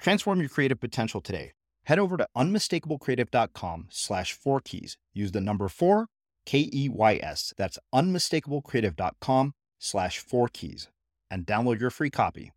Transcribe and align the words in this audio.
Transform 0.00 0.40
your 0.40 0.48
creative 0.48 0.80
potential 0.80 1.20
today. 1.20 1.52
Head 1.84 1.98
over 1.98 2.16
to 2.16 2.26
unmistakablecreative.com 2.36 3.88
slash 3.90 4.32
four 4.32 4.60
keys. 4.60 4.96
Use 5.12 5.32
the 5.32 5.40
number 5.40 5.68
four, 5.68 6.06
K 6.46 6.70
E 6.72 6.88
Y 6.88 7.20
S. 7.22 7.52
That's 7.56 7.78
unmistakablecreative.com 7.94 9.52
slash 9.78 10.18
four 10.18 10.48
keys 10.48 10.88
and 11.30 11.46
download 11.46 11.80
your 11.80 11.90
free 11.90 12.10
copy. 12.10 12.52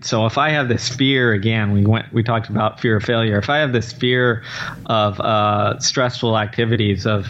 So 0.00 0.26
if 0.26 0.38
I 0.38 0.50
have 0.50 0.68
this 0.68 0.88
fear 0.88 1.32
again, 1.32 1.72
we 1.72 1.84
went 1.84 2.12
we 2.12 2.22
talked 2.22 2.48
about 2.48 2.78
fear 2.78 2.96
of 2.96 3.02
failure. 3.02 3.36
If 3.38 3.50
I 3.50 3.58
have 3.58 3.72
this 3.72 3.92
fear 3.92 4.44
of 4.86 5.18
uh, 5.20 5.78
stressful 5.80 6.38
activities, 6.38 7.04
of 7.04 7.26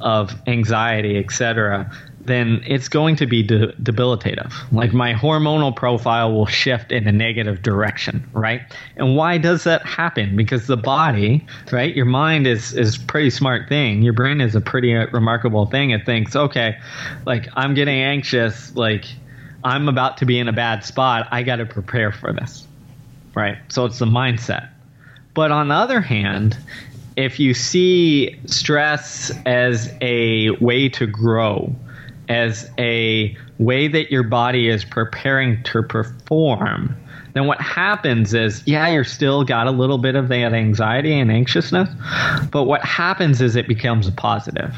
of 0.00 0.34
anxiety, 0.48 1.18
etc., 1.18 1.90
then 2.30 2.62
it's 2.66 2.88
going 2.88 3.16
to 3.16 3.26
be 3.26 3.42
de- 3.42 3.72
debilitative. 3.74 4.52
Like 4.72 4.92
my 4.92 5.14
hormonal 5.14 5.74
profile 5.74 6.32
will 6.32 6.46
shift 6.46 6.92
in 6.92 7.06
a 7.06 7.12
negative 7.12 7.62
direction, 7.62 8.28
right? 8.32 8.62
And 8.96 9.16
why 9.16 9.38
does 9.38 9.64
that 9.64 9.84
happen? 9.84 10.36
Because 10.36 10.66
the 10.66 10.76
body, 10.76 11.46
right? 11.72 11.94
Your 11.94 12.06
mind 12.06 12.46
is 12.46 12.72
is 12.72 12.96
pretty 12.96 13.30
smart 13.30 13.68
thing. 13.68 14.02
Your 14.02 14.12
brain 14.12 14.40
is 14.40 14.54
a 14.54 14.60
pretty 14.60 14.94
uh, 14.94 15.06
remarkable 15.12 15.66
thing. 15.66 15.90
It 15.90 16.06
thinks, 16.06 16.36
okay, 16.36 16.78
like 17.26 17.48
I'm 17.56 17.74
getting 17.74 17.98
anxious, 17.98 18.74
like 18.76 19.06
I'm 19.64 19.88
about 19.88 20.18
to 20.18 20.26
be 20.26 20.38
in 20.38 20.48
a 20.48 20.52
bad 20.52 20.84
spot. 20.84 21.28
I 21.30 21.42
got 21.42 21.56
to 21.56 21.66
prepare 21.66 22.12
for 22.12 22.32
this, 22.32 22.66
right? 23.34 23.58
So 23.68 23.84
it's 23.84 23.98
the 23.98 24.06
mindset. 24.06 24.70
But 25.34 25.52
on 25.52 25.68
the 25.68 25.74
other 25.74 26.00
hand, 26.00 26.56
if 27.16 27.38
you 27.38 27.54
see 27.54 28.38
stress 28.46 29.32
as 29.44 29.92
a 30.00 30.50
way 30.50 30.88
to 30.90 31.06
grow, 31.06 31.74
as 32.30 32.70
a 32.78 33.36
way 33.58 33.88
that 33.88 34.10
your 34.10 34.22
body 34.22 34.68
is 34.68 34.84
preparing 34.84 35.62
to 35.64 35.82
perform, 35.82 36.96
then 37.34 37.46
what 37.46 37.60
happens 37.60 38.32
is, 38.32 38.62
yeah, 38.66 38.88
you're 38.88 39.04
still 39.04 39.44
got 39.44 39.66
a 39.66 39.70
little 39.70 39.98
bit 39.98 40.14
of 40.14 40.28
that 40.28 40.52
anxiety 40.54 41.18
and 41.18 41.30
anxiousness, 41.30 41.88
but 42.50 42.64
what 42.64 42.82
happens 42.84 43.40
is 43.42 43.56
it 43.56 43.68
becomes 43.68 44.06
a 44.06 44.12
positive. 44.12 44.74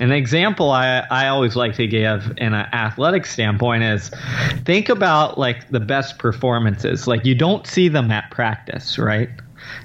An 0.00 0.12
example 0.12 0.70
I, 0.70 1.04
I 1.10 1.28
always 1.28 1.56
like 1.56 1.74
to 1.76 1.86
give 1.86 2.32
in 2.38 2.54
an 2.54 2.66
athletic 2.72 3.26
standpoint 3.26 3.82
is 3.82 4.10
think 4.64 4.88
about 4.88 5.38
like 5.38 5.68
the 5.70 5.78
best 5.80 6.18
performances. 6.18 7.06
Like 7.06 7.24
you 7.24 7.34
don't 7.34 7.66
see 7.66 7.88
them 7.88 8.10
at 8.10 8.30
practice, 8.30 8.98
right? 8.98 9.28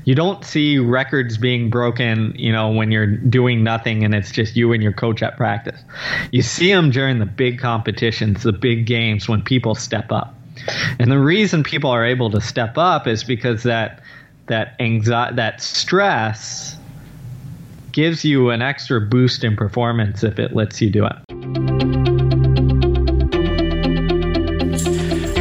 You 0.05 0.15
don't 0.15 0.43
see 0.45 0.77
records 0.77 1.37
being 1.37 1.69
broken, 1.69 2.33
you 2.37 2.51
know, 2.51 2.71
when 2.71 2.91
you're 2.91 3.07
doing 3.07 3.63
nothing 3.63 4.03
and 4.03 4.15
it's 4.15 4.31
just 4.31 4.55
you 4.55 4.73
and 4.73 4.81
your 4.81 4.93
coach 4.93 5.21
at 5.21 5.37
practice. 5.37 5.79
You 6.31 6.41
see 6.41 6.71
them 6.71 6.91
during 6.91 7.19
the 7.19 7.25
big 7.25 7.59
competitions, 7.59 8.43
the 8.43 8.53
big 8.53 8.85
games 8.85 9.27
when 9.27 9.41
people 9.41 9.75
step 9.75 10.11
up. 10.11 10.35
And 10.99 11.11
the 11.11 11.19
reason 11.19 11.63
people 11.63 11.89
are 11.91 12.05
able 12.05 12.31
to 12.31 12.41
step 12.41 12.77
up 12.77 13.07
is 13.07 13.23
because 13.23 13.63
that 13.63 14.01
that 14.47 14.75
anxiety, 14.79 15.35
that 15.35 15.61
stress 15.61 16.77
gives 17.91 18.23
you 18.23 18.49
an 18.49 18.61
extra 18.61 19.01
boost 19.01 19.43
in 19.43 19.55
performance 19.55 20.23
if 20.23 20.39
it 20.39 20.55
lets 20.55 20.81
you 20.81 20.89
do 20.89 21.05
it. 21.05 22.06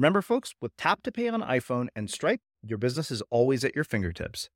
Remember, 0.00 0.22
folks, 0.22 0.54
with 0.62 0.74
Tap 0.78 1.02
to 1.02 1.12
Pay 1.12 1.28
on 1.28 1.42
iPhone 1.42 1.88
and 1.94 2.08
Stripe, 2.08 2.40
your 2.66 2.78
business 2.78 3.10
is 3.10 3.22
always 3.28 3.66
at 3.66 3.74
your 3.74 3.84
fingertips. 3.84 4.48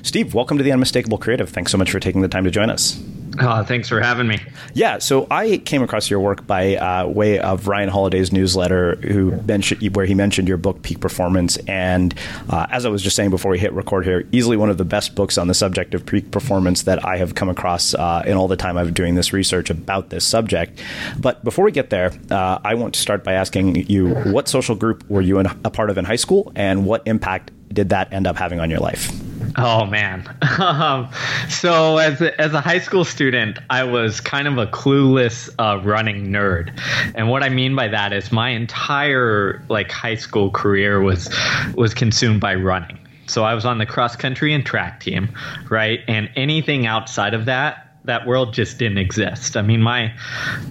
Steve, 0.00 0.32
welcome 0.32 0.56
to 0.56 0.64
the 0.64 0.72
Unmistakable 0.72 1.18
Creative. 1.18 1.46
Thanks 1.46 1.70
so 1.70 1.76
much 1.76 1.90
for 1.90 2.00
taking 2.00 2.22
the 2.22 2.28
time 2.28 2.44
to 2.44 2.50
join 2.50 2.70
us. 2.70 2.98
Uh, 3.38 3.64
thanks 3.64 3.88
for 3.88 4.00
having 4.00 4.26
me. 4.26 4.40
Yeah, 4.74 4.98
so 4.98 5.26
I 5.30 5.58
came 5.58 5.82
across 5.82 6.08
your 6.10 6.20
work 6.20 6.46
by 6.46 6.76
uh, 6.76 7.06
way 7.06 7.38
of 7.38 7.68
Ryan 7.68 7.88
Holiday's 7.88 8.32
newsletter, 8.32 8.96
who 8.96 9.32
mentioned 9.42 9.94
where 9.94 10.06
he 10.06 10.14
mentioned 10.14 10.48
your 10.48 10.56
book 10.56 10.82
Peak 10.82 11.00
Performance, 11.00 11.56
and 11.68 12.14
uh, 12.50 12.66
as 12.70 12.86
I 12.86 12.88
was 12.88 13.02
just 13.02 13.16
saying 13.16 13.30
before 13.30 13.50
we 13.50 13.58
hit 13.58 13.72
record 13.72 14.04
here, 14.04 14.26
easily 14.32 14.56
one 14.56 14.70
of 14.70 14.78
the 14.78 14.84
best 14.84 15.14
books 15.14 15.38
on 15.38 15.48
the 15.48 15.54
subject 15.54 15.94
of 15.94 16.06
peak 16.06 16.30
performance 16.30 16.82
that 16.82 17.04
I 17.04 17.16
have 17.18 17.34
come 17.34 17.48
across 17.48 17.94
uh, 17.94 18.22
in 18.26 18.36
all 18.36 18.48
the 18.48 18.56
time 18.56 18.76
I've 18.76 18.86
been 18.86 18.94
doing 18.94 19.14
this 19.14 19.32
research 19.32 19.70
about 19.70 20.10
this 20.10 20.24
subject. 20.24 20.80
But 21.18 21.44
before 21.44 21.64
we 21.64 21.72
get 21.72 21.90
there, 21.90 22.12
uh, 22.30 22.58
I 22.64 22.74
want 22.74 22.94
to 22.94 23.00
start 23.00 23.24
by 23.24 23.34
asking 23.34 23.88
you 23.88 24.14
what 24.14 24.48
social 24.48 24.74
group 24.74 25.08
were 25.10 25.22
you 25.22 25.38
in, 25.38 25.46
a 25.64 25.70
part 25.70 25.90
of 25.90 25.98
in 25.98 26.04
high 26.04 26.16
school, 26.16 26.52
and 26.54 26.86
what 26.86 27.02
impact 27.06 27.50
did 27.72 27.90
that 27.90 28.12
end 28.12 28.26
up 28.26 28.36
having 28.36 28.60
on 28.60 28.70
your 28.70 28.80
life? 28.80 29.10
Oh 29.56 29.86
man. 29.86 30.24
Um, 30.56 31.10
so 31.50 31.98
as 31.98 32.20
a, 32.22 32.40
as 32.40 32.54
a 32.54 32.62
high 32.62 32.78
school 32.78 33.04
student, 33.04 33.58
I 33.68 33.84
was 33.84 34.20
kind 34.20 34.48
of 34.48 34.56
a 34.56 34.66
clueless 34.66 35.50
uh, 35.58 35.82
running 35.84 36.28
nerd, 36.28 36.80
and 37.14 37.28
what 37.28 37.42
I 37.42 37.50
mean 37.50 37.76
by 37.76 37.88
that 37.88 38.12
is 38.14 38.32
my 38.32 38.50
entire 38.50 39.62
like 39.68 39.90
high 39.90 40.14
school 40.14 40.50
career 40.50 41.00
was 41.00 41.28
was 41.74 41.92
consumed 41.92 42.40
by 42.40 42.54
running. 42.54 42.98
So 43.26 43.44
I 43.44 43.54
was 43.54 43.64
on 43.64 43.78
the 43.78 43.86
cross 43.86 44.16
country 44.16 44.54
and 44.54 44.64
track 44.64 45.00
team, 45.00 45.28
right? 45.68 46.00
And 46.08 46.30
anything 46.36 46.86
outside 46.86 47.34
of 47.34 47.44
that 47.46 47.85
that 48.06 48.26
world 48.26 48.54
just 48.54 48.78
didn't 48.78 48.98
exist. 48.98 49.56
I 49.56 49.62
mean, 49.62 49.82
my 49.82 50.12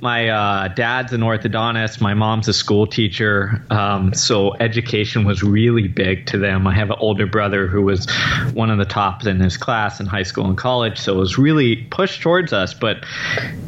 my 0.01 0.29
uh, 0.29 0.67
dad's 0.69 1.13
an 1.13 1.21
orthodontist, 1.21 2.01
my 2.01 2.13
mom's 2.13 2.47
a 2.47 2.53
school 2.53 2.87
teacher, 2.87 3.61
um, 3.69 4.13
so 4.13 4.55
education 4.55 5.25
was 5.25 5.43
really 5.43 5.87
big 5.87 6.25
to 6.27 6.37
them. 6.37 6.65
I 6.65 6.73
have 6.73 6.89
an 6.89 6.97
older 6.99 7.27
brother 7.27 7.67
who 7.67 7.81
was 7.81 8.09
one 8.53 8.71
of 8.71 8.77
the 8.77 8.85
tops 8.85 9.25
in 9.25 9.39
his 9.39 9.57
class 9.57 9.99
in 9.99 10.05
high 10.05 10.23
school 10.23 10.45
and 10.45 10.57
college, 10.57 10.97
so 10.97 11.15
it 11.15 11.19
was 11.19 11.37
really 11.37 11.77
pushed 11.91 12.21
towards 12.21 12.53
us. 12.53 12.73
But 12.73 13.05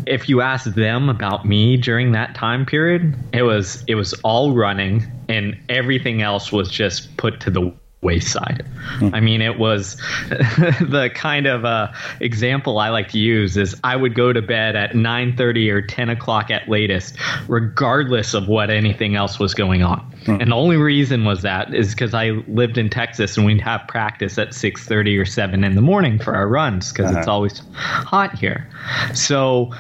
if 0.06 0.30
you 0.30 0.42
ask 0.42 0.74
them 0.74 1.10
about 1.10 1.46
me 1.46 1.78
during 1.78 2.14
that 2.14 2.36
time 2.36 2.66
period, 2.66 3.16
it 3.34 3.44
was 3.44 3.84
it 3.88 3.96
was 3.96 4.14
all 4.24 4.54
running, 4.54 5.06
and 5.28 5.58
everything 5.70 6.22
else 6.22 6.52
was 6.52 6.70
just 6.70 7.16
put 7.18 7.40
to 7.42 7.52
the 7.52 7.74
wayside. 8.02 8.64
Hmm. 9.00 9.10
I 9.14 9.20
mean, 9.20 9.42
it 9.42 9.58
was 9.58 9.96
the 10.30 11.10
kind 11.14 11.48
of 11.48 11.66
uh, 11.66 11.92
example 12.20 12.78
I 12.78 12.90
like 12.90 13.10
to 13.10 13.18
use 13.18 13.58
is 13.58 13.76
I 13.84 13.96
would 13.96 14.14
go 14.14 14.32
to 14.32 14.42
bed 14.42 14.76
at 14.76 14.92
9:30 14.92 15.72
or 15.72 15.82
10 15.82 16.10
o'clock 16.10 16.52
at 16.52 16.70
latest, 16.70 17.18
regardless 17.48 18.34
of 18.34 18.48
what 18.48 18.70
anything 18.70 19.16
else 19.16 19.40
was 19.40 19.54
going 19.54 19.82
on. 19.82 20.00
Hmm. 20.26 20.42
And 20.42 20.52
the 20.52 20.56
only 20.56 20.78
reason 20.78 21.26
was 21.26 21.42
that 21.42 21.74
is 21.74 21.92
because 21.92 22.14
I 22.14 22.30
lived 22.48 22.78
in 22.78 22.90
Texas 22.90 23.36
and 23.38 23.46
we'd 23.46 23.62
have 23.62 23.82
practice 23.88 24.38
at 24.38 24.50
6:30 24.50 25.20
or 25.20 25.26
7 25.26 25.64
in 25.64 25.76
the 25.76 25.82
morning 25.82 26.20
for 26.20 26.36
our 26.36 26.48
runs 26.48 26.92
because 26.92 27.10
uh-huh. 27.12 27.20
it's 27.20 27.28
always 27.28 27.62
hot 27.74 28.38
here. 28.38 28.70
So 29.14 29.72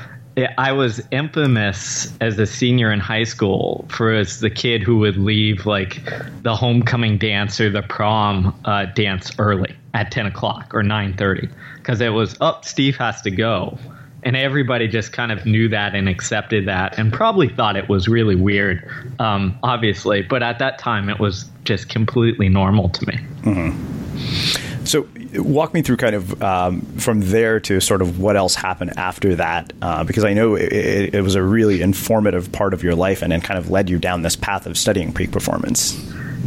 I 0.57 0.71
was 0.71 1.01
infamous 1.09 2.13
as 2.21 2.37
a 2.37 2.45
senior 2.45 2.91
in 2.91 2.99
high 2.99 3.23
school 3.23 3.85
for 3.89 4.13
as 4.13 4.39
the 4.39 4.51
kid 4.51 4.83
who 4.83 4.99
would 4.99 5.17
leave 5.17 5.65
like 5.65 6.03
the 6.43 6.55
homecoming 6.55 7.17
dance 7.17 7.59
or 7.59 7.71
the 7.71 7.81
prom 7.81 8.57
uh, 8.65 8.85
dance 8.85 9.31
early 9.39 9.75
at 9.95 10.11
10 10.11 10.27
o'clock 10.27 10.73
or 10.75 10.83
9.30 10.83 11.49
because 11.77 12.01
it 12.01 12.09
was 12.09 12.35
up 12.39 12.59
oh, 12.59 12.67
steve 12.67 12.95
has 12.97 13.21
to 13.23 13.31
go. 13.31 13.79
And 14.23 14.35
everybody 14.35 14.87
just 14.87 15.13
kind 15.13 15.31
of 15.31 15.45
knew 15.45 15.69
that 15.69 15.95
and 15.95 16.09
accepted 16.09 16.67
that 16.67 16.99
and 16.99 17.13
probably 17.13 17.49
thought 17.49 17.75
it 17.75 17.89
was 17.89 18.07
really 18.07 18.35
weird 18.35 18.87
um, 19.19 19.57
obviously. 19.63 20.21
But 20.21 20.43
at 20.43 20.59
that 20.59 20.77
time 20.77 21.09
it 21.09 21.19
was 21.19 21.49
just 21.63 21.89
completely 21.89 22.49
normal 22.49 22.89
to 22.89 23.07
me. 23.07 23.13
Mm-hmm. 23.41 24.66
So 24.87 25.07
walk 25.35 25.73
me 25.73 25.81
through 25.81 25.97
kind 25.97 26.15
of 26.15 26.41
um, 26.41 26.81
from 26.97 27.21
there 27.21 27.59
to 27.61 27.79
sort 27.79 28.01
of 28.01 28.19
what 28.19 28.35
else 28.35 28.55
happened 28.55 28.97
after 28.97 29.35
that, 29.35 29.73
uh, 29.81 30.03
because 30.03 30.23
I 30.23 30.33
know 30.33 30.55
it, 30.55 31.13
it, 31.13 31.21
was 31.21 31.35
a 31.35 31.43
really 31.43 31.81
informative 31.81 32.51
part 32.51 32.73
of 32.73 32.83
your 32.83 32.95
life 32.95 33.21
and, 33.21 33.33
and 33.33 33.43
kind 33.43 33.57
of 33.57 33.69
led 33.69 33.89
you 33.89 33.99
down 33.99 34.21
this 34.21 34.35
path 34.35 34.65
of 34.65 34.77
studying 34.77 35.13
peak 35.13 35.31
performance. 35.31 35.99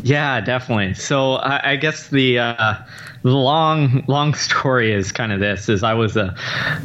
Yeah, 0.02 0.40
definitely. 0.40 0.94
So 0.94 1.34
I, 1.34 1.72
I 1.72 1.76
guess 1.76 2.08
the 2.08 2.38
uh, 2.38 2.74
the 3.22 3.30
long 3.30 4.04
long 4.06 4.34
story 4.48 4.92
is 4.92 5.12
kind 5.12 5.32
of 5.32 5.40
this: 5.40 5.68
is 5.68 5.82
I 5.82 5.94
was 5.94 6.16
a 6.16 6.34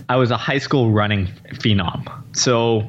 I 0.10 0.18
was 0.18 0.32
a 0.32 0.38
high 0.38 0.60
school 0.60 0.92
running 0.92 1.28
phenom. 1.54 2.12
So 2.36 2.88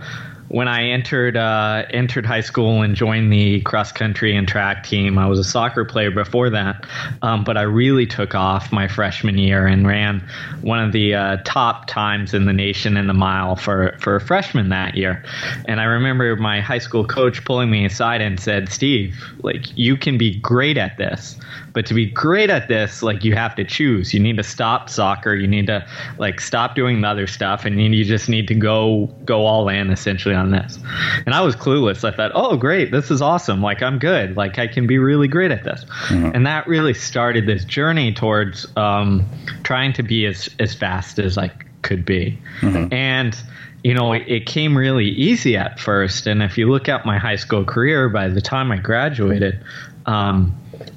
when 0.57 0.69
I 0.69 0.85
entered 0.85 1.37
uh, 1.37 1.85
entered 1.91 2.25
high 2.25 2.41
school 2.41 2.81
and 2.81 2.95
joined 2.95 3.31
the 3.31 3.61
cross 3.61 3.93
country 3.93 4.35
and 4.35 4.49
track 4.49 4.85
team, 4.85 5.19
I 5.19 5.27
was 5.27 5.39
a 5.39 5.45
soccer 5.45 5.85
player 5.85 6.11
before 6.11 6.49
that, 6.49 6.87
um, 7.21 7.45
but 7.45 7.59
I 7.59 7.63
really 7.63 8.07
took 8.07 8.35
off 8.35 8.73
my 8.73 8.89
freshman 8.89 9.37
year 9.37 9.67
and 9.67 9.87
ran 9.87 10.27
one 10.63 10.83
of 10.83 10.93
the 10.93 11.15
uh, 11.15 11.37
top 11.45 11.87
times 11.89 12.33
in 12.33 12.47
the 12.47 12.55
nation 12.55 12.97
in 12.97 13.07
the 13.07 13.13
mile 13.13 13.57
for 13.57 13.99
for 14.01 14.17
a 14.17 14.21
freshman 14.21 14.71
that 14.71 14.95
year. 14.95 15.23
And 15.67 15.79
I 15.79 15.85
remember 15.85 16.35
my 16.37 16.63
high 16.63 16.79
school 16.79 17.05
coach 17.05 17.45
pulling 17.45 17.71
me 17.71 17.85
aside 17.85 18.23
and 18.23 18.41
said, 18.41 18.71
"Steve, 18.71 19.15
like 19.43 19.67
you 19.77 19.95
can 19.99 20.17
be 20.17 20.37
great 20.37 20.79
at 20.79 20.97
this, 20.97 21.39
but 21.77 21.85
to 21.87 21.95
be 21.95 22.07
great 22.07 22.49
at 22.49 22.69
this, 22.69 23.03
like 23.03 23.25
you 23.25 23.35
have 23.35 23.55
to 23.57 23.65
choose. 23.65 24.15
You 24.15 24.21
need 24.21 24.39
to 24.39 24.43
stop 24.43 24.89
soccer. 24.89 25.35
You 25.35 25.47
need 25.47 25.67
to 25.67 25.87
like 26.17 26.41
stop 26.41 26.75
doing 26.75 27.03
the 27.03 27.09
other 27.09 27.27
stuff, 27.27 27.67
and 27.67 27.79
you 27.79 28.05
just 28.07 28.31
need 28.31 28.49
to 28.49 28.55
go 28.55 29.15
go 29.27 29.45
all 29.45 29.69
in 29.69 29.91
essentially 29.91 30.35
on 30.35 30.47
on 30.47 30.53
this. 30.53 30.79
And 31.27 31.35
I 31.35 31.41
was 31.43 31.55
clueless. 31.57 32.05
I 32.05 32.15
thought, 32.15 32.33
oh, 32.35 32.57
great, 32.57 32.91
this 32.91 33.11
is 33.11 33.21
awesome. 33.21 33.61
Like, 33.61 33.83
I'm 33.83 33.99
good. 33.99 34.37
Like, 34.37 34.59
I 34.59 34.67
can 34.67 34.87
be 34.87 34.99
really 34.99 35.29
great 35.29 35.51
at 35.51 35.65
this. 35.65 35.85
Mm-hmm. 35.85 36.31
And 36.35 36.47
that 36.47 36.67
really 36.67 36.95
started 36.95 37.47
this 37.47 37.65
journey 37.65 38.13
towards 38.13 38.67
um, 38.77 39.29
trying 39.63 39.93
to 39.95 40.03
be 40.03 40.27
as, 40.27 40.49
as 40.59 40.75
fast 40.75 41.19
as 41.19 41.37
I 41.37 41.51
could 41.83 42.05
be. 42.05 42.39
Mm-hmm. 42.61 42.93
And, 42.93 43.37
you 43.85 43.95
know, 43.95 44.13
it, 44.13 44.25
it, 44.27 44.47
came 44.47 44.77
really 44.77 45.09
easy 45.09 45.57
at 45.57 45.79
first. 45.79 46.27
And 46.27 46.43
if 46.43 46.57
you 46.57 46.71
look 46.71 46.89
at 46.89 47.05
my 47.05 47.19
high 47.19 47.37
school 47.37 47.65
career, 47.65 48.09
by 48.09 48.29
the 48.29 48.41
time 48.41 48.73
I 48.73 48.79
graduated, 48.79 49.63
um, 50.07 50.57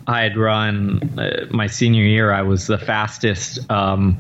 I 0.10 0.22
had 0.22 0.38
run 0.38 1.20
uh, 1.20 1.46
my 1.52 1.68
senior 1.68 2.04
year. 2.04 2.34
I 2.34 2.42
was 2.42 2.66
the 2.66 2.80
fastest 2.80 3.60
um, 3.72 4.18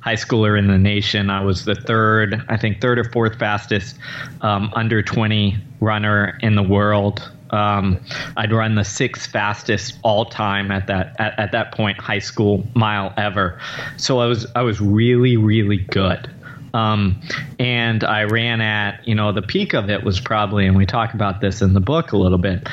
high 0.00 0.16
schooler 0.16 0.58
in 0.58 0.66
the 0.66 0.78
nation. 0.78 1.30
I 1.30 1.44
was 1.44 1.64
the 1.64 1.76
third, 1.76 2.44
I 2.48 2.56
think, 2.56 2.80
third 2.80 2.98
or 2.98 3.04
fourth 3.04 3.38
fastest 3.38 3.96
um, 4.40 4.72
under 4.74 5.00
20 5.00 5.56
runner 5.78 6.36
in 6.42 6.56
the 6.56 6.62
world. 6.64 7.30
Um, 7.50 8.00
I'd 8.36 8.52
run 8.52 8.74
the 8.74 8.84
sixth 8.84 9.30
fastest 9.30 9.96
all 10.02 10.24
time 10.24 10.72
at 10.72 10.88
that 10.88 11.14
at, 11.20 11.38
at 11.38 11.52
that 11.52 11.72
point 11.72 11.98
high 12.00 12.18
school 12.18 12.66
mile 12.74 13.14
ever. 13.16 13.60
So 13.96 14.18
I 14.18 14.26
was 14.26 14.46
I 14.54 14.62
was 14.62 14.80
really 14.80 15.36
really 15.36 15.78
good. 15.78 16.28
Um, 16.74 17.22
and 17.58 18.04
I 18.04 18.24
ran 18.24 18.60
at, 18.60 19.06
you 19.08 19.14
know, 19.14 19.32
the 19.32 19.40
peak 19.40 19.72
of 19.72 19.88
it 19.88 20.04
was 20.04 20.20
probably, 20.20 20.66
and 20.66 20.76
we 20.76 20.84
talk 20.84 21.14
about 21.14 21.40
this 21.40 21.62
in 21.62 21.72
the 21.72 21.80
book 21.80 22.12
a 22.12 22.18
little 22.18 22.36
bit, 22.36 22.68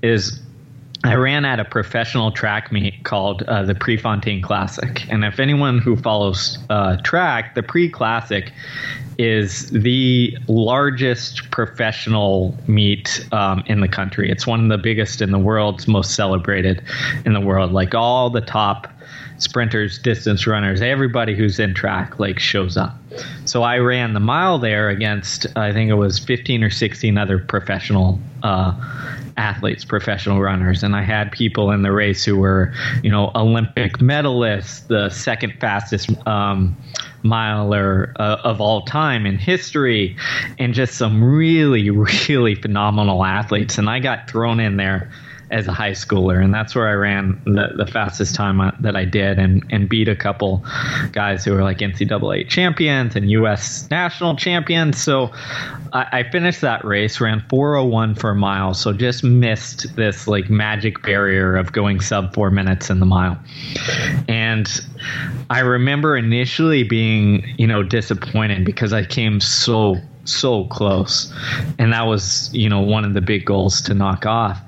is 0.00 0.40
I 1.04 1.14
ran 1.14 1.44
at 1.44 1.58
a 1.58 1.64
professional 1.64 2.30
track 2.30 2.70
meet 2.70 3.02
called 3.02 3.42
uh, 3.42 3.64
the 3.64 3.74
Prefontaine 3.74 4.40
Classic. 4.40 5.08
And 5.10 5.24
if 5.24 5.40
anyone 5.40 5.78
who 5.78 5.96
follows 5.96 6.58
uh, 6.70 6.96
track, 6.98 7.56
the 7.56 7.62
Pre 7.62 7.88
Classic 7.88 8.52
is 9.18 9.68
the 9.70 10.36
largest 10.46 11.50
professional 11.50 12.56
meet 12.66 13.26
um, 13.32 13.62
in 13.66 13.80
the 13.80 13.88
country. 13.88 14.30
It's 14.30 14.46
one 14.46 14.62
of 14.62 14.68
the 14.68 14.78
biggest 14.78 15.20
in 15.20 15.32
the 15.32 15.38
world, 15.38 15.76
it's 15.76 15.88
most 15.88 16.14
celebrated 16.14 16.82
in 17.24 17.32
the 17.32 17.40
world. 17.40 17.72
Like 17.72 17.94
all 17.94 18.30
the 18.30 18.40
top 18.40 18.86
sprinters, 19.38 19.98
distance 19.98 20.46
runners, 20.46 20.80
everybody 20.80 21.34
who's 21.34 21.58
in 21.58 21.74
track 21.74 22.18
like 22.20 22.38
shows 22.38 22.76
up. 22.76 22.96
So 23.44 23.62
I 23.62 23.78
ran 23.78 24.14
the 24.14 24.20
mile 24.20 24.58
there 24.58 24.88
against 24.88 25.46
I 25.56 25.72
think 25.72 25.90
it 25.90 25.94
was 25.94 26.18
15 26.18 26.62
or 26.62 26.70
16 26.70 27.18
other 27.18 27.38
professional 27.38 28.20
uh, 28.42 28.72
athletes, 29.36 29.84
professional 29.84 30.40
runners, 30.40 30.82
and 30.82 30.94
I 30.94 31.02
had 31.02 31.32
people 31.32 31.70
in 31.70 31.82
the 31.82 31.92
race 31.92 32.24
who 32.24 32.36
were 32.36 32.72
you 33.02 33.10
know 33.10 33.30
Olympic 33.34 33.98
medalists, 33.98 34.86
the 34.86 35.10
second 35.10 35.54
fastest. 35.60 36.10
Um, 36.26 36.76
miler 37.24 38.12
uh, 38.18 38.38
of 38.42 38.60
all 38.60 38.82
time 38.82 39.26
in 39.26 39.38
history, 39.38 40.16
and 40.58 40.74
just 40.74 40.94
some 40.94 41.22
really, 41.22 41.88
really 42.28 42.54
phenomenal 42.56 43.24
athletes. 43.24 43.78
And 43.78 43.88
I 43.88 44.00
got 44.00 44.28
thrown 44.28 44.58
in 44.60 44.76
there 44.76 45.10
as 45.52 45.68
a 45.68 45.72
high 45.72 45.92
schooler, 45.92 46.42
and 46.42 46.52
that's 46.52 46.74
where 46.74 46.88
I 46.88 46.94
ran 46.94 47.40
the, 47.44 47.68
the 47.76 47.86
fastest 47.86 48.34
time 48.34 48.74
that 48.80 48.96
I 48.96 49.04
did, 49.04 49.38
and 49.38 49.62
and 49.70 49.88
beat 49.88 50.08
a 50.08 50.16
couple 50.16 50.64
guys 51.12 51.44
who 51.44 51.52
were 51.52 51.62
like 51.62 51.78
NCAA 51.78 52.48
champions 52.48 53.14
and 53.14 53.30
U.S. 53.30 53.88
national 53.90 54.36
champions. 54.36 55.00
So 55.00 55.30
I, 55.92 56.06
I 56.12 56.30
finished 56.30 56.62
that 56.62 56.84
race, 56.84 57.20
ran 57.20 57.40
4:01 57.48 58.18
for 58.18 58.30
a 58.30 58.34
mile, 58.34 58.72
so 58.74 58.92
just 58.92 59.22
missed 59.22 59.94
this 59.94 60.26
like 60.26 60.48
magic 60.48 61.02
barrier 61.02 61.56
of 61.56 61.72
going 61.72 62.00
sub 62.00 62.34
four 62.34 62.50
minutes 62.50 62.88
in 62.88 62.98
the 62.98 63.06
mile, 63.06 63.38
and 64.28 64.66
I 65.50 65.60
remember 65.60 66.16
initially 66.16 66.82
being 66.82 67.44
you 67.58 67.66
know 67.66 67.82
disappointed 67.82 68.64
because 68.64 68.94
I 68.94 69.04
came 69.04 69.38
so 69.38 69.96
so 70.24 70.64
close. 70.64 71.32
And 71.78 71.92
that 71.92 72.06
was, 72.06 72.50
you 72.52 72.68
know, 72.68 72.80
one 72.80 73.04
of 73.04 73.14
the 73.14 73.20
big 73.20 73.44
goals 73.44 73.80
to 73.82 73.94
knock 73.94 74.26
off. 74.26 74.60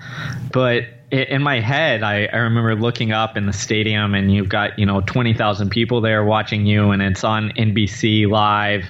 But 0.53 0.85
in 1.11 1.43
my 1.43 1.61
head, 1.61 2.03
I, 2.03 2.27
I 2.27 2.39
remember 2.39 2.75
looking 2.75 3.13
up 3.13 3.37
in 3.37 3.47
the 3.47 3.53
stadium 3.53 4.15
and 4.15 4.35
you've 4.35 4.49
got, 4.49 4.79
you 4.79 4.87
know, 4.87 5.01
20,000 5.03 5.71
people 5.71 6.01
there 6.01 6.25
watching 6.25 6.67
you 6.67 6.91
and 6.91 7.01
it's 7.03 7.23
on 7.23 7.51
NBC 7.51 8.29
live 8.29 8.85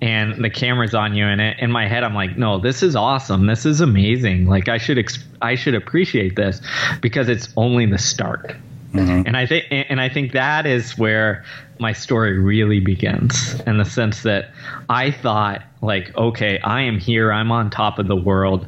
and 0.00 0.44
the 0.44 0.50
camera's 0.50 0.94
on 0.94 1.14
you. 1.14 1.26
And 1.26 1.40
in 1.40 1.72
my 1.72 1.88
head, 1.88 2.04
I'm 2.04 2.14
like, 2.14 2.36
no, 2.36 2.58
this 2.58 2.82
is 2.82 2.94
awesome. 2.94 3.46
This 3.46 3.66
is 3.66 3.80
amazing. 3.80 4.46
Like 4.46 4.68
I 4.68 4.78
should, 4.78 4.98
ex- 4.98 5.24
I 5.42 5.56
should 5.56 5.74
appreciate 5.74 6.36
this 6.36 6.60
because 7.00 7.28
it's 7.28 7.48
only 7.56 7.86
the 7.86 7.98
start. 7.98 8.54
Mm-hmm. 8.92 9.22
And 9.26 9.36
I 9.36 9.46
think, 9.46 9.66
and 9.70 10.00
I 10.00 10.08
think 10.08 10.32
that 10.32 10.66
is 10.66 10.96
where 10.96 11.44
my 11.78 11.92
story 11.92 12.38
really 12.38 12.80
begins 12.80 13.60
in 13.66 13.78
the 13.78 13.84
sense 13.84 14.22
that 14.22 14.50
I 14.88 15.10
thought, 15.10 15.62
like, 15.82 16.16
okay, 16.16 16.58
I 16.60 16.82
am 16.82 16.98
here, 16.98 17.32
I'm 17.32 17.52
on 17.52 17.70
top 17.70 17.98
of 17.98 18.08
the 18.08 18.16
world. 18.16 18.66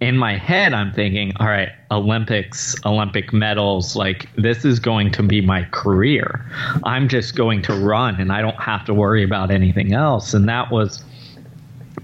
In 0.00 0.16
my 0.16 0.36
head, 0.36 0.72
I'm 0.74 0.92
thinking, 0.92 1.32
all 1.40 1.46
right, 1.46 1.70
Olympics, 1.90 2.76
Olympic 2.84 3.32
medals, 3.32 3.96
like, 3.96 4.28
this 4.36 4.64
is 4.64 4.78
going 4.78 5.10
to 5.12 5.22
be 5.22 5.40
my 5.40 5.64
career. 5.70 6.44
I'm 6.84 7.08
just 7.08 7.34
going 7.34 7.62
to 7.62 7.74
run 7.74 8.20
and 8.20 8.32
I 8.32 8.42
don't 8.42 8.60
have 8.60 8.84
to 8.86 8.94
worry 8.94 9.24
about 9.24 9.50
anything 9.50 9.92
else. 9.92 10.34
And 10.34 10.48
that 10.48 10.70
was 10.70 11.02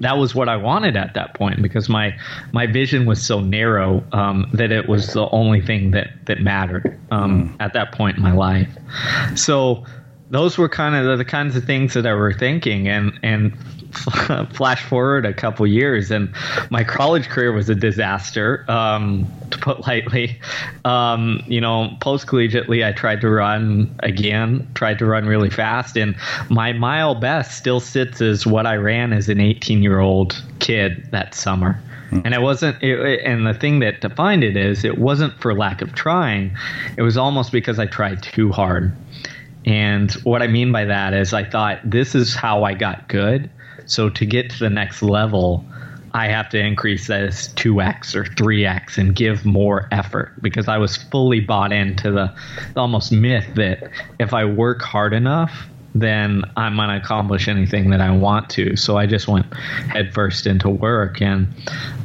that 0.00 0.16
was 0.18 0.34
what 0.34 0.48
I 0.48 0.56
wanted 0.56 0.96
at 0.96 1.14
that 1.14 1.34
point 1.34 1.62
because 1.62 1.88
my 1.88 2.16
my 2.52 2.66
vision 2.66 3.06
was 3.06 3.24
so 3.24 3.40
narrow 3.40 4.02
um, 4.12 4.48
that 4.52 4.72
it 4.72 4.88
was 4.88 5.12
the 5.12 5.28
only 5.30 5.60
thing 5.60 5.92
that 5.92 6.08
that 6.26 6.40
mattered 6.40 6.98
um, 7.10 7.50
mm. 7.50 7.56
at 7.60 7.72
that 7.74 7.92
point 7.92 8.16
in 8.16 8.22
my 8.22 8.32
life. 8.32 8.68
So 9.36 9.84
those 10.32 10.56
were 10.56 10.68
kind 10.68 10.96
of 10.96 11.04
the, 11.04 11.16
the 11.16 11.24
kinds 11.26 11.56
of 11.56 11.64
things 11.64 11.92
that 11.92 12.06
I 12.06 12.14
were 12.14 12.32
thinking, 12.32 12.88
and 12.88 13.12
and 13.22 13.52
flash 14.54 14.82
forward 14.82 15.26
a 15.26 15.34
couple 15.34 15.66
years, 15.66 16.10
and 16.10 16.34
my 16.70 16.82
college 16.82 17.28
career 17.28 17.52
was 17.52 17.68
a 17.68 17.74
disaster, 17.74 18.64
um, 18.68 19.30
to 19.50 19.58
put 19.58 19.80
lightly. 19.86 20.40
Um, 20.86 21.42
you 21.46 21.60
know, 21.60 21.94
post 22.00 22.26
collegiately, 22.26 22.84
I 22.84 22.92
tried 22.92 23.20
to 23.20 23.28
run 23.28 23.94
again, 24.00 24.66
tried 24.74 24.98
to 25.00 25.06
run 25.06 25.26
really 25.26 25.50
fast, 25.50 25.98
and 25.98 26.16
my 26.48 26.72
mile 26.72 27.14
best 27.14 27.58
still 27.58 27.78
sits 27.78 28.22
as 28.22 28.46
what 28.46 28.66
I 28.66 28.76
ran 28.76 29.12
as 29.12 29.28
an 29.28 29.38
18 29.38 29.82
year 29.82 30.00
old 30.00 30.42
kid 30.60 31.08
that 31.10 31.34
summer. 31.34 31.78
Hmm. 32.08 32.20
And 32.24 32.34
it 32.34 32.40
wasn't, 32.40 32.82
it, 32.82 33.20
and 33.22 33.46
the 33.46 33.54
thing 33.54 33.80
that 33.80 34.00
defined 34.00 34.44
it 34.44 34.56
is 34.56 34.82
it 34.82 34.96
wasn't 34.96 35.38
for 35.40 35.54
lack 35.54 35.82
of 35.82 35.94
trying. 35.94 36.56
It 36.96 37.02
was 37.02 37.18
almost 37.18 37.52
because 37.52 37.78
I 37.78 37.84
tried 37.84 38.22
too 38.22 38.50
hard. 38.50 38.96
And 39.64 40.10
what 40.24 40.42
I 40.42 40.46
mean 40.46 40.72
by 40.72 40.84
that 40.84 41.14
is 41.14 41.32
I 41.32 41.44
thought 41.44 41.78
this 41.84 42.14
is 42.14 42.34
how 42.34 42.64
I 42.64 42.74
got 42.74 43.08
good. 43.08 43.50
So 43.86 44.08
to 44.10 44.26
get 44.26 44.50
to 44.50 44.58
the 44.58 44.70
next 44.70 45.02
level, 45.02 45.64
I 46.14 46.28
have 46.28 46.48
to 46.50 46.58
increase 46.58 47.06
this 47.06 47.48
2x 47.54 48.14
or 48.14 48.24
3x 48.24 48.98
and 48.98 49.14
give 49.14 49.46
more 49.46 49.88
effort 49.90 50.34
because 50.42 50.68
I 50.68 50.78
was 50.78 50.96
fully 50.96 51.40
bought 51.40 51.72
into 51.72 52.10
the, 52.10 52.34
the 52.74 52.80
almost 52.80 53.12
myth 53.12 53.46
that 53.54 53.90
if 54.18 54.34
I 54.34 54.44
work 54.44 54.82
hard 54.82 55.14
enough, 55.14 55.68
then 55.94 56.42
I'm 56.56 56.76
going 56.76 56.88
to 56.88 56.96
accomplish 56.96 57.48
anything 57.48 57.90
that 57.90 58.00
I 58.00 58.10
want 58.10 58.50
to. 58.50 58.76
So 58.76 58.96
I 58.96 59.06
just 59.06 59.28
went 59.28 59.52
headfirst 59.54 60.46
into 60.46 60.68
work. 60.68 61.20
And 61.20 61.48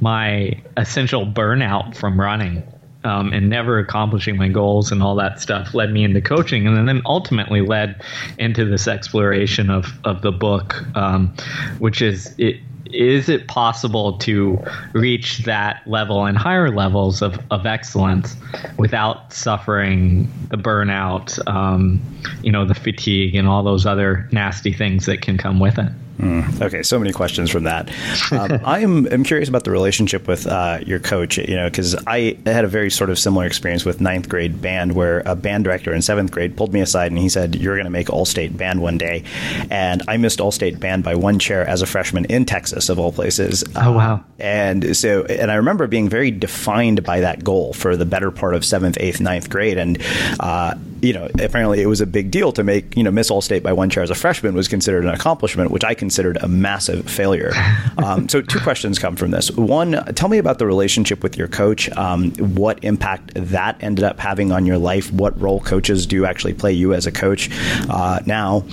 my 0.02 0.62
essential 0.76 1.26
burnout 1.26 1.96
from 1.96 2.20
running 2.20 2.64
um, 3.08 3.32
and 3.32 3.50
never 3.50 3.80
accomplishing 3.80 4.36
my 4.36 4.50
goals 4.50 4.92
and 4.92 5.02
all 5.02 5.16
that 5.16 5.40
stuff 5.40 5.74
led 5.74 5.92
me 5.92 6.04
into 6.04 6.22
coaching, 6.22 6.68
and 6.68 6.88
then 6.88 7.02
ultimately 7.06 7.62
led 7.62 8.02
into 8.38 8.66
this 8.66 8.88
exploration 8.88 9.70
of 9.70 9.94
of 10.04 10.22
the 10.22 10.32
book, 10.32 10.84
um, 10.96 11.34
which 11.80 12.02
is 12.02 12.36
it. 12.38 12.58
Is 12.94 13.28
it 13.28 13.50
possible 13.50 14.18
to 14.20 14.58
reach 14.94 15.40
that 15.40 15.86
level 15.88 16.24
and 16.24 16.38
higher 16.38 16.74
levels 16.74 17.22
of, 17.22 17.38
of 17.52 17.66
excellence 17.66 18.38
without 18.78 19.34
suffering 19.34 20.32
the 20.52 20.56
burnout, 20.56 21.38
um, 21.50 22.00
you 22.44 22.50
know, 22.50 22.64
the 22.64 22.74
fatigue, 22.74 23.36
and 23.36 23.46
all 23.46 23.62
those 23.62 23.86
other 23.86 24.30
nasty 24.32 24.72
things 24.72 25.06
that 25.06 25.22
can 25.22 25.38
come 25.38 25.60
with 25.60 25.78
it? 25.78 25.92
Mm, 26.20 26.62
okay, 26.62 26.82
so 26.84 26.98
many 26.98 27.12
questions 27.12 27.52
from 27.52 27.64
that. 27.66 27.90
Um, 28.32 28.60
I 28.66 28.80
am 28.80 29.06
I'm 29.12 29.24
curious 29.24 29.50
about 29.50 29.64
the 29.64 29.72
relationship 29.72 30.28
with 30.28 30.48
uh, 30.48 30.80
your 30.86 31.00
coach. 31.00 31.38
You 31.38 31.56
know, 31.56 31.70
because 31.70 31.96
I 32.08 32.38
had 32.46 32.66
a 32.66 32.68
very 32.68 32.90
sort 32.90 33.10
of 33.10 33.20
similar 33.20 33.46
experience 33.46 33.86
with 33.86 34.02
ninth 34.02 34.28
grade 34.28 34.62
band, 34.62 34.94
where 34.94 35.22
a 35.26 35.36
band 35.36 35.64
director 35.64 35.94
in 35.94 36.02
seventh 36.02 36.32
grade 36.32 36.58
pulled 36.58 36.74
me 36.74 36.82
aside 36.82 37.12
and 37.12 37.20
he 37.20 37.30
said, 37.30 37.56
"You're 37.56 37.76
going 37.76 37.86
to 37.86 37.92
make 37.92 38.10
all 38.10 38.26
state 38.26 38.58
band 38.58 38.82
one 38.82 38.98
day," 38.98 39.24
and 39.70 40.02
I 40.08 40.18
missed 40.18 40.42
all 40.42 40.52
state 40.52 40.80
band 40.80 41.04
by 41.04 41.16
one 41.16 41.38
chair 41.40 41.68
as 41.68 41.82
a 41.82 41.86
freshman 41.86 42.26
in 42.26 42.46
Texas, 42.46 42.90
of 42.90 42.98
all 42.98 43.12
places. 43.12 43.64
Oh 43.76 43.92
wow! 43.92 44.16
Uh, 44.16 44.20
and 44.40 44.98
so, 44.98 45.24
and 45.26 45.52
I 45.52 45.56
remember 45.56 45.88
being 45.88 46.10
very 46.10 46.32
defined 46.32 47.04
by 47.04 47.20
that 47.20 47.44
goal 47.44 47.74
for 47.74 47.96
the 47.96 48.06
better 48.06 48.32
part 48.32 48.56
of 48.56 48.66
seventh, 48.66 48.98
eighth, 49.00 49.20
ninth 49.20 49.50
grade, 49.50 49.78
and 49.78 50.02
uh, 50.40 50.74
you 51.02 51.14
know, 51.14 51.30
apparently 51.40 51.82
it 51.82 51.88
was 51.88 52.02
a 52.02 52.06
big 52.06 52.32
deal 52.32 52.52
to 52.54 52.64
make 52.64 52.96
you 52.96 53.04
know 53.04 53.12
miss 53.12 53.30
all 53.30 53.42
state 53.42 53.64
by 53.64 53.74
one 53.74 53.90
chair 53.90 54.04
as 54.04 54.10
a 54.10 54.16
freshman 54.16 54.54
was 54.54 54.68
considered 54.68 55.04
an 55.04 55.12
accomplishment, 55.12 55.72
which 55.72 55.84
I 55.84 55.94
considered 55.94 56.38
a 56.42 56.48
massive 56.48 57.10
failure. 57.10 57.52
Um, 57.98 58.30
so, 58.30 58.42
two 58.42 58.60
questions 58.60 59.00
come 59.00 59.16
from 59.16 59.32
this. 59.32 59.50
One, 59.52 59.92
tell 60.14 60.30
me 60.30 60.38
about 60.38 60.60
the 60.60 60.68
relationship 60.68 61.24
with 61.24 61.36
your 61.36 61.48
coach, 61.48 61.90
um, 61.92 62.32
what 62.34 62.84
impact 62.84 63.32
that 63.34 63.76
ended 63.82 64.06
up 64.06 64.20
having 64.20 64.52
on 64.52 64.66
your 64.66 64.78
life, 64.78 65.12
what 65.12 65.40
role 65.42 65.60
coaches 65.60 66.06
do 66.06 66.24
actually 66.24 66.54
play 66.54 66.74
you 66.74 66.94
as 66.94 67.08
a 67.08 67.12
coach 67.12 67.50
uh, 67.90 68.20
now, 68.26 68.66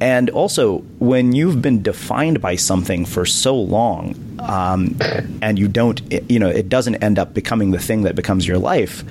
and 0.00 0.30
also 0.30 0.78
when 0.98 1.32
you've 1.32 1.60
been 1.60 1.82
defined 1.82 2.40
by 2.40 2.56
something 2.56 3.04
for 3.04 3.26
so 3.26 3.54
long, 3.54 4.14
um, 4.40 4.96
and 5.42 5.58
you 5.58 5.68
don't, 5.68 6.00
you 6.30 6.38
know, 6.38 6.48
it 6.48 6.68
doesn't 6.68 6.96
end 6.96 7.18
up 7.18 7.34
becoming 7.34 7.70
the 7.70 7.78
thing 7.78 8.02
that 8.02 8.16
becomes 8.16 8.46
your 8.46 8.58
life. 8.58 9.04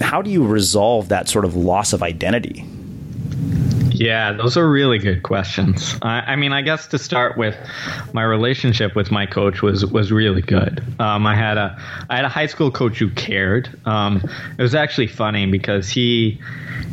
How 0.00 0.22
do 0.22 0.30
you 0.30 0.46
resolve 0.46 1.08
that 1.08 1.28
sort 1.28 1.44
of 1.44 1.56
loss 1.56 1.92
of 1.92 2.02
identity? 2.02 2.64
Yeah, 3.98 4.32
those 4.32 4.56
are 4.56 4.68
really 4.68 4.98
good 4.98 5.22
questions. 5.22 5.96
I, 6.02 6.20
I, 6.20 6.36
mean, 6.36 6.52
I 6.52 6.62
guess 6.62 6.86
to 6.88 6.98
start 6.98 7.36
with, 7.36 7.56
my 8.12 8.22
relationship 8.22 8.94
with 8.94 9.10
my 9.10 9.26
coach 9.26 9.62
was 9.62 9.84
was 9.86 10.12
really 10.12 10.42
good. 10.42 10.82
Um, 10.98 11.26
I 11.26 11.34
had 11.34 11.58
a 11.58 11.80
I 12.08 12.16
had 12.16 12.24
a 12.24 12.28
high 12.28 12.46
school 12.46 12.70
coach 12.70 12.98
who 12.98 13.10
cared. 13.10 13.68
Um, 13.86 14.22
it 14.58 14.62
was 14.62 14.74
actually 14.74 15.08
funny 15.08 15.46
because 15.46 15.88
he 15.88 16.40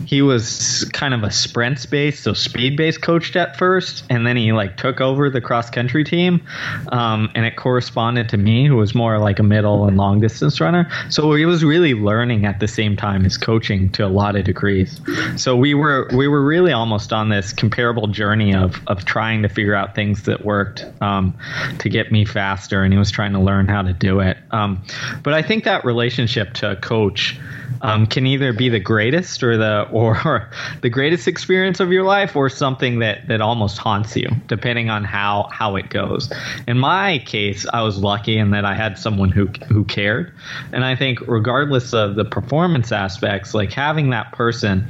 he 0.06 0.22
was 0.22 0.90
kind 0.94 1.14
of 1.14 1.24
a 1.24 1.32
sprints 1.32 1.86
based, 1.86 2.24
so 2.24 2.34
speed 2.34 2.78
based 2.78 3.02
coached 3.02 3.36
at 3.36 3.58
first, 3.58 4.04
and 4.10 4.28
then 4.28 4.38
he 4.38 4.52
like 4.52 4.78
took 4.78 5.02
over 5.02 5.30
the 5.30 5.42
cross 5.42 5.70
country 5.70 6.04
team, 6.04 6.42
um, 6.90 7.32
and 7.36 7.46
it 7.46 7.56
corresponded 7.56 8.30
to 8.30 8.38
me, 8.38 8.68
who 8.68 8.76
was 8.76 8.94
more 8.94 9.18
like 9.18 9.40
a 9.40 9.44
middle 9.44 9.86
and 9.88 9.98
long 9.98 10.20
distance 10.20 10.60
runner. 10.62 10.90
So 11.10 11.34
he 11.34 11.46
was 11.46 11.64
really 11.64 11.94
learning 11.94 12.46
at 12.46 12.60
the 12.60 12.68
same 12.68 12.96
time 12.96 13.26
as 13.26 13.38
coaching 13.38 13.90
to 13.94 14.06
a 14.06 14.10
lot 14.10 14.36
of 14.36 14.44
degrees. 14.44 15.00
So 15.36 15.56
we 15.56 15.74
were 15.74 16.10
we 16.14 16.28
were 16.28 16.44
really 16.44 16.72
almost 16.72 16.93
on 17.14 17.30
this 17.30 17.54
comparable 17.54 18.08
journey 18.08 18.54
of 18.54 18.80
of 18.88 19.06
trying 19.06 19.42
to 19.44 19.50
figure 19.50 19.74
out 19.74 19.96
things 19.96 20.24
that 20.24 20.46
worked 20.46 20.86
um, 21.02 21.38
to 21.80 21.90
get 21.90 22.12
me 22.12 22.26
faster, 22.26 22.84
and 22.84 22.94
he 22.94 23.00
was 23.00 23.12
trying 23.12 23.34
to 23.34 23.40
learn 23.40 23.68
how 23.68 23.82
to 23.82 23.94
do 23.94 24.20
it. 24.20 24.38
Um, 24.52 24.84
but 25.24 25.34
I 25.34 25.42
think 25.42 25.64
that 25.64 25.86
relationship 25.86 26.54
to 26.56 26.72
a 26.72 26.76
coach 26.76 27.40
um, 27.84 28.08
can 28.08 28.26
either 28.26 28.54
be 28.54 28.70
the 28.70 28.80
greatest 28.80 29.44
or 29.44 29.58
the 29.58 29.88
or 29.92 30.50
the 30.82 30.90
greatest 30.90 31.28
experience 31.28 31.80
of 31.80 31.92
your 31.92 32.04
life 32.04 32.36
or 32.36 32.50
something 32.50 33.00
that 33.00 33.28
that 33.28 33.42
almost 33.42 33.78
haunts 33.78 34.16
you 34.16 34.28
depending 34.48 34.90
on 34.90 35.04
how 35.04 35.50
how 35.52 35.76
it 35.76 35.90
goes 35.90 36.32
in 36.68 36.78
my 36.78 37.20
case 37.20 37.66
i 37.74 37.82
was 37.82 37.98
lucky 37.98 38.38
in 38.38 38.52
that 38.52 38.66
i 38.66 38.74
had 38.74 38.98
someone 38.98 39.30
who 39.30 39.48
who 39.68 39.84
cared 39.84 40.34
and 40.72 40.86
i 40.86 40.96
think 40.96 41.20
regardless 41.28 41.94
of 41.94 42.16
the 42.16 42.26
performance 42.26 42.92
aspects 42.92 43.54
like 43.54 43.72
having 43.72 44.12
that 44.12 44.32
person 44.32 44.88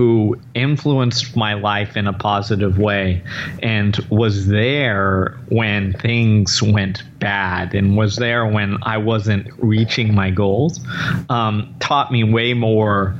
who 0.00 0.40
influenced 0.54 1.36
my 1.36 1.52
life 1.52 1.94
in 1.94 2.06
a 2.06 2.12
positive 2.14 2.78
way 2.78 3.22
and 3.62 3.98
was 4.08 4.46
there 4.46 5.38
when 5.50 5.92
things 5.92 6.62
went 6.62 7.02
bad 7.18 7.74
and 7.74 7.98
was 7.98 8.16
there 8.16 8.46
when 8.46 8.78
I 8.80 8.96
wasn't 8.96 9.48
reaching 9.58 10.14
my 10.14 10.30
goals 10.30 10.80
um, 11.28 11.74
taught 11.80 12.10
me 12.10 12.24
way 12.24 12.54
more 12.54 13.14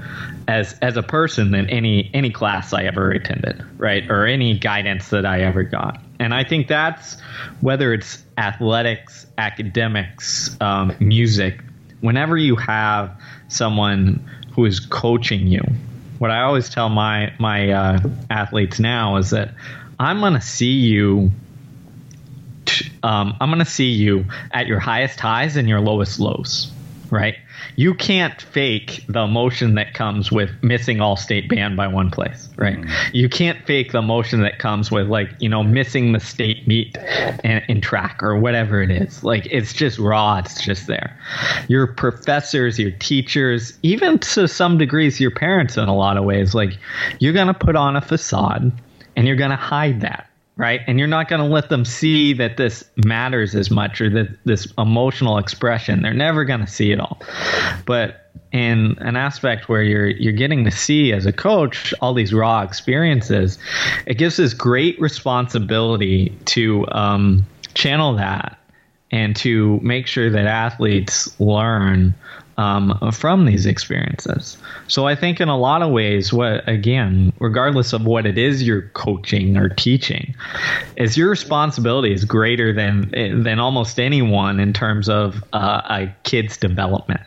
as 0.49 0.73
as 0.81 0.97
a 0.97 1.03
person 1.03 1.51
than 1.51 1.69
any 1.69 2.11
any 2.15 2.31
class 2.31 2.73
I 2.73 2.85
ever 2.85 3.11
attended, 3.11 3.63
right? 3.77 4.11
Or 4.11 4.25
any 4.25 4.59
guidance 4.59 5.11
that 5.11 5.27
I 5.27 5.43
ever 5.43 5.65
got. 5.65 6.01
And 6.19 6.33
I 6.33 6.45
think 6.45 6.67
that's 6.67 7.21
whether 7.61 7.93
it's 7.93 8.23
athletics, 8.39 9.27
academics, 9.37 10.57
um, 10.63 10.97
music. 10.99 11.61
Whenever 12.01 12.39
you 12.39 12.57
have 12.57 13.21
someone 13.49 14.25
who 14.55 14.65
is 14.65 14.81
coaching 14.81 15.47
you, 15.47 15.61
what 16.21 16.31
I 16.31 16.43
always 16.43 16.69
tell 16.69 16.91
my 16.91 17.33
my 17.39 17.71
uh, 17.71 17.99
athletes 18.29 18.79
now 18.79 19.17
is 19.17 19.31
that 19.31 19.55
I'm 19.99 20.21
going 20.21 20.35
to 20.35 20.41
see 20.43 20.73
you. 20.73 21.31
Um, 23.03 23.35
I'm 23.41 23.49
going 23.49 23.65
to 23.65 23.71
see 23.71 23.89
you 23.89 24.27
at 24.53 24.67
your 24.67 24.79
highest 24.81 25.19
highs 25.19 25.57
and 25.57 25.67
your 25.67 25.81
lowest 25.81 26.21
lows, 26.21 26.71
right? 27.09 27.37
You 27.81 27.95
can't 27.95 28.43
fake 28.43 29.07
the 29.09 29.21
emotion 29.21 29.75
that 29.77 29.95
comes 29.95 30.31
with 30.31 30.51
missing 30.63 31.01
all 31.01 31.17
state 31.17 31.49
band 31.49 31.79
by 31.79 31.87
one 31.87 32.11
place, 32.11 32.51
right? 32.57 32.77
Mm. 32.77 32.91
You 33.15 33.27
can't 33.27 33.59
fake 33.65 33.93
the 33.93 34.01
emotion 34.01 34.43
that 34.43 34.59
comes 34.59 34.91
with 34.91 35.09
like, 35.09 35.31
you 35.39 35.49
know, 35.49 35.63
missing 35.63 36.13
the 36.13 36.21
state 36.21 36.69
meet 36.69 36.99
in, 37.43 37.63
in 37.69 37.81
track 37.81 38.23
or 38.23 38.39
whatever 38.39 38.83
it 38.83 38.91
is. 38.91 39.25
Like 39.25 39.47
it's 39.51 39.73
just 39.73 39.99
raw, 39.99 40.37
it's 40.41 40.63
just 40.63 40.89
there. 40.89 41.19
Your 41.69 41.87
professors, 41.87 42.79
your 42.79 42.91
teachers, 42.91 43.79
even 43.83 44.19
to 44.19 44.47
some 44.47 44.77
degrees 44.77 45.19
your 45.19 45.31
parents 45.31 45.79
in 45.79 45.89
a 45.89 45.97
lot 45.97 46.19
of 46.19 46.25
ways, 46.25 46.55
like 46.55 46.77
you're 47.19 47.33
going 47.33 47.47
to 47.47 47.55
put 47.55 47.77
on 47.77 47.97
a 47.97 48.03
facade 48.03 48.71
and 49.17 49.27
you're 49.27 49.37
going 49.37 49.53
to 49.53 49.57
hide 49.57 50.03
that 50.03 50.30
right? 50.61 50.83
And 50.87 50.99
you're 50.99 51.09
not 51.09 51.27
going 51.31 51.41
to 51.41 51.49
let 51.49 51.71
them 51.71 51.87
see 51.87 52.35
that 52.35 52.59
this 52.59 52.85
matters 53.07 53.55
as 53.55 53.71
much 53.71 53.99
or 54.03 54.11
that 54.11 54.29
this 54.45 54.71
emotional 54.77 55.39
expression. 55.39 56.03
They're 56.03 56.13
never 56.13 56.45
going 56.45 56.61
to 56.61 56.67
see 56.67 56.93
it 56.93 57.01
all. 57.01 57.19
But 57.87 58.31
in 58.53 58.99
an 58.99 59.17
aspect 59.17 59.71
where 59.71 59.83
you're 59.83 60.09
you're 60.09 60.35
getting 60.35 60.65
to 60.65 60.71
see 60.71 61.15
as 61.15 61.25
a 61.25 61.33
coach 61.33 61.95
all 62.03 62.13
these 62.13 62.35
raw 62.35 62.61
experiences, 62.61 63.59
it 64.05 64.19
gives 64.19 64.37
this 64.37 64.53
great 64.53 65.01
responsibility 65.01 66.37
to 66.45 66.87
um, 66.93 67.47
channel 67.73 68.15
that 68.17 68.59
and 69.11 69.35
to 69.37 69.81
make 69.81 70.07
sure 70.07 70.29
that 70.29 70.45
athletes 70.45 71.41
learn 71.41 72.15
um, 72.61 73.11
from 73.11 73.47
these 73.47 73.65
experiences. 73.65 74.59
So 74.87 75.07
I 75.07 75.15
think 75.15 75.41
in 75.41 75.49
a 75.49 75.57
lot 75.57 75.81
of 75.81 75.91
ways, 75.91 76.31
what 76.31 76.69
again, 76.69 77.33
regardless 77.41 77.95
of 77.95 78.05
what 78.05 78.27
it 78.27 78.37
is 78.37 78.63
you're 78.63 78.83
coaching 78.91 79.57
or 79.57 79.71
teaching, 79.71 80.35
is 80.97 81.17
your 81.17 81.31
responsibility 81.31 82.13
is 82.13 82.27
greater 82.27 82.71
than 82.75 83.43
than 83.43 83.61
almost 83.61 83.99
anyone 83.99 84.61
in 84.61 84.75
terms 84.75 85.09
of 85.09 85.43
uh, 85.55 85.81
a 85.89 86.15
kid's 86.25 86.59
development. 86.59 87.23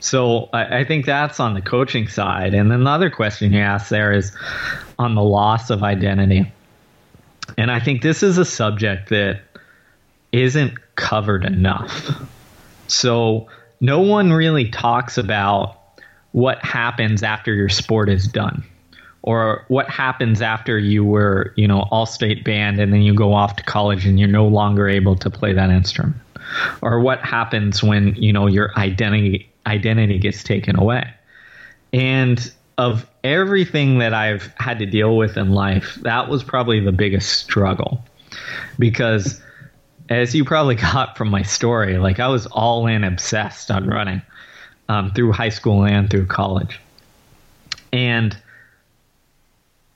So 0.00 0.48
I, 0.52 0.78
I, 0.78 0.84
think 0.84 1.04
that's 1.04 1.38
on 1.38 1.52
the 1.52 1.60
coaching 1.60 2.08
side. 2.08 2.54
And 2.54 2.70
then 2.70 2.84
the 2.84 2.90
other 2.90 3.10
question 3.10 3.52
you 3.52 3.60
asked 3.60 3.90
there 3.90 4.12
is 4.12 4.34
on 4.98 5.14
the 5.14 5.22
loss 5.22 5.68
of 5.68 5.82
identity. 5.82 6.50
And 7.58 7.70
I 7.70 7.80
think 7.80 8.00
this 8.00 8.22
is 8.22 8.38
a 8.38 8.46
subject 8.46 9.10
that 9.10 9.42
isn't 10.32 10.72
covered 10.96 11.44
enough. 11.44 12.10
So 12.86 13.48
no 13.80 14.00
one 14.00 14.32
really 14.32 14.68
talks 14.68 15.18
about 15.18 15.76
what 16.32 16.64
happens 16.64 17.22
after 17.22 17.54
your 17.54 17.68
sport 17.68 18.08
is 18.08 18.28
done 18.28 18.64
or 19.22 19.64
what 19.68 19.88
happens 19.88 20.40
after 20.40 20.78
you 20.78 21.04
were, 21.04 21.52
you 21.56 21.68
know, 21.68 21.80
all 21.90 22.06
state 22.06 22.44
band 22.44 22.80
and 22.80 22.92
then 22.92 23.02
you 23.02 23.14
go 23.14 23.34
off 23.34 23.56
to 23.56 23.62
college 23.64 24.06
and 24.06 24.18
you're 24.18 24.28
no 24.28 24.46
longer 24.46 24.88
able 24.88 25.16
to 25.16 25.30
play 25.30 25.52
that 25.52 25.70
instrument. 25.70 26.16
Or 26.82 27.00
what 27.00 27.20
happens 27.20 27.82
when, 27.82 28.14
you 28.14 28.32
know, 28.32 28.46
your 28.46 28.72
identity 28.76 29.48
identity 29.66 30.18
gets 30.18 30.42
taken 30.42 30.76
away. 30.78 31.12
And 31.92 32.52
of 32.78 33.06
everything 33.22 33.98
that 33.98 34.14
I've 34.14 34.52
had 34.56 34.78
to 34.78 34.86
deal 34.86 35.16
with 35.16 35.36
in 35.36 35.50
life, 35.50 35.98
that 36.02 36.28
was 36.28 36.42
probably 36.42 36.80
the 36.80 36.92
biggest 36.92 37.38
struggle. 37.40 38.02
Because 38.78 39.40
as 40.10 40.34
you 40.34 40.44
probably 40.44 40.74
got 40.92 41.16
from 41.16 41.30
my 41.30 41.42
story, 41.42 41.96
like 41.96 42.20
I 42.20 42.28
was 42.28 42.46
all 42.46 42.86
in 42.86 43.04
obsessed 43.04 43.70
on 43.70 43.86
running 43.86 44.20
um, 44.88 45.12
through 45.12 45.32
high 45.32 45.48
school 45.48 45.84
and 45.84 46.10
through 46.10 46.26
college. 46.26 46.80
And 47.92 48.36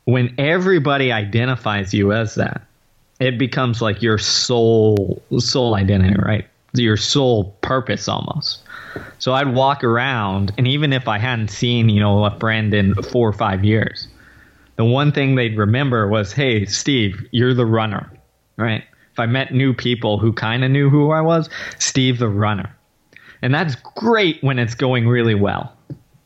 when 0.04 0.34
everybody 0.38 1.12
identifies 1.12 1.92
you 1.92 2.12
as 2.12 2.36
that, 2.36 2.62
it 3.20 3.38
becomes 3.38 3.80
like 3.80 4.02
your 4.02 4.18
sole 4.18 5.22
soul 5.38 5.74
identity, 5.74 6.16
right? 6.20 6.46
Your 6.74 6.96
sole 6.96 7.56
purpose 7.60 8.08
almost. 8.08 8.62
So 9.18 9.32
I'd 9.32 9.54
walk 9.54 9.84
around, 9.84 10.52
and 10.58 10.66
even 10.66 10.92
if 10.92 11.08
I 11.08 11.18
hadn't 11.18 11.48
seen, 11.48 11.88
you 11.88 12.00
know, 12.00 12.24
a 12.24 12.38
friend 12.38 12.74
in 12.74 12.94
four 12.94 13.28
or 13.28 13.32
five 13.32 13.64
years, 13.64 14.08
the 14.76 14.84
one 14.84 15.12
thing 15.12 15.36
they'd 15.36 15.56
remember 15.56 16.08
was, 16.08 16.32
"Hey, 16.32 16.64
Steve, 16.66 17.26
you're 17.30 17.54
the 17.54 17.66
runner," 17.66 18.10
right? 18.56 18.84
If 19.14 19.20
I 19.20 19.26
met 19.26 19.54
new 19.54 19.72
people 19.72 20.18
who 20.18 20.32
kind 20.32 20.64
of 20.64 20.72
knew 20.72 20.90
who 20.90 21.12
I 21.12 21.20
was, 21.20 21.48
Steve 21.78 22.18
the 22.18 22.28
runner. 22.28 22.76
And 23.42 23.54
that's 23.54 23.76
great 23.76 24.42
when 24.42 24.58
it's 24.58 24.74
going 24.74 25.06
really 25.06 25.36
well. 25.36 25.72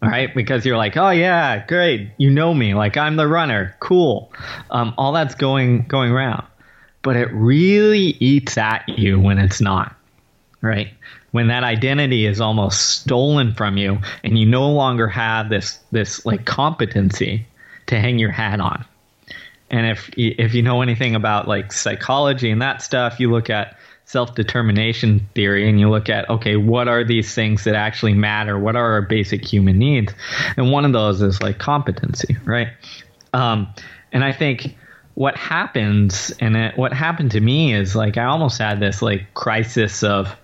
All 0.01 0.09
right, 0.09 0.35
because 0.35 0.65
you're 0.65 0.79
like, 0.79 0.97
oh 0.97 1.11
yeah, 1.11 1.67
great, 1.67 2.09
you 2.17 2.31
know 2.31 2.55
me, 2.55 2.73
like 2.73 2.97
I'm 2.97 3.17
the 3.17 3.29
runner, 3.29 3.77
cool. 3.81 4.33
Um, 4.71 4.95
all 4.97 5.13
that's 5.13 5.35
going 5.35 5.87
going 5.87 6.13
around, 6.13 6.47
but 7.03 7.17
it 7.17 7.29
really 7.33 8.17
eats 8.21 8.57
at 8.57 8.89
you 8.89 9.21
when 9.21 9.39
it's 9.39 9.61
not, 9.61 9.95
right? 10.63 10.89
When 11.33 11.49
that 11.49 11.65
identity 11.65 12.25
is 12.25 12.41
almost 12.41 13.01
stolen 13.01 13.53
from 13.53 13.77
you, 13.77 13.99
and 14.25 14.39
you 14.39 14.47
no 14.47 14.71
longer 14.71 15.09
have 15.09 15.51
this 15.51 15.79
this 15.91 16.25
like 16.25 16.47
competency 16.47 17.47
to 17.89 18.01
hang 18.01 18.19
your 18.19 18.31
hat 18.31 18.61
on. 18.61 18.85
And 19.71 19.87
if 19.87 20.11
if 20.17 20.55
you 20.55 20.63
know 20.63 20.83
anything 20.83 21.15
about 21.15 21.47
like 21.47 21.73
psychology 21.73 22.51
and 22.51 22.63
that 22.63 22.83
stuff, 22.83 23.21
you 23.21 23.31
look 23.31 23.51
at 23.51 23.77
self 24.05 24.35
determination 24.35 25.29
theory 25.35 25.69
and 25.69 25.79
you 25.79 25.91
look 25.91 26.09
at 26.09 26.29
okay, 26.31 26.57
what 26.57 26.89
are 26.89 27.05
these 27.05 27.35
things 27.35 27.65
that 27.65 27.75
actually 27.75 28.15
matter? 28.15 28.59
What 28.59 28.77
are 28.77 28.93
our 28.93 29.03
basic 29.03 29.45
human 29.45 29.79
needs? 29.79 30.13
And 30.57 30.71
one 30.71 30.85
of 30.85 30.93
those 30.93 31.21
is 31.21 31.43
like 31.43 31.59
competency, 31.59 32.37
right? 32.45 32.69
Um, 33.35 33.69
and 34.13 34.25
I 34.25 34.33
think 34.33 34.77
what 35.15 35.37
happens 35.37 36.33
and 36.41 36.57
it, 36.57 36.79
what 36.79 36.93
happened 36.93 37.33
to 37.33 37.41
me 37.41 37.75
is 37.75 37.95
like 37.95 38.17
I 38.17 38.25
almost 38.25 38.59
had 38.59 38.81
this 38.81 39.03
like 39.03 39.35
crisis 39.35 40.03
of 40.03 40.35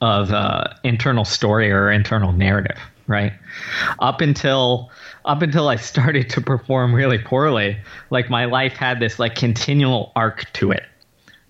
of 0.00 0.32
uh, 0.32 0.64
internal 0.82 1.24
story 1.24 1.70
or 1.70 1.90
internal 1.90 2.32
narrative, 2.32 2.78
right? 3.06 3.32
Up 3.98 4.20
until 4.20 4.90
up 5.24 5.42
until 5.42 5.68
I 5.68 5.76
started 5.76 6.30
to 6.30 6.40
perform 6.40 6.94
really 6.94 7.18
poorly, 7.18 7.78
like 8.10 8.30
my 8.30 8.44
life 8.44 8.74
had 8.74 9.00
this 9.00 9.18
like 9.18 9.34
continual 9.34 10.12
arc 10.14 10.52
to 10.54 10.70
it, 10.70 10.84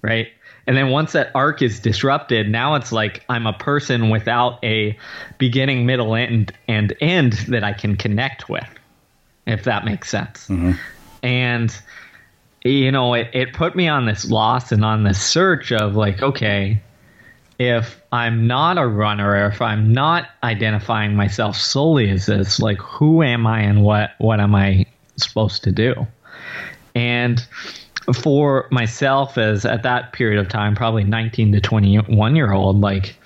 right? 0.02 0.28
And 0.66 0.76
then 0.76 0.88
once 0.88 1.12
that 1.12 1.30
arc 1.34 1.62
is 1.62 1.78
disrupted, 1.78 2.48
now 2.48 2.74
it's 2.74 2.90
like 2.90 3.24
I'm 3.28 3.46
a 3.46 3.52
person 3.52 4.08
without 4.10 4.58
a 4.64 4.98
beginning, 5.38 5.86
middle, 5.86 6.14
end, 6.14 6.52
and 6.66 6.94
end 7.00 7.34
that 7.48 7.62
I 7.62 7.72
can 7.72 7.96
connect 7.96 8.48
with, 8.48 8.66
if 9.46 9.64
that 9.64 9.84
makes 9.84 10.10
sense. 10.10 10.48
Mm-hmm. 10.48 10.72
And 11.22 11.76
you 12.64 12.90
know, 12.90 13.14
it, 13.14 13.28
it 13.32 13.52
put 13.52 13.76
me 13.76 13.86
on 13.86 14.06
this 14.06 14.28
loss 14.28 14.72
and 14.72 14.84
on 14.84 15.04
this 15.04 15.22
search 15.22 15.70
of 15.70 15.94
like, 15.94 16.20
okay, 16.20 16.80
if 17.58 18.00
I'm 18.12 18.46
not 18.46 18.78
a 18.78 18.86
runner, 18.86 19.46
if 19.46 19.62
I'm 19.62 19.92
not 19.92 20.28
identifying 20.42 21.14
myself 21.14 21.56
solely 21.56 22.10
as 22.10 22.26
this, 22.26 22.60
like 22.60 22.78
who 22.78 23.22
am 23.22 23.46
I 23.46 23.60
and 23.60 23.82
what 23.82 24.10
what 24.18 24.40
am 24.40 24.54
I 24.54 24.86
supposed 25.16 25.64
to 25.64 25.72
do? 25.72 26.06
And 26.94 27.46
for 28.14 28.68
myself, 28.70 29.38
as 29.38 29.64
at 29.64 29.82
that 29.82 30.12
period 30.12 30.38
of 30.38 30.48
time, 30.48 30.74
probably 30.74 31.04
19 31.04 31.52
to 31.52 31.60
21 31.60 32.36
year 32.36 32.52
old, 32.52 32.80
like 32.80 33.16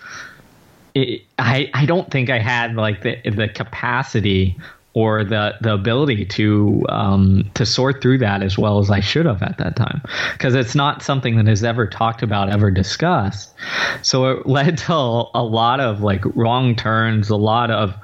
it, 0.95 1.23
I 1.39 1.71
I 1.75 1.87
don't 1.87 2.11
think 2.11 2.31
I 2.31 2.39
had 2.39 2.77
like 2.77 3.03
the 3.03 3.19
the 3.29 3.49
capacity 3.49 4.57
or 4.95 5.23
the 5.25 5.55
the 5.61 5.73
ability 5.73 6.25
to 6.25 6.85
um, 6.89 7.49
to 7.55 7.65
sort 7.65 8.03
through 8.03 8.19
that 8.19 8.43
as 8.43 8.59
well 8.59 8.79
as 8.79 8.91
I 8.91 9.01
should 9.01 9.27
have 9.27 9.43
at 9.43 9.59
that 9.59 9.77
time. 9.77 10.03
Because 10.33 10.55
it's 10.55 10.75
not 10.75 11.03
something 11.03 11.37
that 11.37 11.49
is 11.49 11.63
ever 11.63 11.87
talked 11.87 12.23
about 12.23 12.51
ever 12.51 12.71
discussed. 12.71 13.55
So 14.03 14.31
it 14.31 14.47
led 14.47 14.79
to 14.79 14.93
a, 14.93 15.51
lot 15.51 15.81
of 15.81 16.01
like 16.01 16.25
wrong 16.37 16.77
turns 16.77 17.31
a 17.31 17.37
lot 17.37 17.71
of 17.71 17.95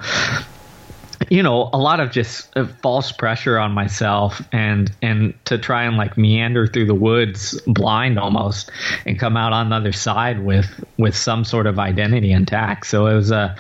you 1.31 1.43
know 1.43 1.71
a 1.73 1.79
lot 1.79 1.99
of 1.99 2.11
just 2.11 2.49
uh, 2.57 2.67
false 2.83 3.11
pressure 3.11 3.59
on 3.59 3.73
myself 3.73 4.43
and 4.53 4.93
and 5.03 5.35
to 5.45 5.59
try 5.59 5.83
and 5.83 5.97
like 5.97 6.17
meander 6.17 6.67
through 6.67 6.87
the 6.87 6.95
woods 6.95 7.61
blind 7.67 8.19
almost 8.19 8.71
and 9.07 9.19
come 9.19 9.37
out 9.37 9.53
on 9.53 9.71
the 9.71 9.77
other 9.77 9.93
side 9.93 10.45
with 10.45 10.85
with 10.99 11.17
some 11.17 11.45
sort 11.45 11.67
of 11.67 11.79
identity 11.79 12.33
intact. 12.33 12.87
So 12.87 13.07
it 13.07 13.15
was 13.15 13.31
a 13.31 13.57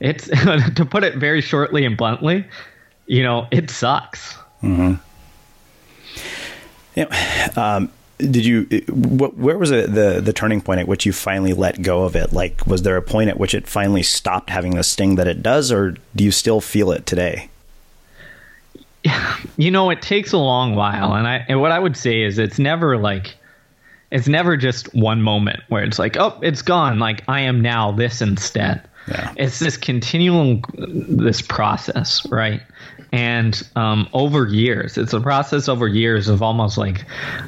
it's 0.00 0.26
to 0.74 0.86
put 0.88 1.04
it 1.04 1.16
very 1.16 1.40
shortly 1.40 1.84
and 1.84 1.96
bluntly, 1.96 2.46
you 3.06 3.22
know, 3.22 3.46
it 3.50 3.70
sucks. 3.70 4.36
Mm-hmm. 4.62 4.94
Yeah. 6.96 7.52
Um, 7.56 7.92
did 8.18 8.44
you? 8.44 8.66
What, 8.88 9.36
where 9.36 9.56
was 9.56 9.70
it, 9.70 9.94
the 9.94 10.20
the 10.20 10.32
turning 10.32 10.60
point 10.60 10.80
at 10.80 10.88
which 10.88 11.06
you 11.06 11.12
finally 11.12 11.52
let 11.52 11.80
go 11.82 12.04
of 12.04 12.16
it? 12.16 12.32
Like, 12.32 12.66
was 12.66 12.82
there 12.82 12.96
a 12.96 13.02
point 13.02 13.30
at 13.30 13.38
which 13.38 13.54
it 13.54 13.66
finally 13.66 14.02
stopped 14.02 14.50
having 14.50 14.74
the 14.74 14.84
sting 14.84 15.14
that 15.14 15.26
it 15.26 15.42
does, 15.42 15.72
or 15.72 15.96
do 16.14 16.24
you 16.24 16.30
still 16.30 16.60
feel 16.60 16.90
it 16.92 17.06
today? 17.06 17.48
You 19.56 19.70
know, 19.70 19.90
it 19.90 20.00
takes 20.00 20.32
a 20.32 20.38
long 20.38 20.74
while, 20.74 21.14
and 21.14 21.26
I 21.26 21.44
and 21.48 21.60
what 21.60 21.70
I 21.70 21.78
would 21.78 21.96
say 21.96 22.22
is 22.22 22.38
it's 22.38 22.58
never 22.58 22.96
like 22.98 23.36
it's 24.10 24.28
never 24.28 24.56
just 24.56 24.94
one 24.94 25.22
moment 25.22 25.60
where 25.68 25.84
it's 25.84 25.98
like, 25.98 26.16
oh, 26.18 26.38
it's 26.42 26.62
gone. 26.62 26.98
Like 26.98 27.22
I 27.28 27.40
am 27.40 27.60
now 27.60 27.92
this 27.92 28.20
instead. 28.22 28.82
Yeah. 29.10 29.34
It's 29.36 29.58
this 29.58 29.76
continual 29.76 30.62
this 30.76 31.42
process, 31.42 32.24
right? 32.30 32.62
And 33.12 33.60
um, 33.74 34.08
over 34.12 34.46
years, 34.46 34.96
it's 34.96 35.12
a 35.12 35.20
process 35.20 35.68
over 35.68 35.88
years 35.88 36.28
of 36.28 36.42
almost 36.42 36.78
like 36.78 37.04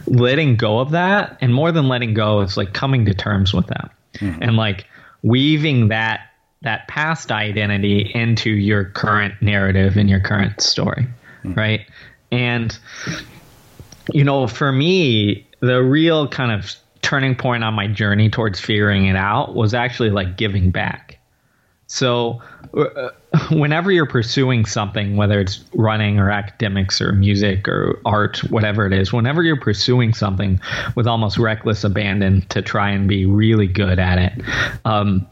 letting 0.07 0.57
go 0.57 0.81
of 0.81 0.91
that, 0.91 1.39
and 1.41 1.55
more 1.55 1.71
than 1.71 1.89
letting 1.89 2.15
go, 2.15 2.41
it's 2.41 2.57
like 2.57 2.73
coming 2.73 3.05
to 3.07 3.15
terms 3.15 3.55
with 3.55 3.69
that, 3.69 3.93
mm-hmm. 4.15 4.43
and 4.43 4.57
like 4.57 4.87
weaving 5.23 5.89
that 5.89 6.29
that 6.63 6.89
past 6.89 7.31
identity 7.31 8.11
into 8.15 8.51
your 8.51 8.85
current 8.85 9.35
narrative 9.41 9.97
and 9.97 10.09
your 10.09 10.21
current 10.21 10.61
story, 10.61 11.07
mm-hmm. 11.45 11.55
right? 11.55 11.87
And 12.33 12.77
you 14.13 14.25
know, 14.25 14.49
for 14.49 14.73
me, 14.73 15.47
the 15.61 15.83
real 15.83 16.27
kind 16.27 16.51
of 16.51 16.75
turning 17.03 17.35
point 17.35 17.63
on 17.63 17.75
my 17.75 17.87
journey 17.87 18.31
towards 18.31 18.59
figuring 18.59 19.07
it 19.07 19.17
out 19.17 19.55
was 19.55 19.75
actually 19.75 20.11
like 20.11 20.37
giving 20.37 20.71
back 20.71 21.12
so, 21.93 22.41
uh, 22.75 23.11
whenever 23.51 23.93
you're 23.93 24.07
pursuing 24.07 24.65
something, 24.65 25.15
whether 25.17 25.39
it's 25.39 25.63
running 25.75 26.19
or 26.19 26.31
academics 26.31 27.03
or 27.03 27.13
music 27.13 27.69
or 27.69 28.01
art, 28.07 28.39
whatever 28.51 28.87
it 28.87 28.95
is, 28.95 29.13
whenever 29.13 29.43
you're 29.43 29.61
pursuing 29.61 30.15
something 30.15 30.59
with 30.97 31.07
almost 31.07 31.37
reckless 31.37 31.85
abandon 31.85 32.47
to 32.49 32.63
try 32.63 32.89
and 32.89 33.11
be 33.11 33.27
really 33.27 33.67
good 33.67 33.99
at 33.99 34.17
it, 34.17 34.33
um, 34.87 35.29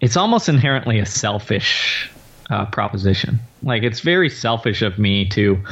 it's 0.00 0.16
almost 0.16 0.48
inherently 0.48 1.00
a 1.00 1.04
selfish 1.04 2.10
uh, 2.48 2.64
proposition. 2.64 3.38
Like 3.62 3.82
it's 3.82 4.00
very 4.00 4.30
selfish 4.30 4.80
of 4.80 4.98
me 4.98 5.28
to 5.30 5.62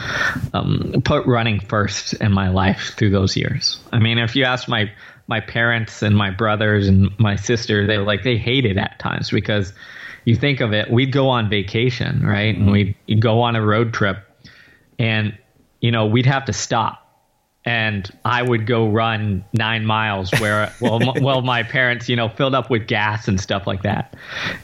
um, 0.53 1.01
put 1.07 1.25
running 1.25 1.59
first 1.59 2.13
in 2.15 2.33
my 2.33 2.51
life 2.51 2.93
through 2.99 3.11
those 3.11 3.35
years. 3.35 3.81
I 3.95 3.99
mean, 3.99 4.19
if 4.19 4.37
you 4.37 4.45
ask 4.45 4.69
my 4.69 4.93
my 5.27 5.41
parents 5.41 6.03
and 6.03 6.15
my 6.15 6.31
brothers 6.31 6.89
and 6.89 7.19
my 7.19 7.37
sister, 7.37 7.87
they 7.87 7.97
like 7.97 8.25
they 8.25 8.37
hate 8.37 8.67
it 8.67 8.77
at 8.77 8.99
times 8.99 9.31
because 9.31 9.73
you 10.25 10.37
think 10.37 10.61
of 10.61 10.73
it, 10.73 10.91
we'd 10.91 11.13
go 11.13 11.29
on 11.29 11.49
vacation, 11.49 12.25
right? 12.25 12.57
And 12.57 12.71
we'd 12.71 12.95
go 13.21 13.41
on 13.41 13.57
a 13.57 13.65
road 13.65 13.93
trip 13.93 14.19
and, 14.99 15.37
you 15.81 15.91
know, 15.91 16.07
we'd 16.07 16.27
have 16.27 16.45
to 16.47 16.53
stop. 16.53 16.99
And 17.65 18.11
I 18.25 18.43
would 18.43 18.67
go 18.67 18.89
run 18.89 19.45
nine 19.53 19.87
miles 19.87 20.33
where, 20.41 20.73
well, 20.81 21.01
m- 21.01 21.23
well, 21.23 21.43
my 21.43 21.63
parents, 21.63 22.09
you 22.09 22.17
know, 22.17 22.29
filled 22.29 22.57
up 22.57 22.71
with 22.71 22.89
gas 22.89 23.29
and 23.29 23.41
stuff 23.41 23.69
like 23.69 23.83
that, 23.85 24.17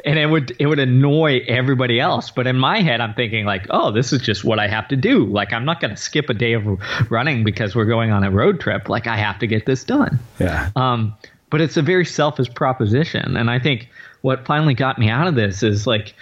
and 0.04 0.18
it 0.18 0.26
would 0.26 0.56
it 0.58 0.66
would 0.66 0.80
annoy 0.80 1.44
everybody 1.46 2.00
else. 2.00 2.32
But 2.32 2.48
in 2.48 2.56
my 2.56 2.80
head, 2.80 3.00
I'm 3.00 3.14
thinking 3.14 3.44
like, 3.44 3.66
oh, 3.70 3.92
this 3.92 4.12
is 4.12 4.20
just 4.20 4.42
what 4.42 4.58
I 4.58 4.66
have 4.66 4.88
to 4.88 4.96
do. 4.96 5.26
Like, 5.26 5.52
I'm 5.52 5.64
not 5.64 5.80
going 5.80 5.92
to 5.94 5.96
skip 5.96 6.28
a 6.28 6.34
day 6.34 6.54
of 6.54 6.66
running 7.08 7.44
because 7.44 7.76
we're 7.76 7.84
going 7.84 8.10
on 8.10 8.24
a 8.24 8.32
road 8.32 8.58
trip. 8.58 8.88
Like, 8.88 9.06
I 9.06 9.16
have 9.16 9.38
to 9.38 9.46
get 9.46 9.64
this 9.64 9.84
done. 9.84 10.18
Yeah. 10.40 10.70
Um, 10.74 11.14
but 11.50 11.60
it's 11.60 11.76
a 11.76 11.82
very 11.82 12.04
selfish 12.04 12.52
proposition, 12.52 13.36
and 13.36 13.48
I 13.48 13.60
think 13.60 13.88
what 14.22 14.46
finally 14.46 14.74
got 14.74 14.98
me 14.98 15.08
out 15.08 15.26
of 15.26 15.34
this 15.34 15.62
is 15.62 15.86
like 15.86 16.14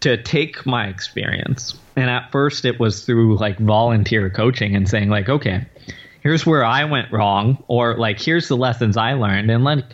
to 0.00 0.22
take 0.22 0.66
my 0.66 0.86
experience. 0.86 1.74
And 1.96 2.10
at 2.10 2.30
first 2.30 2.64
it 2.64 2.78
was 2.78 3.04
through 3.04 3.38
like 3.38 3.58
volunteer 3.58 4.28
coaching 4.30 4.76
and 4.76 4.88
saying 4.88 5.08
like, 5.08 5.28
okay, 5.28 5.66
here's 6.20 6.44
where 6.44 6.64
I 6.64 6.84
went 6.84 7.12
wrong 7.12 7.62
or 7.68 7.96
like 7.96 8.20
here's 8.20 8.48
the 8.48 8.56
lessons 8.56 8.96
I 8.96 9.12
learned 9.12 9.50
and 9.50 9.62
let 9.62 9.84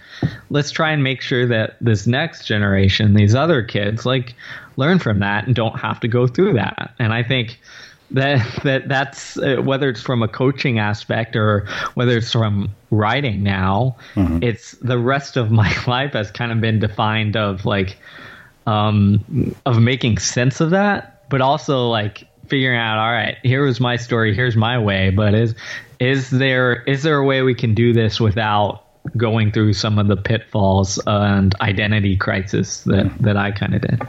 let's 0.48 0.70
try 0.70 0.92
and 0.92 1.02
make 1.02 1.20
sure 1.20 1.46
that 1.46 1.76
this 1.80 2.06
next 2.06 2.46
generation, 2.46 3.14
these 3.14 3.34
other 3.34 3.62
kids 3.62 4.06
like 4.06 4.34
learn 4.76 4.98
from 4.98 5.20
that 5.20 5.46
and 5.46 5.54
don't 5.54 5.78
have 5.78 6.00
to 6.00 6.08
go 6.08 6.26
through 6.26 6.54
that. 6.54 6.94
And 6.98 7.12
I 7.12 7.22
think 7.22 7.60
that 8.10 8.62
that 8.64 8.88
that's 8.88 9.36
uh, 9.38 9.56
whether 9.62 9.88
it's 9.88 10.00
from 10.00 10.22
a 10.22 10.28
coaching 10.28 10.78
aspect 10.78 11.36
or 11.36 11.66
whether 11.94 12.16
it's 12.16 12.32
from 12.32 12.70
writing 12.90 13.42
now 13.42 13.96
mm-hmm. 14.14 14.42
it's 14.42 14.72
the 14.82 14.98
rest 14.98 15.36
of 15.36 15.50
my 15.50 15.72
life 15.86 16.12
has 16.12 16.30
kind 16.30 16.52
of 16.52 16.60
been 16.60 16.78
defined 16.78 17.36
of 17.36 17.64
like 17.64 17.98
um 18.66 19.54
of 19.66 19.80
making 19.80 20.18
sense 20.18 20.60
of 20.60 20.70
that 20.70 21.28
but 21.28 21.40
also 21.40 21.88
like 21.88 22.26
figuring 22.48 22.78
out 22.78 22.98
all 22.98 23.12
right 23.12 23.38
here 23.42 23.64
was 23.64 23.80
my 23.80 23.96
story 23.96 24.34
here's 24.34 24.56
my 24.56 24.78
way 24.78 25.10
but 25.10 25.34
is 25.34 25.54
is 26.00 26.30
there 26.30 26.82
is 26.84 27.02
there 27.02 27.18
a 27.18 27.24
way 27.24 27.42
we 27.42 27.54
can 27.54 27.74
do 27.74 27.92
this 27.92 28.20
without 28.20 28.84
going 29.16 29.50
through 29.50 29.72
some 29.72 29.98
of 29.98 30.08
the 30.08 30.16
pitfalls 30.16 31.00
and 31.06 31.54
identity 31.60 32.16
crisis 32.16 32.84
that, 32.84 33.10
that 33.20 33.36
I 33.36 33.50
kind 33.50 33.74
of 33.74 33.80
did. 33.80 34.02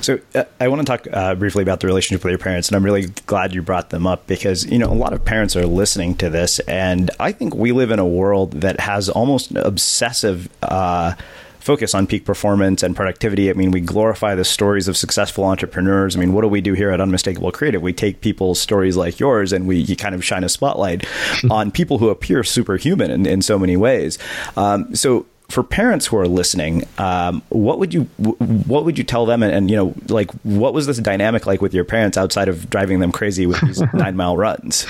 So 0.00 0.18
uh, 0.34 0.44
I 0.60 0.68
want 0.68 0.80
to 0.80 0.84
talk 0.84 1.06
uh, 1.12 1.34
briefly 1.34 1.62
about 1.62 1.80
the 1.80 1.86
relationship 1.86 2.24
with 2.24 2.30
your 2.30 2.38
parents, 2.38 2.68
and 2.68 2.76
I'm 2.76 2.84
really 2.84 3.06
glad 3.26 3.54
you 3.54 3.62
brought 3.62 3.90
them 3.90 4.06
up 4.06 4.26
because 4.26 4.64
you 4.66 4.78
know 4.78 4.90
a 4.90 4.94
lot 4.94 5.12
of 5.12 5.24
parents 5.24 5.54
are 5.56 5.66
listening 5.66 6.16
to 6.16 6.30
this, 6.30 6.58
and 6.60 7.10
I 7.20 7.32
think 7.32 7.54
we 7.54 7.72
live 7.72 7.90
in 7.90 7.98
a 7.98 8.06
world 8.06 8.62
that 8.62 8.80
has 8.80 9.08
almost 9.08 9.52
obsessive. 9.54 10.48
Uh, 10.62 11.14
focus 11.62 11.94
on 11.94 12.08
peak 12.08 12.24
performance 12.24 12.82
and 12.82 12.96
productivity. 12.96 13.48
I 13.48 13.52
mean, 13.52 13.70
we 13.70 13.80
glorify 13.80 14.34
the 14.34 14.44
stories 14.44 14.88
of 14.88 14.96
successful 14.96 15.44
entrepreneurs. 15.44 16.16
I 16.16 16.18
mean, 16.18 16.32
what 16.32 16.42
do 16.42 16.48
we 16.48 16.60
do 16.60 16.72
here 16.72 16.90
at 16.90 17.00
Unmistakable 17.00 17.52
Creative? 17.52 17.80
We 17.80 17.92
take 17.92 18.20
people's 18.20 18.60
stories 18.60 18.96
like 18.96 19.20
yours 19.20 19.52
and 19.52 19.68
we 19.68 19.94
kind 19.94 20.14
of 20.14 20.24
shine 20.24 20.42
a 20.42 20.48
spotlight 20.48 21.06
on 21.50 21.70
people 21.70 21.98
who 21.98 22.08
appear 22.08 22.42
superhuman 22.42 23.12
in, 23.12 23.26
in 23.26 23.42
so 23.42 23.60
many 23.60 23.76
ways. 23.76 24.18
Um, 24.56 24.92
so 24.94 25.24
for 25.48 25.62
parents 25.62 26.06
who 26.06 26.16
are 26.16 26.26
listening, 26.26 26.82
um, 26.98 27.42
what 27.50 27.78
would 27.78 27.94
you 27.94 28.04
what 28.16 28.84
would 28.84 28.98
you 28.98 29.04
tell 29.04 29.24
them? 29.24 29.42
And, 29.44 29.52
and, 29.52 29.70
you 29.70 29.76
know, 29.76 29.94
like 30.08 30.32
what 30.42 30.74
was 30.74 30.88
this 30.88 30.98
dynamic 30.98 31.46
like 31.46 31.62
with 31.62 31.74
your 31.74 31.84
parents 31.84 32.18
outside 32.18 32.48
of 32.48 32.70
driving 32.70 32.98
them 32.98 33.12
crazy 33.12 33.46
with 33.46 33.60
these 33.60 33.80
nine 33.94 34.16
mile 34.16 34.36
runs? 34.36 34.86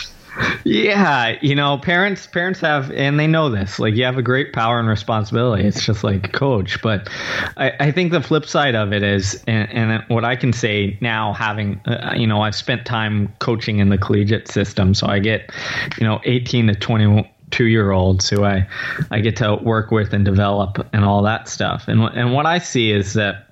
Yeah, 0.64 1.36
you 1.42 1.54
know, 1.54 1.78
parents 1.78 2.26
parents 2.26 2.60
have 2.60 2.90
and 2.92 3.18
they 3.18 3.26
know 3.26 3.50
this. 3.50 3.78
Like 3.78 3.94
you 3.94 4.04
have 4.04 4.18
a 4.18 4.22
great 4.22 4.52
power 4.52 4.78
and 4.78 4.88
responsibility. 4.88 5.64
It's 5.64 5.84
just 5.84 6.04
like 6.04 6.32
coach. 6.32 6.80
But 6.82 7.08
I, 7.56 7.72
I 7.80 7.90
think 7.90 8.12
the 8.12 8.22
flip 8.22 8.46
side 8.46 8.74
of 8.74 8.92
it 8.92 9.02
is, 9.02 9.42
and, 9.46 9.70
and 9.70 10.04
what 10.08 10.24
I 10.24 10.36
can 10.36 10.52
say 10.52 10.96
now, 11.00 11.32
having 11.32 11.80
uh, 11.86 12.14
you 12.16 12.26
know, 12.26 12.40
I've 12.40 12.54
spent 12.54 12.86
time 12.86 13.32
coaching 13.40 13.78
in 13.78 13.88
the 13.88 13.98
collegiate 13.98 14.48
system, 14.48 14.94
so 14.94 15.06
I 15.06 15.18
get 15.18 15.50
you 15.98 16.06
know, 16.06 16.20
eighteen 16.24 16.66
to 16.68 16.74
twenty 16.74 17.30
two 17.50 17.66
year 17.66 17.90
olds 17.90 18.30
who 18.30 18.44
I 18.44 18.66
I 19.10 19.20
get 19.20 19.36
to 19.36 19.56
work 19.56 19.90
with 19.90 20.14
and 20.14 20.24
develop 20.24 20.86
and 20.92 21.04
all 21.04 21.22
that 21.22 21.48
stuff. 21.48 21.88
And 21.88 22.02
and 22.02 22.32
what 22.32 22.46
I 22.46 22.58
see 22.58 22.90
is 22.90 23.14
that 23.14 23.48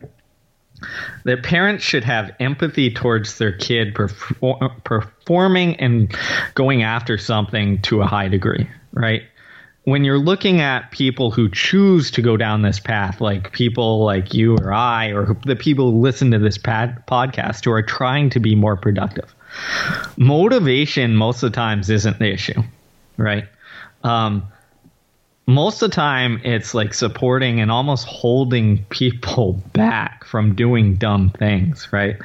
that 1.25 1.43
parents 1.43 1.85
should 1.85 2.05
have 2.05 2.35
empathy 2.41 2.93
towards 2.93 3.39
their 3.39 3.53
kid 3.53 3.95
performing 4.85 5.77
and 5.77 6.17
going 6.55 6.83
after 6.83 7.19
something 7.19 7.81
to 7.83 8.03
a 8.03 8.07
high 8.07 8.29
degree, 8.29 8.69
right? 8.93 9.23
when 9.85 10.05
you're 10.05 10.19
looking 10.19 10.61
at 10.61 10.91
people 10.91 11.31
who 11.31 11.49
choose 11.49 12.11
to 12.13 12.23
go 12.23 12.37
down 12.37 12.63
this 12.63 12.79
path, 12.79 13.21
like 13.21 13.53
people 13.53 14.05
like 14.05 14.35
you 14.35 14.57
or 14.57 14.73
I, 14.73 15.09
or 15.09 15.37
the 15.47 15.57
people 15.57 15.91
who 15.91 16.01
listen 16.01 16.31
to 16.33 16.39
this 16.39 16.59
pad, 16.59 17.03
podcast 17.07 17.65
who 17.65 17.73
are 17.73 17.83
trying 17.83 18.31
to 18.31 18.41
be 18.41 18.55
more 18.55 18.77
productive, 18.77 19.35
motivation 20.17 21.17
most 21.17 21.43
of 21.43 21.51
the 21.53 21.57
times 21.57 21.89
isn't 21.89 22.19
the 22.19 22.31
issue, 22.31 22.63
right? 23.17 23.47
Um, 24.05 24.47
most 25.51 25.83
of 25.83 25.91
the 25.91 25.95
time, 25.95 26.41
it's 26.45 26.75
like 26.75 26.95
supporting 26.95 27.61
and 27.61 27.71
almost 27.71 28.07
holding 28.07 28.85
people 28.87 29.53
back 29.73 30.25
from 30.25 30.55
doing 30.55 30.97
dumb 30.97 31.31
things, 31.31 31.89
right? 31.93 32.17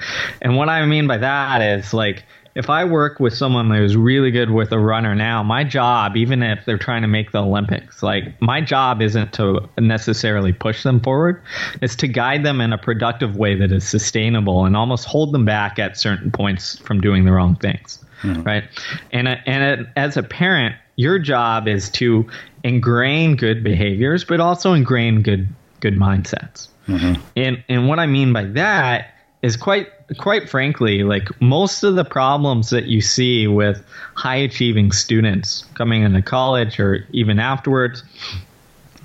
And 0.42 0.56
what 0.56 0.70
I 0.70 0.86
mean 0.86 1.08
by 1.08 1.18
that 1.18 1.62
is 1.62 1.94
like, 1.94 2.24
if 2.56 2.70
I 2.70 2.86
work 2.86 3.20
with 3.20 3.36
someone 3.36 3.70
who's 3.70 3.98
really 3.98 4.32
good 4.32 4.50
with 4.50 4.72
a 4.72 4.80
runner 4.80 5.14
now, 5.14 5.44
my 5.44 5.66
job, 5.66 6.16
even 6.16 6.42
if 6.42 6.64
they're 6.66 6.78
trying 6.78 7.02
to 7.02 7.08
make 7.08 7.34
the 7.34 7.44
Olympics, 7.44 8.02
like 8.02 8.42
my 8.42 8.62
job 8.62 9.02
isn't 9.02 9.34
to 9.34 9.70
necessarily 9.78 10.54
push 10.54 10.84
them 10.84 11.02
forward. 11.02 11.42
It's 11.82 11.98
to 11.98 12.08
guide 12.08 12.46
them 12.46 12.62
in 12.62 12.72
a 12.72 12.78
productive 12.78 13.36
way 13.36 13.56
that 13.56 13.74
is 13.74 13.86
sustainable 13.86 14.64
and 14.64 14.78
almost 14.78 15.06
hold 15.06 15.34
them 15.34 15.44
back 15.44 15.80
at 15.80 15.98
certain 15.98 16.32
points 16.32 16.78
from 16.80 17.02
doing 17.02 17.26
the 17.26 17.34
wrong 17.34 17.58
things. 17.58 18.00
Mm-hmm. 18.22 18.44
Right. 18.44 18.64
And, 19.12 19.28
and 19.28 19.90
as 19.98 20.16
a 20.16 20.24
parent, 20.24 20.78
your 20.96 21.20
job 21.20 21.68
is 21.68 21.90
to 21.92 22.28
ingrain 22.64 23.36
good 23.36 23.64
behaviors, 23.64 24.24
but 24.24 24.40
also 24.40 24.74
ingrain 24.74 25.22
good, 25.22 25.48
good 25.80 25.96
mindsets. 25.96 26.68
Mm-hmm. 26.88 27.22
And, 27.36 27.64
and 27.68 27.88
what 27.88 28.00
I 28.00 28.06
mean 28.06 28.34
by 28.34 28.44
that 28.44 29.14
is 29.42 29.58
quite 29.58 29.88
quite 30.18 30.50
frankly, 30.50 31.04
like 31.04 31.30
most 31.42 31.84
of 31.84 31.96
the 31.96 32.06
problems 32.06 32.70
that 32.70 32.86
you 32.86 33.02
see 33.02 33.48
with 33.48 33.84
high 34.14 34.36
achieving 34.36 34.92
students 34.92 35.66
coming 35.74 36.04
into 36.04 36.22
college 36.22 36.80
or 36.80 37.08
even 37.12 37.40
afterwards 37.40 38.04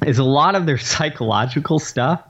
is 0.06 0.18
a 0.18 0.24
lot 0.24 0.54
of 0.54 0.66
their 0.66 0.78
psychological 0.92 1.78
stuff 1.78 2.22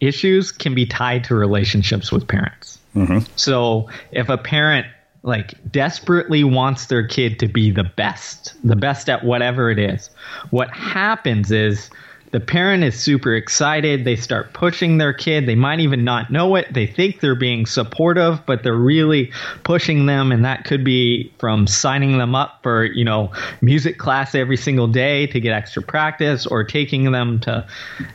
issues 0.00 0.52
can 0.52 0.74
be 0.74 0.86
tied 0.86 1.24
to 1.24 1.34
relationships 1.34 2.12
with 2.12 2.28
parents. 2.28 2.78
Mm-hmm. 2.94 3.20
So 3.36 3.88
if 4.12 4.28
a 4.28 4.36
parent 4.36 4.86
like 5.24 5.54
desperately 5.72 6.44
wants 6.44 6.86
their 6.86 7.06
kid 7.06 7.38
to 7.40 7.48
be 7.48 7.70
the 7.70 7.84
best, 7.84 8.54
the 8.62 8.76
best 8.76 9.08
at 9.08 9.24
whatever 9.24 9.70
it 9.70 9.78
is, 9.78 10.10
what 10.50 10.70
happens 10.70 11.50
is 11.50 11.90
the 12.34 12.40
parent 12.40 12.82
is 12.82 12.98
super 12.98 13.32
excited. 13.32 14.04
They 14.04 14.16
start 14.16 14.54
pushing 14.54 14.98
their 14.98 15.12
kid. 15.12 15.46
They 15.46 15.54
might 15.54 15.78
even 15.78 16.02
not 16.02 16.32
know 16.32 16.56
it. 16.56 16.66
They 16.74 16.84
think 16.84 17.20
they're 17.20 17.36
being 17.36 17.64
supportive, 17.64 18.44
but 18.44 18.64
they're 18.64 18.74
really 18.74 19.32
pushing 19.62 20.06
them. 20.06 20.32
And 20.32 20.44
that 20.44 20.64
could 20.64 20.82
be 20.82 21.32
from 21.38 21.68
signing 21.68 22.18
them 22.18 22.34
up 22.34 22.58
for, 22.64 22.86
you 22.86 23.04
know, 23.04 23.32
music 23.60 23.98
class 23.98 24.34
every 24.34 24.56
single 24.56 24.88
day 24.88 25.28
to 25.28 25.38
get 25.38 25.52
extra 25.52 25.80
practice 25.80 26.44
or 26.44 26.64
taking 26.64 27.12
them 27.12 27.38
to 27.40 27.64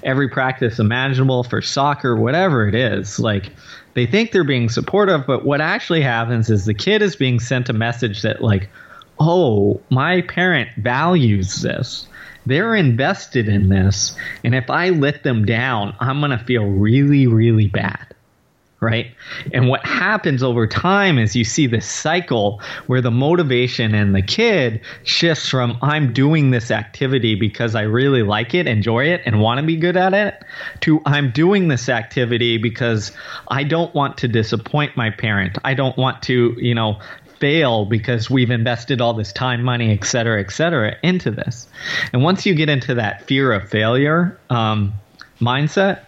every 0.04 0.28
practice 0.28 0.80
imaginable 0.80 1.46
for 1.46 1.62
soccer, 1.62 2.18
whatever 2.18 2.68
it 2.68 2.76
is. 2.76 3.20
Like, 3.20 3.54
they 3.94 4.06
think 4.06 4.32
they're 4.32 4.44
being 4.44 4.70
supportive, 4.70 5.26
but 5.26 5.46
what 5.46 5.62
actually 5.62 6.02
happens 6.02 6.50
is 6.50 6.66
the 6.66 6.74
kid 6.74 7.02
is 7.02 7.16
being 7.16 7.40
sent 7.40 7.70
a 7.70 7.74
message 7.74 8.22
that, 8.22 8.42
like, 8.42 8.70
oh, 9.20 9.82
my 9.90 10.22
parent 10.22 10.70
values 10.78 11.62
this 11.62 12.08
they're 12.46 12.76
invested 12.76 13.48
in 13.48 13.70
this. 13.70 14.16
And 14.44 14.56
if 14.56 14.70
I 14.70 14.90
let 14.90 15.24
them 15.24 15.46
down, 15.46 15.96
I'm 16.00 16.20
going 16.20 16.32
to 16.32 16.44
feel 16.44 16.66
really, 16.66 17.28
really 17.28 17.68
bad. 17.68 18.06
Right. 18.82 19.14
And 19.54 19.68
what 19.68 19.86
happens 19.86 20.42
over 20.42 20.66
time 20.66 21.18
is 21.20 21.36
you 21.36 21.44
see 21.44 21.68
this 21.68 21.86
cycle 21.86 22.62
where 22.88 23.02
the 23.02 23.12
motivation 23.12 23.94
in 23.94 24.14
the 24.14 24.22
kid 24.22 24.80
shifts 25.04 25.50
from 25.50 25.78
I'm 25.82 26.14
doing 26.14 26.52
this 26.52 26.72
activity 26.72 27.36
because 27.36 27.76
I 27.76 27.82
really 27.82 28.24
like 28.24 28.54
it, 28.54 28.68
enjoy 28.68 29.08
it, 29.08 29.22
and 29.26 29.42
want 29.42 29.60
to 29.60 29.66
be 29.66 29.76
good 29.76 29.98
at 29.98 30.14
it 30.14 30.46
to 30.80 31.02
I'm 31.06 31.30
doing 31.32 31.68
this 31.68 31.90
activity 31.90 32.58
because 32.58 33.12
I 33.50 33.66
don't 33.66 33.94
want 33.94 34.18
to 34.20 34.30
disappoint 34.30 34.96
my 34.96 35.10
parent. 35.10 35.58
I 35.66 35.74
don't 35.74 35.98
want 35.98 36.24
to, 36.24 36.56
you 36.58 36.74
know, 36.74 37.00
fail 37.40 37.84
because 37.84 38.30
we've 38.30 38.52
invested 38.52 39.02
all 39.02 39.14
this 39.14 39.34
time, 39.34 39.62
money, 39.62 39.92
et 39.92 40.06
cetera, 40.06 40.40
et 40.40 40.52
cetera, 40.52 40.96
into 41.04 41.32
this. 41.32 41.68
And 42.14 42.24
once 42.24 42.46
you 42.46 42.54
get 42.54 42.70
into 42.70 42.96
that 42.96 43.28
fear 43.28 43.52
of 43.52 43.68
failure 43.70 44.40
um, 44.50 44.94
mindset, 45.42 46.02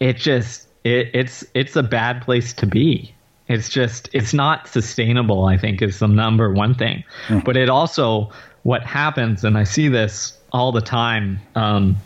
it 0.00 0.16
just 0.16 0.68
it, 0.84 1.10
it's 1.14 1.44
it's 1.54 1.76
a 1.76 1.82
bad 1.82 2.22
place 2.22 2.52
to 2.54 2.66
be. 2.66 3.14
It's 3.48 3.68
just 3.68 4.08
it's 4.12 4.32
not 4.32 4.68
sustainable. 4.68 5.44
I 5.44 5.56
think 5.56 5.82
is 5.82 5.98
the 5.98 6.08
number 6.08 6.52
one 6.52 6.74
thing. 6.74 7.04
Mm. 7.28 7.44
But 7.44 7.56
it 7.56 7.68
also 7.68 8.30
what 8.62 8.82
happens, 8.82 9.44
and 9.44 9.56
I 9.56 9.64
see 9.64 9.88
this 9.88 10.36
all 10.52 10.72
the 10.72 10.80
time 10.80 11.40
um, 11.54 11.96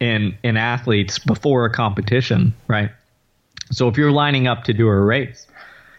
in 0.00 0.36
in 0.42 0.56
athletes 0.56 1.18
before 1.18 1.64
a 1.64 1.70
competition, 1.70 2.54
right? 2.66 2.90
So 3.70 3.88
if 3.88 3.98
you're 3.98 4.12
lining 4.12 4.46
up 4.46 4.64
to 4.64 4.72
do 4.72 4.88
a 4.88 5.00
race, 5.00 5.46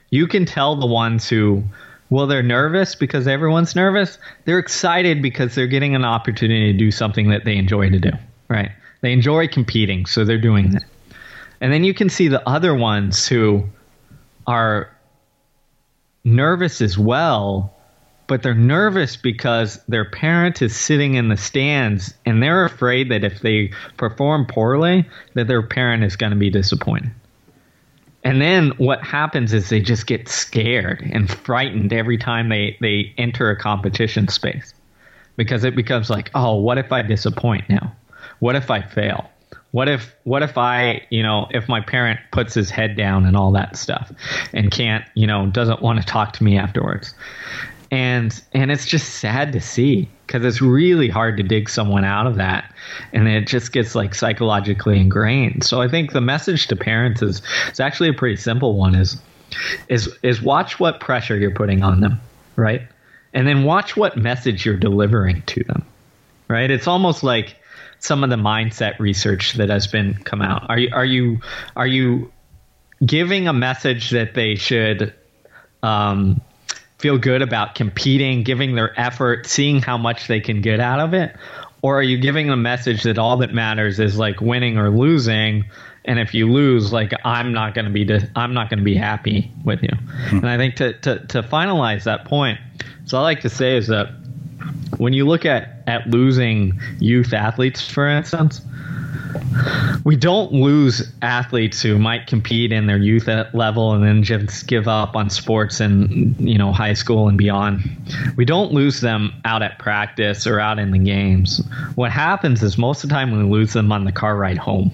you 0.09 0.27
can 0.27 0.45
tell 0.45 0.75
the 0.75 0.87
ones 0.87 1.29
who 1.29 1.63
well 2.09 2.25
they're 2.27 2.43
nervous 2.43 2.95
because 2.95 3.27
everyone's 3.27 3.75
nervous 3.75 4.17
they're 4.45 4.59
excited 4.59 5.21
because 5.21 5.53
they're 5.55 5.67
getting 5.67 5.95
an 5.95 6.03
opportunity 6.03 6.71
to 6.71 6.77
do 6.77 6.91
something 6.91 7.29
that 7.29 7.45
they 7.45 7.55
enjoy 7.55 7.89
to 7.89 7.99
do 7.99 8.11
right 8.47 8.71
they 9.01 9.11
enjoy 9.11 9.47
competing 9.47 10.05
so 10.07 10.25
they're 10.25 10.39
doing 10.39 10.71
that 10.71 10.83
and 11.61 11.73
then 11.73 11.83
you 11.83 11.93
can 11.93 12.09
see 12.09 12.27
the 12.27 12.47
other 12.47 12.73
ones 12.73 13.27
who 13.27 13.63
are 14.47 14.89
nervous 16.23 16.81
as 16.81 16.97
well 16.97 17.73
but 18.27 18.43
they're 18.43 18.53
nervous 18.53 19.17
because 19.17 19.83
their 19.87 20.05
parent 20.05 20.61
is 20.61 20.75
sitting 20.75 21.15
in 21.15 21.29
the 21.29 21.37
stands 21.37 22.13
and 22.27 22.43
they're 22.43 22.65
afraid 22.65 23.09
that 23.09 23.23
if 23.23 23.41
they 23.41 23.71
perform 23.97 24.45
poorly 24.45 25.07
that 25.33 25.47
their 25.47 25.63
parent 25.63 26.03
is 26.03 26.15
going 26.15 26.31
to 26.31 26.37
be 26.37 26.49
disappointed 26.49 27.11
and 28.23 28.41
then 28.41 28.71
what 28.77 29.01
happens 29.03 29.53
is 29.53 29.69
they 29.69 29.79
just 29.79 30.05
get 30.05 30.27
scared 30.27 31.01
and 31.13 31.29
frightened 31.29 31.93
every 31.93 32.17
time 32.17 32.49
they, 32.49 32.77
they 32.81 33.13
enter 33.17 33.49
a 33.49 33.55
competition 33.57 34.27
space 34.27 34.73
because 35.37 35.63
it 35.63 35.75
becomes 35.75 36.09
like, 36.09 36.29
oh, 36.35 36.55
what 36.55 36.77
if 36.77 36.91
I 36.91 37.01
disappoint 37.01 37.69
now? 37.69 37.95
What 38.39 38.55
if 38.55 38.69
I 38.69 38.81
fail? 38.81 39.29
What 39.71 39.87
if 39.87 40.15
what 40.23 40.41
if 40.41 40.57
I, 40.57 41.05
you 41.09 41.21
know, 41.21 41.47
if 41.51 41.69
my 41.69 41.81
parent 41.81 42.19
puts 42.31 42.53
his 42.53 42.69
head 42.69 42.95
down 42.95 43.25
and 43.25 43.37
all 43.37 43.51
that 43.51 43.75
stuff 43.77 44.11
and 44.51 44.71
can't, 44.71 45.05
you 45.13 45.27
know, 45.27 45.47
doesn't 45.47 45.81
want 45.81 45.99
to 45.99 46.05
talk 46.05 46.33
to 46.33 46.43
me 46.43 46.57
afterwards? 46.57 47.13
and 47.91 48.41
and 48.53 48.71
it's 48.71 48.85
just 48.85 49.15
sad 49.15 49.51
to 49.53 49.59
see 49.59 50.07
because 50.25 50.45
it's 50.45 50.61
really 50.61 51.09
hard 51.09 51.37
to 51.37 51.43
dig 51.43 51.69
someone 51.69 52.05
out 52.05 52.27
of 52.27 52.35
that 52.35 52.71
and 53.13 53.27
it 53.27 53.47
just 53.47 53.71
gets 53.71 53.95
like 53.95 54.13
psychologically 54.13 54.99
ingrained. 54.99 55.63
So 55.63 55.81
i 55.81 55.87
think 55.87 56.11
the 56.11 56.21
message 56.21 56.67
to 56.67 56.75
parents 56.75 57.21
is 57.21 57.41
it's 57.67 57.79
actually 57.79 58.09
a 58.09 58.13
pretty 58.13 58.35
simple 58.35 58.75
one 58.75 58.95
is 58.95 59.19
is 59.87 60.09
is 60.21 60.41
watch 60.41 60.79
what 60.79 60.99
pressure 60.99 61.37
you're 61.37 61.51
putting 61.51 61.83
on 61.83 62.01
them 62.01 62.19
right? 62.55 62.81
And 63.33 63.47
then 63.47 63.63
watch 63.63 63.95
what 63.95 64.17
message 64.17 64.65
you're 64.65 64.77
delivering 64.77 65.41
to 65.43 65.63
them 65.63 65.85
right? 66.47 66.69
It's 66.69 66.87
almost 66.87 67.23
like 67.23 67.55
some 67.99 68.23
of 68.23 68.29
the 68.29 68.35
mindset 68.35 68.97
research 68.99 69.53
that 69.53 69.69
has 69.69 69.87
been 69.87 70.13
come 70.13 70.41
out 70.41 70.69
are 70.69 70.79
you 70.79 70.89
are 70.93 71.05
you 71.05 71.39
are 71.75 71.87
you 71.87 72.31
giving 73.05 73.47
a 73.47 73.53
message 73.53 74.09
that 74.11 74.33
they 74.33 74.55
should 74.55 75.13
um, 75.83 76.41
feel 76.97 77.17
good 77.17 77.41
about 77.41 77.75
competing, 77.75 78.43
giving 78.43 78.75
their 78.75 78.97
effort, 78.99 79.47
seeing 79.47 79.81
how 79.81 79.97
much 79.97 80.27
they 80.27 80.41
can 80.41 80.61
get 80.61 80.79
out 80.79 80.99
of 80.99 81.13
it? 81.13 81.35
Or 81.81 81.97
are 81.99 82.03
you 82.03 82.17
giving 82.17 82.49
a 82.49 82.57
message 82.57 83.03
that 83.03 83.17
all 83.17 83.37
that 83.37 83.53
matters 83.53 83.99
is 83.99 84.17
like 84.17 84.41
winning 84.41 84.77
or 84.77 84.89
losing? 84.89 85.65
And 86.03 86.19
if 86.19 86.33
you 86.33 86.51
lose, 86.51 86.91
like 86.91 87.13
I'm 87.23 87.53
not 87.53 87.73
going 87.73 87.85
to 87.85 87.91
be, 87.91 88.05
I'm 88.35 88.53
not 88.53 88.69
going 88.69 88.79
to 88.79 88.83
be 88.83 88.95
happy 88.95 89.51
with 89.63 89.81
you. 89.81 89.95
Hmm. 90.29 90.37
And 90.37 90.49
I 90.49 90.57
think 90.57 90.75
to, 90.77 90.93
to, 90.99 91.25
to 91.27 91.43
finalize 91.43 92.03
that 92.03 92.25
point, 92.25 92.59
so 93.05 93.17
I 93.17 93.21
like 93.21 93.41
to 93.41 93.49
say 93.49 93.77
is 93.77 93.87
that 93.87 94.09
when 94.97 95.13
you 95.13 95.25
look 95.25 95.45
at, 95.45 95.83
at 95.87 96.07
losing 96.07 96.79
youth 96.99 97.33
athletes, 97.33 97.87
for 97.89 98.07
instance, 98.07 98.61
we 100.03 100.15
don't 100.15 100.51
lose 100.51 101.11
athletes 101.21 101.81
who 101.81 101.99
might 101.99 102.27
compete 102.27 102.71
in 102.71 102.87
their 102.87 102.97
youth 102.97 103.27
level 103.53 103.93
and 103.93 104.03
then 104.03 104.23
just 104.23 104.67
give 104.67 104.87
up 104.87 105.15
on 105.15 105.29
sports 105.29 105.79
and 105.79 106.35
you 106.39 106.57
know 106.57 106.71
high 106.71 106.93
school 106.93 107.27
and 107.27 107.37
beyond. 107.37 107.81
We 108.35 108.45
don't 108.45 108.71
lose 108.71 109.01
them 109.01 109.33
out 109.45 109.61
at 109.61 109.79
practice 109.79 110.47
or 110.47 110.59
out 110.59 110.79
in 110.79 110.91
the 110.91 110.99
games. 110.99 111.61
What 111.95 112.11
happens 112.11 112.63
is 112.63 112.77
most 112.77 113.03
of 113.03 113.09
the 113.09 113.15
time 113.15 113.31
we 113.31 113.43
lose 113.43 113.73
them 113.73 113.91
on 113.91 114.05
the 114.05 114.11
car 114.11 114.35
ride 114.35 114.57
home. 114.57 114.91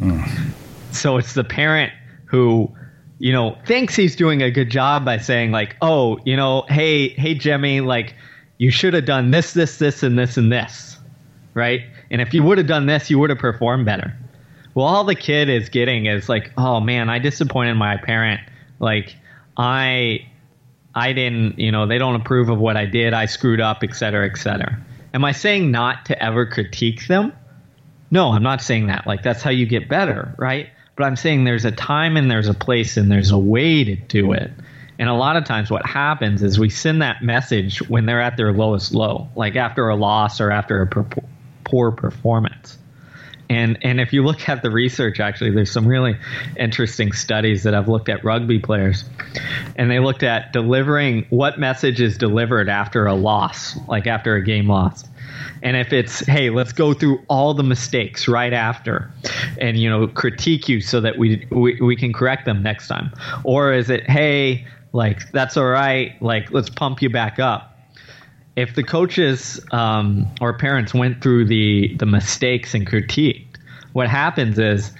Mm. 0.00 0.52
So 0.92 1.16
it's 1.18 1.34
the 1.34 1.44
parent 1.44 1.92
who 2.26 2.74
you 3.18 3.32
know 3.32 3.56
thinks 3.66 3.94
he's 3.94 4.16
doing 4.16 4.42
a 4.42 4.50
good 4.50 4.70
job 4.70 5.04
by 5.04 5.18
saying 5.18 5.52
like, 5.52 5.76
"Oh, 5.80 6.18
you 6.24 6.36
know, 6.36 6.64
hey, 6.68 7.08
hey 7.10 7.34
Jimmy, 7.34 7.80
like 7.80 8.14
you 8.58 8.70
should 8.70 8.94
have 8.94 9.04
done 9.04 9.30
this, 9.30 9.52
this, 9.52 9.78
this 9.78 10.02
and 10.02 10.18
this 10.18 10.36
and 10.36 10.52
this." 10.52 10.98
Right? 11.54 11.82
And 12.10 12.20
if 12.20 12.34
you 12.34 12.42
would 12.42 12.58
have 12.58 12.66
done 12.66 12.86
this, 12.86 13.08
you 13.08 13.18
would 13.18 13.30
have 13.30 13.38
performed 13.38 13.86
better. 13.86 14.14
Well, 14.74 14.84
all 14.84 15.04
the 15.04 15.14
kid 15.14 15.48
is 15.48 15.70
getting 15.70 16.04
is 16.04 16.28
like, 16.28 16.52
oh 16.58 16.80
man, 16.80 17.08
I 17.08 17.18
disappointed 17.18 17.76
my 17.76 17.96
parent. 17.96 18.42
Like, 18.78 19.16
I, 19.56 20.26
I 20.94 21.14
didn't, 21.14 21.58
you 21.58 21.72
know, 21.72 21.86
they 21.86 21.96
don't 21.96 22.14
approve 22.14 22.50
of 22.50 22.58
what 22.58 22.76
I 22.76 22.84
did. 22.84 23.14
I 23.14 23.24
screwed 23.24 23.62
up, 23.62 23.82
et 23.82 23.96
cetera, 23.96 24.28
et 24.28 24.36
cetera. 24.36 24.78
Am 25.14 25.24
I 25.24 25.32
saying 25.32 25.70
not 25.70 26.04
to 26.06 26.22
ever 26.22 26.44
critique 26.44 27.06
them? 27.06 27.32
No, 28.10 28.32
I'm 28.32 28.42
not 28.42 28.60
saying 28.60 28.88
that. 28.88 29.06
Like 29.06 29.22
that's 29.22 29.42
how 29.42 29.50
you 29.50 29.64
get 29.64 29.88
better, 29.88 30.34
right? 30.36 30.68
But 30.94 31.04
I'm 31.04 31.16
saying 31.16 31.44
there's 31.44 31.64
a 31.64 31.72
time 31.72 32.18
and 32.18 32.30
there's 32.30 32.48
a 32.48 32.54
place 32.54 32.98
and 32.98 33.10
there's 33.10 33.30
a 33.30 33.38
way 33.38 33.82
to 33.82 33.96
do 33.96 34.32
it. 34.32 34.50
And 34.98 35.08
a 35.08 35.14
lot 35.14 35.36
of 35.36 35.44
times 35.44 35.70
what 35.70 35.84
happens 35.84 36.42
is 36.42 36.58
we 36.58 36.70
send 36.70 37.02
that 37.02 37.22
message 37.22 37.86
when 37.88 38.06
they're 38.06 38.20
at 38.20 38.36
their 38.36 38.52
lowest 38.52 38.94
low, 38.94 39.28
like 39.36 39.56
after 39.56 39.88
a 39.88 39.96
loss 39.96 40.40
or 40.40 40.50
after 40.50 40.82
a 40.82 41.22
poor 41.64 41.90
performance. 41.92 42.78
And 43.48 43.78
and 43.82 44.00
if 44.00 44.12
you 44.12 44.24
look 44.24 44.48
at 44.48 44.62
the 44.62 44.70
research, 44.70 45.20
actually, 45.20 45.52
there's 45.52 45.70
some 45.70 45.86
really 45.86 46.16
interesting 46.56 47.12
studies 47.12 47.62
that 47.62 47.74
I've 47.74 47.88
looked 47.88 48.08
at 48.08 48.24
rugby 48.24 48.58
players, 48.58 49.04
and 49.76 49.88
they 49.90 50.00
looked 50.00 50.24
at 50.24 50.52
delivering 50.52 51.26
what 51.30 51.58
message 51.58 52.00
is 52.00 52.18
delivered 52.18 52.68
after 52.68 53.06
a 53.06 53.14
loss, 53.14 53.76
like 53.86 54.06
after 54.06 54.34
a 54.34 54.42
game 54.42 54.68
loss. 54.68 55.04
And 55.62 55.76
if 55.76 55.92
it's, 55.92 56.20
hey, 56.26 56.50
let's 56.50 56.72
go 56.72 56.92
through 56.92 57.22
all 57.28 57.54
the 57.54 57.62
mistakes 57.62 58.26
right 58.26 58.52
after, 58.52 59.10
and 59.60 59.78
you 59.78 59.88
know, 59.88 60.08
critique 60.08 60.68
you 60.68 60.80
so 60.80 61.00
that 61.00 61.16
we 61.16 61.46
we, 61.50 61.80
we 61.80 61.94
can 61.94 62.12
correct 62.12 62.46
them 62.46 62.64
next 62.64 62.88
time, 62.88 63.12
or 63.44 63.72
is 63.72 63.90
it, 63.90 64.10
hey, 64.10 64.66
like 64.96 65.30
that's 65.30 65.58
all 65.58 65.66
right, 65.66 66.20
like 66.22 66.50
let's 66.50 66.70
pump 66.70 67.02
you 67.02 67.10
back 67.10 67.38
up. 67.38 67.78
If 68.56 68.74
the 68.74 68.82
coaches 68.82 69.60
um, 69.70 70.26
or 70.40 70.56
parents 70.56 70.94
went 70.94 71.22
through 71.22 71.44
the 71.44 71.94
the 71.98 72.06
mistakes 72.06 72.74
and 72.74 72.86
critiqued, 72.86 73.58
what 73.92 74.08
happens 74.08 74.58
is 74.58 74.90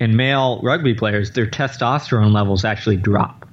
in 0.00 0.16
male 0.16 0.60
rugby 0.62 0.92
players, 0.92 1.30
their 1.30 1.46
testosterone 1.46 2.32
levels 2.32 2.64
actually 2.64 2.96
drop, 2.96 3.48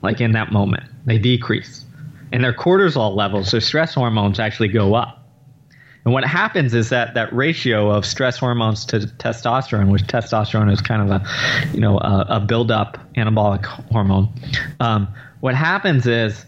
like 0.00 0.22
in 0.22 0.32
that 0.32 0.52
moment, 0.52 0.84
they 1.04 1.18
decrease, 1.18 1.84
and 2.32 2.42
their 2.42 2.54
cortisol 2.54 3.14
levels, 3.14 3.50
their 3.50 3.60
stress 3.60 3.92
hormones, 3.92 4.40
actually 4.40 4.68
go 4.68 4.94
up. 4.94 5.21
And 6.04 6.12
what 6.12 6.24
happens 6.24 6.74
is 6.74 6.88
that 6.88 7.14
that 7.14 7.32
ratio 7.32 7.90
of 7.90 8.04
stress 8.04 8.38
hormones 8.38 8.84
to 8.86 9.00
testosterone, 9.00 9.90
which 9.90 10.02
testosterone 10.04 10.72
is 10.72 10.80
kind 10.80 11.02
of 11.02 11.22
a, 11.22 11.72
you 11.72 11.80
know, 11.80 11.98
a, 11.98 12.26
a 12.28 12.40
buildup 12.40 12.98
anabolic 13.14 13.64
hormone. 13.64 14.28
Um, 14.80 15.08
what 15.40 15.54
happens 15.54 16.06
is 16.06 16.44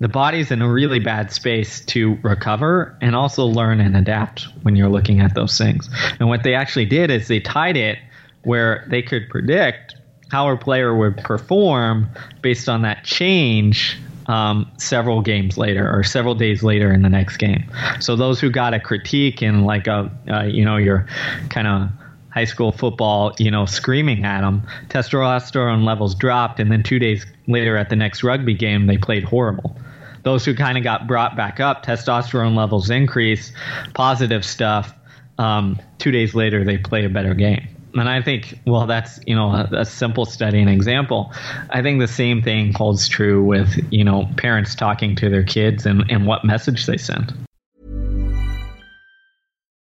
the 0.00 0.08
body's 0.08 0.50
in 0.50 0.62
a 0.62 0.70
really 0.70 0.98
bad 1.00 1.32
space 1.32 1.84
to 1.86 2.18
recover 2.22 2.96
and 3.00 3.14
also 3.14 3.44
learn 3.44 3.80
and 3.80 3.96
adapt 3.96 4.42
when 4.62 4.74
you're 4.74 4.88
looking 4.88 5.20
at 5.20 5.34
those 5.34 5.56
things. 5.56 5.88
And 6.18 6.28
what 6.28 6.42
they 6.42 6.54
actually 6.54 6.86
did 6.86 7.10
is 7.10 7.28
they 7.28 7.40
tied 7.40 7.76
it 7.76 7.98
where 8.42 8.86
they 8.88 9.02
could 9.02 9.28
predict 9.28 9.96
how 10.30 10.50
a 10.50 10.56
player 10.56 10.94
would 10.94 11.18
perform 11.18 12.08
based 12.42 12.68
on 12.68 12.82
that 12.82 13.04
change 13.04 13.98
um, 14.26 14.70
several 14.78 15.20
games 15.20 15.56
later 15.58 15.90
or 15.90 16.02
several 16.02 16.34
days 16.34 16.62
later 16.62 16.92
in 16.92 17.02
the 17.02 17.08
next 17.08 17.36
game. 17.36 17.70
So 18.00 18.16
those 18.16 18.40
who 18.40 18.50
got 18.50 18.74
a 18.74 18.80
critique 18.80 19.42
and 19.42 19.64
like 19.64 19.86
a 19.86 20.10
uh, 20.28 20.44
you 20.44 20.64
know 20.64 20.76
your 20.76 21.06
kind 21.50 21.66
of 21.66 21.88
high 22.30 22.44
school 22.44 22.72
football, 22.72 23.32
you 23.38 23.50
know, 23.50 23.64
screaming 23.64 24.24
at 24.24 24.40
them, 24.40 24.62
testosterone 24.88 25.84
levels 25.84 26.14
dropped, 26.16 26.58
and 26.58 26.70
then 26.70 26.82
two 26.82 26.98
days 26.98 27.24
later 27.46 27.76
at 27.76 27.90
the 27.90 27.96
next 27.96 28.24
rugby 28.24 28.54
game 28.54 28.86
they 28.86 28.98
played 28.98 29.22
horrible 29.22 29.76
those 30.24 30.44
who 30.44 30.54
kind 30.54 30.76
of 30.76 30.82
got 30.82 31.06
brought 31.06 31.36
back 31.36 31.60
up, 31.60 31.84
testosterone 31.84 32.56
levels 32.56 32.90
increase, 32.90 33.52
positive 33.92 34.44
stuff. 34.44 34.92
Um, 35.38 35.80
two 35.98 36.10
days 36.10 36.34
later, 36.34 36.64
they 36.64 36.78
play 36.78 37.04
a 37.04 37.08
better 37.08 37.34
game. 37.34 37.68
And 37.94 38.08
I 38.08 38.22
think, 38.22 38.58
well, 38.66 38.86
that's 38.86 39.20
you 39.26 39.34
know 39.34 39.50
a, 39.50 39.68
a, 39.80 39.84
simple 39.84 40.24
study 40.24 40.60
and 40.60 40.70
example. 40.70 41.32
I 41.70 41.82
think 41.82 42.00
the 42.00 42.08
same 42.08 42.42
thing 42.42 42.72
holds 42.72 43.08
true 43.08 43.44
with 43.44 43.68
you 43.90 44.04
know 44.04 44.28
parents 44.36 44.74
talking 44.74 45.16
to 45.16 45.30
their 45.30 45.44
kids 45.44 45.86
and, 45.86 46.10
and 46.10 46.26
what 46.26 46.44
message 46.44 46.86
they 46.86 46.96
send. 46.96 47.32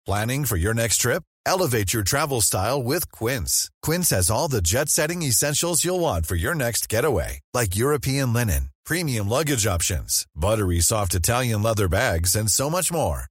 Planning 0.06 0.45
for 0.45 0.58
your 0.58 0.74
next 0.74 0.97
trip? 0.97 1.24
Elevate 1.45 1.93
your 1.93 2.04
travel 2.04 2.41
style 2.41 2.84
with 2.84 3.12
Quince. 3.12 3.71
Quince 3.82 4.10
has 4.10 4.30
all 4.30 4.47
the 4.47 4.62
jet-setting 4.62 5.21
essentials 5.24 5.84
you'll 5.84 6.00
want 6.00 6.26
for 6.26 6.36
your 6.36 6.54
next 6.54 6.89
getaway, 6.89 7.39
like 7.54 7.76
European 7.76 8.34
linen 8.34 8.71
premium 8.86 9.30
luggage 9.30 9.65
options, 9.65 10.26
buttery 10.36 10.82
soft 10.82 11.15
Italian 11.15 11.62
leather 11.62 11.88
bags, 11.88 12.36
and 12.36 12.50
so 12.50 12.69
much 12.69 12.91
more. 12.91 13.31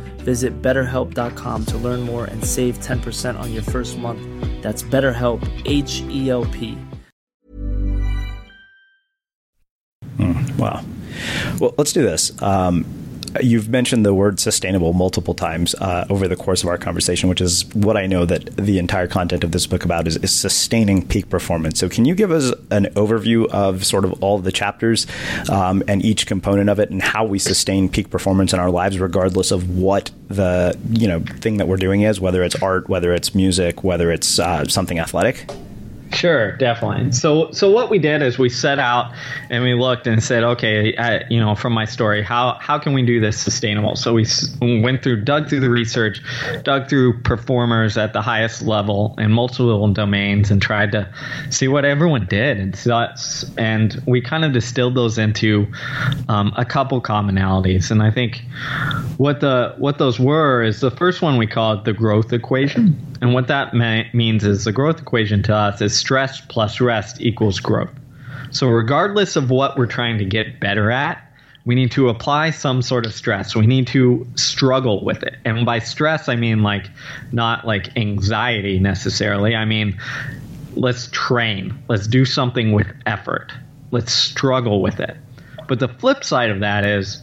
Visit 0.23 0.61
betterhelp.com 0.61 1.65
to 1.65 1.77
learn 1.77 2.01
more 2.01 2.25
and 2.25 2.43
save 2.43 2.79
10% 2.79 3.39
on 3.39 3.53
your 3.53 3.63
first 3.63 3.97
month. 3.97 4.21
That's 4.61 4.83
BetterHelp, 4.83 5.41
H 5.65 6.01
E 6.09 6.29
L 6.29 6.45
P. 6.45 6.77
Mm, 10.17 10.57
wow. 10.57 10.83
Well, 11.59 11.73
let's 11.77 11.93
do 11.93 12.01
this. 12.01 12.39
Um, 12.41 12.85
you've 13.41 13.69
mentioned 13.69 14.05
the 14.05 14.13
word 14.13 14.39
sustainable 14.39 14.93
multiple 14.93 15.33
times 15.33 15.75
uh, 15.75 16.05
over 16.09 16.27
the 16.27 16.35
course 16.35 16.63
of 16.63 16.69
our 16.69 16.77
conversation, 16.77 17.29
which 17.29 17.41
is 17.41 17.65
what 17.73 17.97
I 17.97 18.05
know 18.05 18.25
that 18.25 18.55
the 18.57 18.77
entire 18.79 19.07
content 19.07 19.43
of 19.43 19.51
this 19.51 19.67
book 19.67 19.85
about 19.85 20.07
is, 20.07 20.17
is, 20.17 20.31
sustaining 20.31 21.05
peak 21.05 21.29
performance. 21.29 21.79
So, 21.79 21.87
can 21.87 22.05
you 22.05 22.15
give 22.15 22.31
us 22.31 22.51
an 22.71 22.85
overview 22.95 23.47
of 23.49 23.85
sort 23.85 24.05
of 24.05 24.21
all 24.23 24.39
the 24.39 24.51
chapters 24.51 25.07
um, 25.49 25.83
and 25.87 26.03
each 26.03 26.25
component 26.25 26.69
of 26.69 26.79
it, 26.79 26.89
and 26.89 27.01
how 27.01 27.25
we 27.25 27.39
sustain 27.39 27.89
peak 27.89 28.09
performance 28.09 28.53
in 28.53 28.59
our 28.59 28.71
lives, 28.71 28.99
regardless 28.99 29.51
of 29.51 29.77
what 29.77 30.11
the 30.27 30.77
you 30.89 31.07
know 31.07 31.19
thing 31.19 31.57
that 31.57 31.67
we're 31.67 31.77
doing 31.77 32.01
is, 32.01 32.19
whether 32.19 32.43
it's 32.43 32.55
art, 32.61 32.89
whether 32.89 33.13
it's 33.13 33.35
music, 33.35 33.83
whether 33.83 34.11
it's 34.11 34.39
uh, 34.39 34.65
something 34.65 34.99
athletic? 34.99 35.45
Sure, 36.13 36.51
definitely. 36.57 37.11
So, 37.13 37.51
so 37.51 37.71
what 37.71 37.89
we 37.89 37.97
did 37.97 38.21
is 38.21 38.37
we 38.37 38.49
set 38.49 38.79
out 38.79 39.13
and 39.49 39.63
we 39.63 39.73
looked 39.73 40.07
and 40.07 40.21
said, 40.21 40.43
okay, 40.43 40.95
uh, 40.95 41.21
you 41.29 41.39
know, 41.39 41.55
from 41.55 41.73
my 41.73 41.85
story, 41.85 42.21
how 42.21 42.57
how 42.59 42.77
can 42.79 42.93
we 42.93 43.05
do 43.05 43.19
this 43.19 43.39
sustainable? 43.39 43.95
So 43.95 44.13
we 44.13 44.25
went 44.61 45.03
through, 45.03 45.23
dug 45.23 45.47
through 45.47 45.61
the 45.61 45.69
research, 45.69 46.21
dug 46.63 46.89
through 46.89 47.21
performers 47.21 47.97
at 47.97 48.13
the 48.13 48.21
highest 48.21 48.61
level 48.61 49.15
in 49.17 49.31
multiple 49.31 49.87
domains, 49.93 50.51
and 50.51 50.61
tried 50.61 50.91
to 50.91 51.11
see 51.49 51.67
what 51.67 51.85
everyone 51.85 52.25
did, 52.25 52.59
and 52.59 52.75
so, 52.75 53.07
and 53.57 54.01
we 54.05 54.21
kind 54.21 54.43
of 54.43 54.51
distilled 54.51 54.95
those 54.95 55.17
into 55.17 55.67
um, 56.27 56.53
a 56.57 56.65
couple 56.65 57.01
commonalities. 57.01 57.89
And 57.89 58.03
I 58.03 58.11
think 58.11 58.43
what 59.17 59.39
the 59.39 59.75
what 59.77 59.97
those 59.97 60.19
were 60.19 60.61
is 60.61 60.81
the 60.81 60.91
first 60.91 61.21
one 61.21 61.37
we 61.37 61.47
called 61.47 61.85
the 61.85 61.93
growth 61.93 62.33
equation, 62.33 63.10
and 63.21 63.35
what 63.35 63.47
that 63.47 63.73
means 64.13 64.43
is 64.43 64.65
the 64.65 64.71
growth 64.71 64.99
equation 64.99 65.43
to 65.43 65.55
us 65.55 65.79
is 65.79 65.95
stress 65.95 66.41
plus 66.41 66.81
rest 66.81 67.21
equals 67.21 67.59
growth. 67.59 67.91
So, 68.49 68.67
regardless 68.67 69.35
of 69.35 69.51
what 69.51 69.77
we're 69.77 69.85
trying 69.85 70.17
to 70.17 70.25
get 70.25 70.59
better 70.59 70.91
at, 70.91 71.23
we 71.63 71.75
need 71.75 71.91
to 71.91 72.09
apply 72.09 72.49
some 72.49 72.81
sort 72.81 73.05
of 73.05 73.13
stress. 73.13 73.55
We 73.55 73.67
need 73.67 73.85
to 73.87 74.27
struggle 74.35 75.05
with 75.05 75.21
it. 75.21 75.35
And 75.45 75.65
by 75.65 75.77
stress, 75.79 76.27
I 76.27 76.35
mean 76.35 76.63
like 76.63 76.89
not 77.31 77.65
like 77.65 77.95
anxiety 77.95 78.79
necessarily. 78.79 79.55
I 79.55 79.65
mean, 79.65 79.99
let's 80.75 81.07
train, 81.11 81.77
let's 81.87 82.07
do 82.07 82.25
something 82.25 82.71
with 82.71 82.87
effort, 83.05 83.53
let's 83.91 84.11
struggle 84.11 84.81
with 84.81 84.99
it. 84.99 85.15
But 85.67 85.79
the 85.79 85.87
flip 85.87 86.23
side 86.23 86.49
of 86.49 86.61
that 86.61 86.85
is 86.85 87.21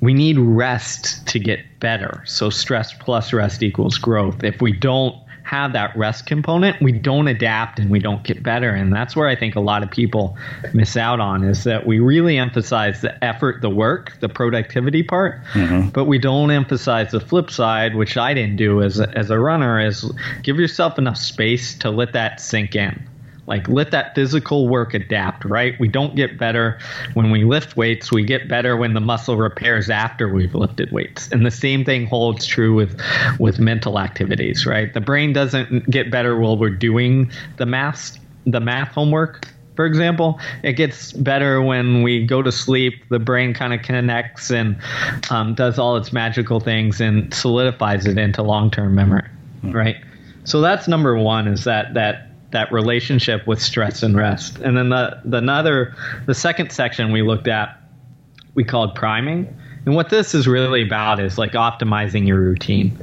we 0.00 0.14
need 0.14 0.38
rest 0.38 1.26
to 1.28 1.38
get 1.38 1.60
better. 1.80 2.22
So 2.26 2.50
stress 2.50 2.92
plus 2.94 3.32
rest 3.32 3.62
equals 3.62 3.98
growth. 3.98 4.42
If 4.42 4.60
we 4.60 4.72
don't 4.72 5.14
have 5.50 5.72
that 5.72 5.96
rest 5.96 6.26
component, 6.26 6.80
we 6.80 6.92
don't 6.92 7.26
adapt 7.26 7.80
and 7.80 7.90
we 7.90 7.98
don't 7.98 8.22
get 8.22 8.40
better. 8.40 8.70
And 8.70 8.92
that's 8.92 9.16
where 9.16 9.26
I 9.26 9.34
think 9.34 9.56
a 9.56 9.60
lot 9.60 9.82
of 9.82 9.90
people 9.90 10.36
miss 10.72 10.96
out 10.96 11.18
on 11.18 11.42
is 11.42 11.64
that 11.64 11.86
we 11.86 11.98
really 11.98 12.38
emphasize 12.38 13.00
the 13.00 13.22
effort, 13.24 13.60
the 13.60 13.68
work, 13.68 14.16
the 14.20 14.28
productivity 14.28 15.02
part, 15.02 15.42
mm-hmm. 15.52 15.88
but 15.88 16.04
we 16.04 16.18
don't 16.18 16.52
emphasize 16.52 17.10
the 17.10 17.18
flip 17.18 17.50
side, 17.50 17.96
which 17.96 18.16
I 18.16 18.32
didn't 18.32 18.56
do 18.56 18.80
as 18.80 19.00
a, 19.00 19.10
as 19.18 19.28
a 19.28 19.40
runner, 19.40 19.84
is 19.84 20.10
give 20.44 20.60
yourself 20.60 20.98
enough 20.98 21.18
space 21.18 21.74
to 21.78 21.90
let 21.90 22.12
that 22.12 22.40
sink 22.40 22.76
in. 22.76 23.09
Like 23.50 23.68
let 23.68 23.90
that 23.90 24.14
physical 24.14 24.68
work 24.68 24.94
adapt, 24.94 25.44
right? 25.44 25.78
We 25.80 25.88
don't 25.88 26.14
get 26.14 26.38
better 26.38 26.78
when 27.14 27.30
we 27.30 27.44
lift 27.44 27.76
weights. 27.76 28.12
We 28.12 28.24
get 28.24 28.48
better 28.48 28.76
when 28.76 28.94
the 28.94 29.00
muscle 29.00 29.36
repairs 29.36 29.90
after 29.90 30.32
we've 30.32 30.54
lifted 30.54 30.92
weights. 30.92 31.30
And 31.32 31.44
the 31.44 31.50
same 31.50 31.84
thing 31.84 32.06
holds 32.06 32.46
true 32.46 32.74
with 32.74 32.98
with 33.38 33.58
mental 33.58 33.98
activities, 33.98 34.64
right? 34.64 34.94
The 34.94 35.00
brain 35.00 35.32
doesn't 35.32 35.90
get 35.90 36.10
better 36.10 36.38
while 36.38 36.56
we're 36.56 36.70
doing 36.70 37.30
the 37.56 37.66
math 37.66 38.16
the 38.46 38.60
math 38.60 38.92
homework 38.92 39.46
for 39.76 39.86
example, 39.86 40.38
it 40.62 40.74
gets 40.74 41.12
better 41.12 41.62
when 41.62 42.02
we 42.02 42.26
go 42.26 42.42
to 42.42 42.52
sleep. 42.52 43.02
The 43.08 43.18
brain 43.18 43.54
kind 43.54 43.72
of 43.72 43.80
connects 43.80 44.50
and 44.50 44.76
um, 45.30 45.54
does 45.54 45.78
all 45.78 45.96
its 45.96 46.12
magical 46.12 46.60
things 46.60 47.00
and 47.00 47.32
solidifies 47.32 48.04
it 48.04 48.18
into 48.18 48.42
long 48.42 48.70
term 48.70 48.94
memory, 48.94 49.26
hmm. 49.62 49.72
right? 49.72 49.96
So 50.44 50.60
that's 50.60 50.86
number 50.86 51.16
one 51.16 51.48
is 51.48 51.64
that 51.64 51.94
that 51.94 52.29
that 52.52 52.72
relationship 52.72 53.46
with 53.46 53.60
stress 53.60 54.02
and 54.02 54.16
rest. 54.16 54.58
And 54.58 54.76
then 54.76 54.88
the 54.90 55.20
the 55.24 55.38
another 55.38 55.94
the 56.26 56.34
second 56.34 56.72
section 56.72 57.12
we 57.12 57.22
looked 57.22 57.48
at 57.48 57.80
we 58.54 58.64
called 58.64 58.94
priming. 58.94 59.56
And 59.86 59.94
what 59.94 60.10
this 60.10 60.34
is 60.34 60.46
really 60.46 60.82
about 60.82 61.20
is 61.20 61.38
like 61.38 61.52
optimizing 61.52 62.26
your 62.26 62.40
routine. 62.40 62.98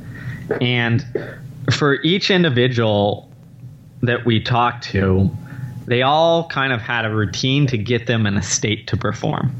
And 0.62 1.06
for 1.72 2.02
each 2.04 2.30
individual 2.30 3.32
that 4.02 4.26
we 4.26 4.39
talked 4.39 4.84
to, 4.86 5.30
they 5.86 6.02
all 6.02 6.48
kind 6.50 6.74
of 6.74 6.82
had 6.82 7.06
a 7.06 7.10
routine 7.10 7.66
to 7.68 7.78
get 7.78 8.08
them 8.08 8.26
in 8.26 8.38
a 8.38 8.43
state 8.43 8.88
to 8.88 8.98
perform. 8.98 9.52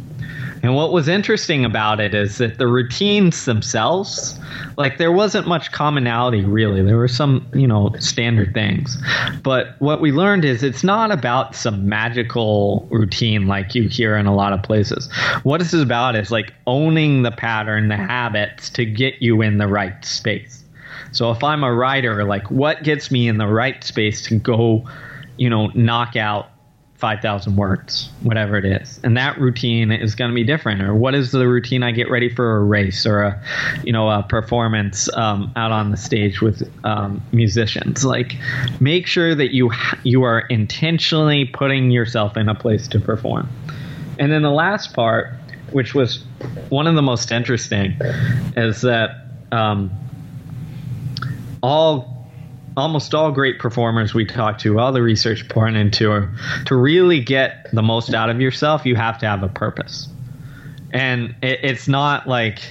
And 0.64 0.76
what 0.76 0.92
was 0.92 1.08
interesting 1.08 1.66
about 1.66 2.00
it 2.00 2.14
is 2.14 2.38
that 2.40 2.58
the 2.58 2.68
routines 2.68 3.46
themselves, 3.46 4.40
like 4.78 4.98
there 4.98 5.12
wasn't 5.12 5.48
much 5.48 5.72
commonality 5.72 6.44
really. 6.44 6.82
There 6.82 6.98
were 6.98 7.08
some, 7.08 7.48
you 7.54 7.68
know, 7.68 7.94
standard 8.00 8.54
things. 8.54 8.98
But 9.44 9.76
what 9.80 10.02
we 10.02 10.12
learned 10.12 10.46
is 10.46 10.64
it's 10.64 10.84
not 10.84 11.12
about 11.12 11.56
some 11.56 11.88
magical 11.88 12.88
routine 12.92 13.48
like 13.48 13.76
you 13.76 13.88
hear 13.88 14.16
in 14.18 14.26
a 14.26 14.36
lot 14.36 14.54
of 14.54 14.64
places. 14.64 15.10
What 15.44 15.60
this 15.60 15.74
is 15.74 15.82
about 15.82 16.16
is 16.16 16.32
like 16.32 16.54
owning 16.66 17.24
the 17.24 17.32
pattern, 17.32 17.88
the 17.88 17.98
habits 17.98 18.70
to 18.72 18.86
get 18.86 19.22
you 19.22 19.42
in 19.42 19.58
the 19.58 19.68
right 19.68 20.04
space. 20.04 20.64
So 21.12 21.32
if 21.32 21.44
I'm 21.44 21.64
a 21.64 21.74
writer, 21.74 22.24
like 22.24 22.50
what 22.52 22.84
gets 22.84 23.12
me 23.12 23.28
in 23.28 23.38
the 23.38 23.48
right 23.48 23.84
space 23.84 24.22
to 24.24 24.38
go, 24.38 24.88
you 25.38 25.50
know, 25.50 25.68
knock 25.68 26.16
out 26.16 26.50
5,000 26.98 27.56
words, 27.56 28.10
whatever 28.24 28.58
it 28.58 28.66
is. 28.66 29.00
And 29.04 29.16
that 29.18 29.40
routine 29.40 29.92
is 29.92 30.16
going 30.16 30.32
to 30.32 30.36
be 30.36 30.44
different. 30.44 30.82
Or 30.82 30.96
what 30.96 31.14
is 31.14 31.32
the 31.32 31.48
routine 31.48 31.84
I 31.84 31.92
get 31.92 32.10
ready 32.10 32.28
for 32.28 32.58
a 32.58 32.64
race 32.64 33.06
or 33.06 33.22
a, 33.22 33.44
you 33.84 33.94
know, 33.94 34.10
a 34.10 34.24
performance 34.24 35.08
um, 35.16 35.52
out 35.56 35.72
on 35.72 35.92
the 35.92 35.98
stage 35.98 36.42
with 36.42 36.68
um, 36.84 37.22
musicians? 37.32 38.04
Like, 38.04 38.36
make 38.80 39.06
sure 39.06 39.36
that 39.36 39.54
you 39.54 39.72
you 40.04 40.24
are 40.24 40.40
intentionally 40.40 41.46
putting 41.46 41.92
yourself 41.92 42.36
in 42.36 42.50
a 42.50 42.56
place 42.56 42.88
to 42.90 43.00
perform. 43.00 43.48
And 44.18 44.32
then 44.32 44.42
the 44.42 44.52
last 44.52 44.96
part, 44.96 45.34
which 45.72 45.94
was 45.94 46.24
one 46.70 46.88
of 46.88 46.96
the 46.96 47.04
most 47.04 47.32
interesting, 47.32 47.96
is 48.56 48.82
that 48.82 49.28
um, 49.52 49.92
all 51.62 52.17
almost 52.78 53.14
all 53.16 53.32
great 53.32 53.60
performers 53.60 54.14
we 54.14 54.24
talk 54.24 54.60
to, 54.60 54.80
all 54.80 54.92
the 54.92 55.02
research 55.02 55.50
pouring 55.50 55.76
into, 55.76 56.30
to 56.66 56.76
really 56.76 57.20
get 57.20 57.68
the 57.74 57.82
most 57.82 58.14
out 58.14 58.30
of 58.30 58.40
yourself, 58.40 58.86
you 58.86 58.96
have 58.96 59.18
to 59.18 59.26
have 59.26 59.44
a 59.44 59.50
purpose. 59.50 60.08
And 60.94 61.36
it, 61.42 61.60
it's 61.64 61.88
not 61.88 62.28
like 62.28 62.62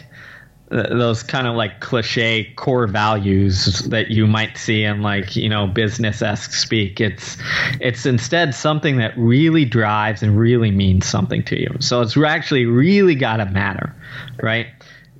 those 0.68 1.22
kind 1.22 1.46
of 1.46 1.54
like 1.54 1.80
cliche 1.80 2.52
core 2.56 2.88
values 2.88 3.78
that 3.88 4.10
you 4.10 4.26
might 4.26 4.56
see 4.58 4.82
in 4.82 5.00
like 5.00 5.36
you 5.36 5.48
know 5.48 5.66
business 5.66 6.22
esque 6.22 6.52
speak. 6.52 7.00
It's 7.00 7.36
it's 7.80 8.04
instead 8.04 8.54
something 8.54 8.96
that 8.96 9.16
really 9.16 9.64
drives 9.64 10.22
and 10.22 10.36
really 10.38 10.70
means 10.72 11.06
something 11.06 11.44
to 11.44 11.60
you. 11.60 11.76
So 11.80 12.00
it's 12.00 12.16
actually 12.16 12.66
really 12.66 13.14
got 13.14 13.36
to 13.36 13.46
matter, 13.46 13.94
right? 14.42 14.66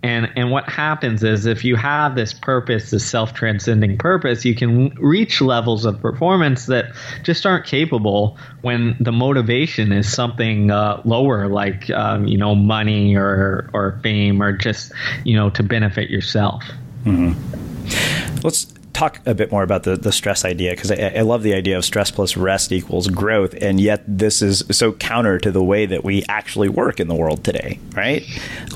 And 0.02 0.30
and 0.36 0.50
what 0.50 0.68
happens 0.68 1.24
is 1.24 1.46
if 1.46 1.64
you 1.64 1.76
have 1.76 2.14
this 2.14 2.32
purpose, 2.32 2.90
this 2.90 3.08
self-transcending 3.08 3.98
purpose, 3.98 4.44
you 4.44 4.54
can 4.54 4.90
reach 4.96 5.40
levels 5.40 5.84
of 5.84 6.00
performance 6.00 6.66
that 6.66 6.94
just 7.22 7.46
aren't 7.46 7.66
capable 7.66 8.38
when 8.62 8.96
the 9.00 9.12
motivation 9.12 9.92
is 9.92 10.12
something 10.12 10.70
uh, 10.70 11.00
lower, 11.04 11.48
like 11.48 11.90
um, 11.90 12.26
you 12.26 12.38
know 12.38 12.54
money 12.54 13.16
or 13.16 13.70
or 13.72 13.98
fame 14.02 14.42
or 14.42 14.52
just 14.52 14.92
you 15.24 15.34
know 15.34 15.50
to 15.50 15.62
benefit 15.62 16.10
yourself. 16.10 16.62
Mm-hmm. 17.04 18.40
Let's 18.42 18.75
talk 18.96 19.20
a 19.26 19.34
bit 19.34 19.52
more 19.52 19.62
about 19.62 19.82
the, 19.82 19.94
the 19.94 20.10
stress 20.10 20.44
idea 20.44 20.70
because 20.70 20.90
I, 20.90 21.12
I, 21.16 21.20
love 21.20 21.42
the 21.42 21.52
idea 21.52 21.76
of 21.76 21.84
stress 21.84 22.10
plus 22.10 22.34
rest 22.34 22.72
equals 22.72 23.08
growth, 23.08 23.54
and 23.60 23.78
yet 23.78 24.02
this 24.08 24.40
is 24.40 24.64
so 24.70 24.92
counter 24.92 25.38
to 25.38 25.50
the 25.50 25.62
way 25.62 25.84
that 25.84 26.02
we 26.02 26.24
actually 26.30 26.70
work 26.70 26.98
in 26.98 27.06
the 27.06 27.14
world 27.14 27.44
today, 27.44 27.78
right? 27.94 28.24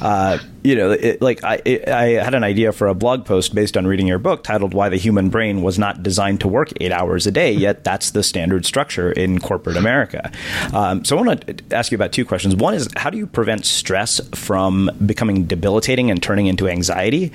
Uh, 0.02 0.36
you 0.62 0.74
know, 0.76 0.90
it, 0.90 1.22
like 1.22 1.42
I, 1.42 1.62
it, 1.64 1.88
I 1.88 2.22
had 2.22 2.34
an 2.34 2.44
idea 2.44 2.72
for 2.72 2.88
a 2.88 2.94
blog 2.94 3.24
post 3.24 3.54
based 3.54 3.78
on 3.78 3.86
reading 3.86 4.06
your 4.06 4.18
book 4.18 4.44
titled 4.44 4.74
"Why 4.74 4.90
the 4.90 4.98
Human 4.98 5.30
Brain 5.30 5.62
Was 5.62 5.78
Not 5.78 6.02
Designed 6.02 6.40
to 6.42 6.48
Work 6.48 6.68
Eight 6.82 6.92
Hours 6.92 7.26
a 7.26 7.30
Day," 7.30 7.52
yet 7.52 7.82
that's 7.82 8.10
the 8.10 8.22
standard 8.22 8.66
structure 8.66 9.10
in 9.10 9.38
corporate 9.38 9.78
America. 9.78 10.30
Um, 10.74 11.02
so 11.06 11.16
I 11.16 11.22
want 11.22 11.46
to 11.46 11.74
ask 11.74 11.90
you 11.90 11.96
about 11.96 12.12
two 12.12 12.26
questions. 12.26 12.54
One 12.54 12.74
is 12.74 12.88
how 12.94 13.08
do 13.08 13.16
you 13.16 13.26
prevent 13.26 13.64
stress 13.64 14.20
from 14.34 14.90
becoming 15.06 15.46
debilitating 15.46 16.10
and 16.10 16.22
turning 16.22 16.46
into 16.46 16.68
anxiety? 16.68 17.32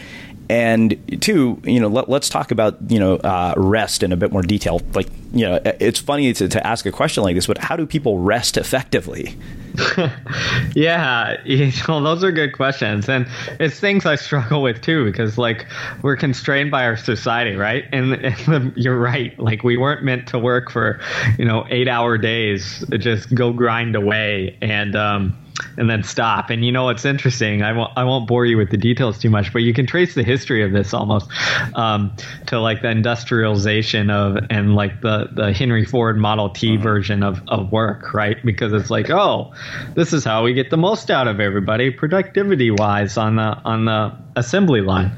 And 0.50 1.22
two, 1.22 1.62
you 1.64 1.80
know, 1.80 1.88
let, 1.88 2.10
us 2.10 2.30
talk 2.30 2.52
about 2.52 2.78
you 2.89 3.00
know 3.00 3.16
uh, 3.18 3.54
rest 3.58 4.04
in 4.04 4.12
a 4.12 4.18
bit 4.18 4.32
more 4.32 4.41
detail. 4.41 4.82
Like, 4.93 5.08
you 5.34 5.46
know, 5.46 5.60
it's 5.80 6.00
funny 6.00 6.34
to, 6.34 6.48
to 6.48 6.66
ask 6.68 6.86
a 6.86 6.91
question 6.91 7.24
like 7.24 7.36
this, 7.36 7.48
but 7.48 7.58
how 7.58 7.76
do 7.76 7.86
people 7.86 8.20
rest 8.20 8.58
effectively? 8.58 9.36
yeah, 10.76 11.38
know, 11.88 12.04
those 12.04 12.24
are 12.24 12.32
good 12.32 12.54
questions, 12.54 13.10
and 13.10 13.28
it's 13.60 13.80
things 13.80 14.06
I 14.06 14.16
struggle 14.16 14.62
with 14.62 14.82
too 14.82 15.06
because 15.06 15.38
like 15.38 15.66
we're 16.02 16.16
constrained 16.16 16.72
by 16.72 16.86
our 16.86 16.98
society, 16.98 17.56
right? 17.56 17.86
And, 17.91 18.14
and 18.14 18.74
you're 18.76 19.00
right, 19.00 19.38
like 19.39 19.64
we 19.64 19.78
weren't 19.78 20.04
meant 20.04 20.28
to 20.28 20.39
work 20.39 20.72
for 20.72 21.00
you 21.38 21.46
know 21.46 21.66
eight 21.70 21.88
hour 21.88 22.18
days, 22.18 22.86
just 22.98 23.34
go 23.34 23.52
grind 23.52 23.96
away, 23.96 24.58
and 24.62 24.96
um, 24.96 25.38
and 25.78 25.89
then 25.89 26.03
stop. 26.03 26.49
And 26.49 26.66
you 26.66 26.72
know 26.72 26.86
what's 26.86 27.06
interesting? 27.06 27.62
I 27.62 27.72
won't 27.72 27.91
I 27.95 28.03
won't 28.03 28.28
bore 28.28 28.45
you 28.45 28.58
with 28.58 28.72
the 28.72 28.78
details 28.78 29.20
too 29.20 29.30
much, 29.30 29.53
but 29.53 29.60
you 29.60 29.74
can 29.74 29.86
trace 29.86 30.16
the 30.16 30.24
history 30.24 30.64
of 30.64 30.72
this 30.72 30.93
almost 30.93 31.30
um, 31.76 32.16
to 32.47 32.60
like 32.60 32.82
the 32.82 32.89
industrialization 32.89 34.10
of 34.10 34.38
and 34.49 34.76
like 34.76 35.01
the 35.01 35.30
the 35.32 35.53
Henry 35.53 35.86
Ford 35.86 36.18
Model 36.18 36.49
T 36.49 36.74
mm-hmm. 36.74 36.84
version 36.84 37.24
of 37.24 37.41
of 37.47 37.72
work, 37.72 38.14
right? 38.14 38.43
Because 38.45 38.74
it's 38.74 38.89
like, 38.89 39.10
oh, 39.10 39.53
this 39.95 40.14
is 40.14 40.24
how 40.24 40.43
we 40.43 40.53
get 40.53 40.70
the 40.70 40.78
most 40.78 41.10
out 41.10 41.28
of 41.28 41.39
everybody 41.39 41.89
productivity 41.89 42.72
wise 42.72 43.18
on 43.18 43.38
the 43.38 43.58
on 43.66 43.86
the 43.86 44.16
assembly 44.36 44.82
line, 44.82 45.12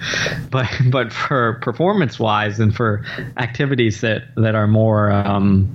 but 0.51 0.67
but 0.91 1.11
for 1.11 1.53
performance 1.61 2.19
wise 2.19 2.59
and 2.59 2.75
for 2.75 3.03
activities 3.37 4.01
that 4.01 4.23
that 4.35 4.55
are 4.55 4.67
more 4.67 5.11
um, 5.11 5.67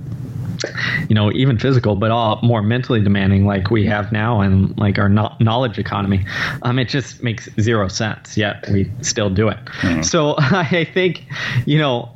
you 1.09 1.15
know, 1.15 1.31
even 1.31 1.57
physical, 1.57 1.95
but 1.95 2.11
all 2.11 2.39
more 2.43 2.61
mentally 2.61 3.01
demanding, 3.01 3.45
like 3.45 3.69
we 3.69 3.85
have 3.85 4.11
now, 4.11 4.41
and 4.53 4.77
like 4.77 4.97
our 4.99 5.09
no- 5.09 5.35
knowledge 5.39 5.77
economy. 5.77 6.25
Um, 6.61 6.79
it 6.79 6.89
just 6.89 7.23
makes 7.23 7.49
zero 7.59 7.87
sense. 7.87 8.37
Yet 8.37 8.65
we 8.71 8.91
still 9.01 9.29
do 9.29 9.49
it. 9.49 9.57
Mm-hmm. 9.81 10.01
So 10.03 10.35
I 10.37 10.87
think, 10.93 11.25
you 11.65 11.77
know, 11.77 12.09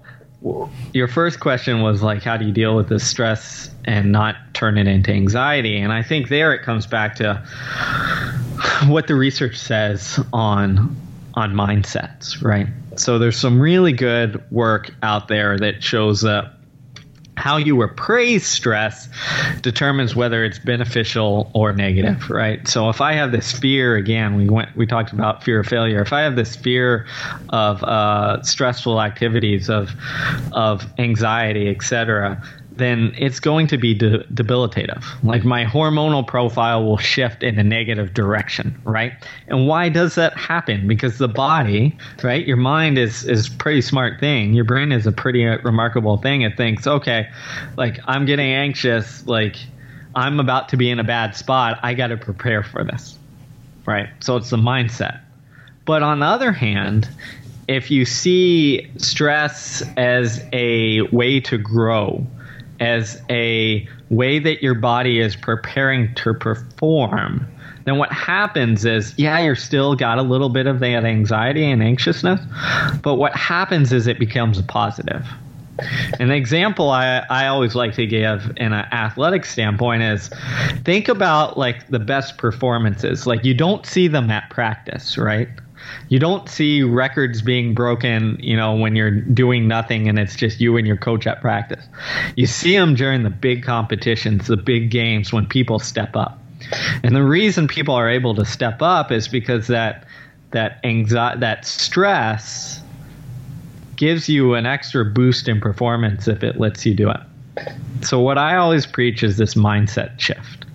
your 0.93 1.07
first 1.07 1.39
question 1.39 1.81
was 1.81 2.03
like, 2.03 2.23
how 2.23 2.37
do 2.37 2.45
you 2.45 2.51
deal 2.51 2.75
with 2.75 2.89
this 2.89 3.05
stress 3.05 3.69
and 3.85 4.11
not 4.11 4.35
turn 4.53 4.77
it 4.77 4.87
into 4.87 5.11
anxiety? 5.11 5.77
And 5.77 5.91
I 5.91 6.03
think 6.03 6.29
there 6.29 6.53
it 6.53 6.61
comes 6.61 6.85
back 6.85 7.15
to 7.15 7.43
what 8.87 9.07
the 9.07 9.15
research 9.15 9.57
says 9.57 10.19
on 10.33 10.95
on 11.33 11.53
mindsets, 11.53 12.43
right? 12.43 12.67
So 12.95 13.19
there's 13.19 13.37
some 13.37 13.59
really 13.59 13.93
good 13.93 14.43
work 14.51 14.91
out 15.03 15.27
there 15.27 15.57
that 15.59 15.83
shows 15.83 16.21
that 16.21 16.51
how 17.47 17.55
you 17.55 17.81
appraise 17.81 18.45
stress 18.45 19.07
determines 19.61 20.13
whether 20.17 20.43
it's 20.43 20.59
beneficial 20.59 21.49
or 21.53 21.71
negative, 21.71 22.29
right? 22.29 22.67
So 22.67 22.89
if 22.89 22.99
I 22.99 23.13
have 23.13 23.31
this 23.31 23.53
fear, 23.53 23.95
again, 23.95 24.35
we 24.35 24.49
went, 24.49 24.75
we 24.75 24.85
talked 24.85 25.13
about 25.13 25.45
fear 25.45 25.61
of 25.61 25.65
failure. 25.65 26.01
If 26.01 26.11
I 26.11 26.21
have 26.23 26.35
this 26.35 26.57
fear 26.57 27.05
of 27.47 27.81
uh, 27.85 28.41
stressful 28.43 29.01
activities, 29.01 29.69
of 29.69 29.91
of 30.51 30.85
anxiety, 30.99 31.69
etc., 31.69 32.43
then 32.77 33.13
it's 33.17 33.39
going 33.39 33.67
to 33.67 33.77
be 33.77 33.93
de- 33.93 34.23
debilitative. 34.25 35.03
Like 35.23 35.43
my 35.43 35.65
hormonal 35.65 36.25
profile 36.25 36.83
will 36.83 36.97
shift 36.97 37.43
in 37.43 37.57
a 37.59 37.63
negative 37.63 38.13
direction, 38.13 38.79
right? 38.83 39.13
And 39.47 39.67
why 39.67 39.89
does 39.89 40.15
that 40.15 40.37
happen? 40.37 40.87
Because 40.87 41.17
the 41.17 41.27
body, 41.27 41.97
right? 42.23 42.45
Your 42.45 42.57
mind 42.57 42.97
is 42.97 43.25
is 43.25 43.49
pretty 43.49 43.81
smart 43.81 44.19
thing. 44.19 44.53
Your 44.53 44.65
brain 44.65 44.91
is 44.91 45.07
a 45.07 45.11
pretty 45.11 45.47
uh, 45.47 45.57
remarkable 45.63 46.17
thing. 46.17 46.41
It 46.41 46.57
thinks, 46.57 46.87
okay, 46.87 47.29
like 47.77 47.99
I'm 48.05 48.25
getting 48.25 48.51
anxious, 48.51 49.25
like 49.27 49.55
I'm 50.15 50.39
about 50.39 50.69
to 50.69 50.77
be 50.77 50.89
in 50.89 50.99
a 50.99 51.03
bad 51.03 51.35
spot. 51.35 51.79
I 51.83 51.93
got 51.93 52.07
to 52.07 52.17
prepare 52.17 52.63
for 52.63 52.83
this, 52.83 53.17
right? 53.85 54.09
So 54.19 54.35
it's 54.37 54.49
the 54.49 54.57
mindset. 54.57 55.21
But 55.85 56.03
on 56.03 56.19
the 56.19 56.25
other 56.25 56.51
hand, 56.51 57.07
if 57.67 57.91
you 57.91 58.05
see 58.05 58.89
stress 58.97 59.83
as 59.97 60.43
a 60.53 61.01
way 61.13 61.39
to 61.41 61.57
grow, 61.57 62.25
as 62.79 63.21
a 63.29 63.87
way 64.09 64.39
that 64.39 64.61
your 64.61 64.75
body 64.75 65.19
is 65.19 65.35
preparing 65.35 66.13
to 66.15 66.33
perform, 66.33 67.47
then 67.85 67.97
what 67.97 68.11
happens 68.11 68.85
is, 68.85 69.13
yeah, 69.17 69.39
you're 69.39 69.55
still 69.55 69.95
got 69.95 70.17
a 70.17 70.21
little 70.21 70.49
bit 70.49 70.67
of 70.67 70.79
that 70.79 71.05
anxiety 71.05 71.69
and 71.69 71.81
anxiousness, 71.81 72.41
but 73.01 73.15
what 73.15 73.33
happens 73.35 73.93
is 73.93 74.07
it 74.07 74.19
becomes 74.19 74.59
a 74.59 74.63
positive. 74.63 75.25
An 76.19 76.31
example 76.31 76.89
I, 76.89 77.23
I 77.29 77.47
always 77.47 77.75
like 77.75 77.93
to 77.95 78.07
give 78.07 78.51
in 78.57 78.73
an 78.73 78.85
athletic 78.91 79.45
standpoint 79.45 80.01
is 80.01 80.29
think 80.83 81.07
about 81.07 81.57
like 81.57 81.87
the 81.87 81.99
best 81.99 82.37
performances. 82.37 83.27
Like 83.27 83.45
you 83.45 83.53
don't 83.53 83.85
see 83.85 84.07
them 84.07 84.29
at 84.31 84.49
practice, 84.49 85.17
right? 85.17 85.47
You 86.09 86.19
don't 86.19 86.49
see 86.49 86.83
records 86.83 87.41
being 87.41 87.73
broken, 87.73 88.37
you 88.39 88.55
know, 88.55 88.75
when 88.75 88.95
you're 88.95 89.11
doing 89.11 89.67
nothing 89.67 90.07
and 90.07 90.17
it's 90.19 90.35
just 90.35 90.59
you 90.59 90.77
and 90.77 90.87
your 90.87 90.97
coach 90.97 91.27
at 91.27 91.41
practice. 91.41 91.85
You 92.35 92.47
see 92.47 92.75
them 92.77 92.95
during 92.95 93.23
the 93.23 93.29
big 93.29 93.63
competitions, 93.63 94.47
the 94.47 94.57
big 94.57 94.89
games 94.91 95.33
when 95.33 95.45
people 95.45 95.79
step 95.79 96.15
up. 96.15 96.39
And 97.03 97.15
the 97.15 97.23
reason 97.23 97.67
people 97.67 97.95
are 97.95 98.09
able 98.09 98.35
to 98.35 98.45
step 98.45 98.81
up 98.81 99.11
is 99.11 99.27
because 99.27 99.67
that 99.67 100.05
that 100.51 100.79
anxiety, 100.83 101.41
that 101.41 101.65
stress 101.65 102.81
gives 103.95 104.29
you 104.29 104.53
an 104.53 104.65
extra 104.65 105.03
boost 105.03 105.47
in 105.47 105.59
performance 105.59 106.27
if 106.27 106.43
it 106.43 106.59
lets 106.59 106.85
you 106.85 106.93
do 106.93 107.09
it. 107.09 107.19
So 108.01 108.19
what 108.19 108.37
I 108.37 108.55
always 108.55 108.85
preach 108.85 109.23
is 109.23 109.37
this 109.37 109.55
mindset 109.55 110.19
shift. 110.19 110.65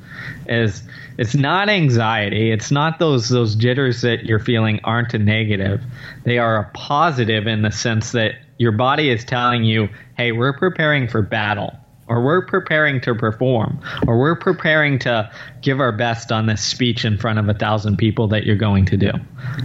Is 0.46 0.82
it's 1.18 1.34
not 1.34 1.68
anxiety. 1.68 2.50
It's 2.50 2.70
not 2.70 2.98
those 2.98 3.28
those 3.28 3.54
jitters 3.54 4.00
that 4.02 4.24
you're 4.24 4.38
feeling 4.38 4.80
aren't 4.84 5.14
a 5.14 5.18
negative. 5.18 5.82
They 6.24 6.38
are 6.38 6.58
a 6.58 6.70
positive 6.74 7.46
in 7.46 7.62
the 7.62 7.70
sense 7.70 8.12
that 8.12 8.32
your 8.58 8.72
body 8.72 9.10
is 9.10 9.24
telling 9.24 9.64
you, 9.64 9.88
"Hey, 10.16 10.32
we're 10.32 10.52
preparing 10.52 11.08
for 11.08 11.22
battle." 11.22 11.76
Or 12.08 12.22
we're 12.22 12.44
preparing 12.44 13.00
to 13.02 13.14
perform, 13.14 13.80
or 14.06 14.18
we're 14.18 14.36
preparing 14.36 14.98
to 15.00 15.30
give 15.60 15.80
our 15.80 15.92
best 15.92 16.32
on 16.32 16.46
this 16.46 16.62
speech 16.62 17.04
in 17.04 17.16
front 17.16 17.38
of 17.38 17.48
a 17.48 17.54
thousand 17.54 17.96
people 17.96 18.28
that 18.28 18.44
you're 18.44 18.56
going 18.56 18.84
to 18.86 18.96
do. 18.96 19.12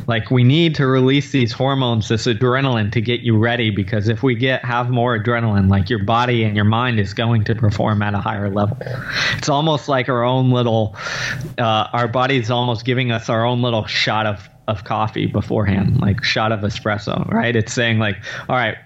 Like 0.07 0.29
we 0.29 0.43
need 0.43 0.75
to 0.75 0.87
release 0.87 1.31
these 1.31 1.51
hormones, 1.51 2.07
this 2.07 2.25
adrenaline 2.27 2.91
to 2.93 3.01
get 3.01 3.21
you 3.21 3.37
ready 3.37 3.69
because 3.69 4.07
if 4.07 4.23
we 4.23 4.35
get 4.35 4.63
have 4.63 4.89
more 4.89 5.17
adrenaline, 5.17 5.69
like 5.69 5.89
your 5.89 6.03
body 6.03 6.43
and 6.43 6.55
your 6.55 6.65
mind 6.65 6.99
is 6.99 7.13
going 7.13 7.43
to 7.45 7.55
perform 7.55 8.01
at 8.01 8.13
a 8.13 8.19
higher 8.19 8.49
level. 8.49 8.77
It's 9.37 9.49
almost 9.49 9.89
like 9.89 10.07
our 10.09 10.23
own 10.23 10.51
little 10.51 10.95
uh, 11.57 11.87
our 11.91 12.07
body's 12.07 12.51
almost 12.51 12.85
giving 12.85 13.11
us 13.11 13.29
our 13.29 13.45
own 13.45 13.61
little 13.61 13.85
shot 13.85 14.25
of 14.25 14.49
of 14.67 14.83
coffee 14.83 15.27
beforehand, 15.27 16.01
like 16.01 16.23
shot 16.23 16.51
of 16.51 16.59
espresso, 16.59 17.25
right? 17.29 17.55
It's 17.55 17.71
saying 17.71 17.99
like, 17.99 18.17
all 18.49 18.55
right, 18.55 18.77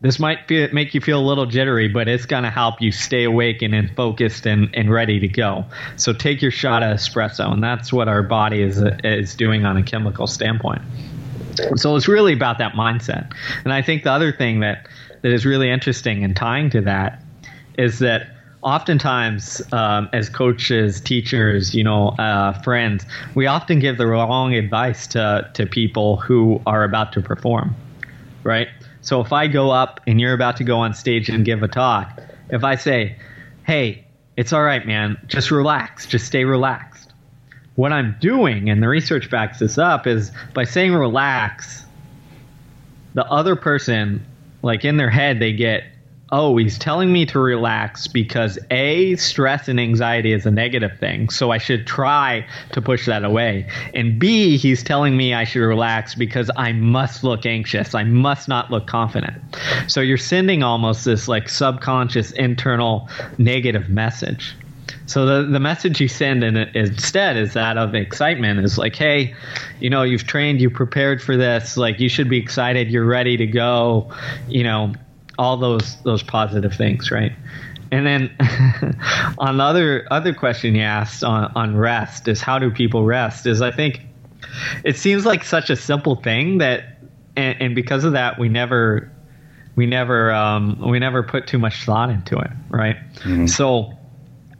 this 0.00 0.18
might 0.18 0.46
feel, 0.48 0.68
make 0.72 0.94
you 0.94 1.00
feel 1.00 1.20
a 1.20 1.26
little 1.26 1.46
jittery, 1.46 1.88
but 1.88 2.08
it's 2.08 2.24
going 2.24 2.44
to 2.44 2.50
help 2.50 2.80
you 2.80 2.90
stay 2.90 3.24
awake 3.24 3.60
and, 3.60 3.74
and 3.74 3.94
focused 3.94 4.46
and, 4.46 4.70
and 4.74 4.90
ready 4.90 5.20
to 5.20 5.28
go. 5.28 5.64
So 5.96 6.12
take 6.12 6.40
your 6.40 6.50
shot 6.50 6.82
of 6.82 6.96
espresso, 6.96 7.52
and 7.52 7.62
that's 7.62 7.92
what 7.92 8.08
our 8.08 8.22
body 8.22 8.62
is 8.62 8.82
is 9.04 9.34
doing 9.34 9.64
on 9.64 9.76
a 9.76 9.82
chemical 9.82 10.26
standpoint. 10.26 10.82
So 11.76 11.96
it's 11.96 12.08
really 12.08 12.32
about 12.32 12.58
that 12.58 12.72
mindset. 12.72 13.32
And 13.64 13.72
I 13.72 13.82
think 13.82 14.04
the 14.04 14.12
other 14.12 14.32
thing 14.32 14.60
that 14.60 14.86
that 15.22 15.32
is 15.32 15.44
really 15.44 15.70
interesting 15.70 16.24
and 16.24 16.34
tying 16.34 16.70
to 16.70 16.80
that 16.82 17.22
is 17.76 17.98
that 17.98 18.28
oftentimes 18.62 19.62
um, 19.72 20.08
as 20.12 20.28
coaches 20.28 21.00
teachers 21.00 21.74
you 21.74 21.82
know 21.82 22.08
uh, 22.18 22.52
friends 22.62 23.06
we 23.34 23.46
often 23.46 23.78
give 23.78 23.96
the 23.96 24.06
wrong 24.06 24.54
advice 24.54 25.06
to, 25.06 25.48
to 25.54 25.66
people 25.66 26.16
who 26.16 26.60
are 26.66 26.84
about 26.84 27.12
to 27.12 27.22
perform 27.22 27.74
right 28.44 28.68
so 29.02 29.20
if 29.20 29.32
I 29.32 29.46
go 29.46 29.70
up 29.70 30.00
and 30.06 30.20
you're 30.20 30.34
about 30.34 30.56
to 30.58 30.64
go 30.64 30.78
on 30.78 30.94
stage 30.94 31.28
and 31.28 31.44
give 31.44 31.62
a 31.62 31.68
talk, 31.68 32.20
if 32.50 32.64
I 32.64 32.76
say, 32.76 33.16
hey, 33.64 34.04
it's 34.36 34.52
all 34.52 34.62
right, 34.62 34.86
man, 34.86 35.18
just 35.26 35.50
relax, 35.50 36.06
just 36.06 36.26
stay 36.26 36.44
relaxed. 36.44 37.12
What 37.76 37.92
I'm 37.92 38.16
doing, 38.20 38.68
and 38.68 38.82
the 38.82 38.88
research 38.88 39.30
backs 39.30 39.58
this 39.58 39.78
up, 39.78 40.06
is 40.06 40.32
by 40.54 40.64
saying 40.64 40.94
relax, 40.94 41.84
the 43.14 43.24
other 43.26 43.56
person, 43.56 44.24
like 44.62 44.84
in 44.84 44.96
their 44.96 45.10
head, 45.10 45.40
they 45.40 45.52
get 45.52 45.84
oh, 46.32 46.56
he's 46.56 46.78
telling 46.78 47.12
me 47.12 47.26
to 47.26 47.38
relax 47.38 48.06
because 48.06 48.58
A, 48.70 49.16
stress 49.16 49.68
and 49.68 49.80
anxiety 49.80 50.32
is 50.32 50.46
a 50.46 50.50
negative 50.50 50.98
thing, 50.98 51.28
so 51.28 51.50
I 51.50 51.58
should 51.58 51.86
try 51.86 52.46
to 52.72 52.80
push 52.80 53.06
that 53.06 53.24
away. 53.24 53.66
And 53.94 54.18
B, 54.18 54.56
he's 54.56 54.82
telling 54.82 55.16
me 55.16 55.34
I 55.34 55.44
should 55.44 55.62
relax 55.62 56.14
because 56.14 56.50
I 56.56 56.72
must 56.72 57.24
look 57.24 57.46
anxious. 57.46 57.94
I 57.94 58.04
must 58.04 58.48
not 58.48 58.70
look 58.70 58.86
confident. 58.86 59.42
So 59.88 60.00
you're 60.00 60.18
sending 60.18 60.62
almost 60.62 61.04
this 61.04 61.26
like 61.26 61.48
subconscious 61.48 62.30
internal 62.32 63.08
negative 63.38 63.88
message. 63.88 64.54
So 65.06 65.26
the, 65.26 65.50
the 65.50 65.58
message 65.58 66.00
you 66.00 66.06
send 66.06 66.44
in 66.44 66.56
instead 66.56 67.36
is 67.36 67.54
that 67.54 67.76
of 67.76 67.96
excitement 67.96 68.60
is 68.60 68.78
like, 68.78 68.94
hey, 68.94 69.34
you 69.80 69.90
know, 69.90 70.04
you've 70.04 70.24
trained, 70.24 70.60
you 70.60 70.70
prepared 70.70 71.20
for 71.20 71.36
this, 71.36 71.76
like 71.76 71.98
you 71.98 72.08
should 72.08 72.28
be 72.28 72.38
excited, 72.38 72.88
you're 72.90 73.04
ready 73.04 73.36
to 73.36 73.46
go, 73.46 74.12
you 74.46 74.62
know, 74.62 74.92
all 75.40 75.56
those 75.56 75.96
those 76.02 76.22
positive 76.22 76.74
things, 76.74 77.10
right? 77.10 77.32
And 77.90 78.06
then 78.06 78.30
on 79.38 79.56
the 79.56 79.64
other 79.64 80.06
other 80.10 80.34
question 80.34 80.74
you 80.74 80.82
asked 80.82 81.24
on, 81.24 81.50
on 81.56 81.76
rest 81.76 82.28
is 82.28 82.42
how 82.42 82.58
do 82.58 82.70
people 82.70 83.04
rest? 83.04 83.46
Is 83.46 83.62
I 83.62 83.70
think 83.70 84.02
it 84.84 84.96
seems 84.96 85.24
like 85.24 85.42
such 85.42 85.70
a 85.70 85.76
simple 85.76 86.16
thing 86.16 86.58
that 86.58 86.98
and, 87.36 87.56
and 87.58 87.74
because 87.74 88.04
of 88.04 88.12
that 88.12 88.38
we 88.38 88.50
never 88.50 89.10
we 89.76 89.86
never 89.86 90.30
um, 90.30 90.78
we 90.78 90.98
never 90.98 91.22
put 91.22 91.46
too 91.46 91.58
much 91.58 91.84
thought 91.84 92.10
into 92.10 92.38
it, 92.38 92.50
right? 92.68 92.96
Mm-hmm. 93.20 93.46
So 93.46 93.94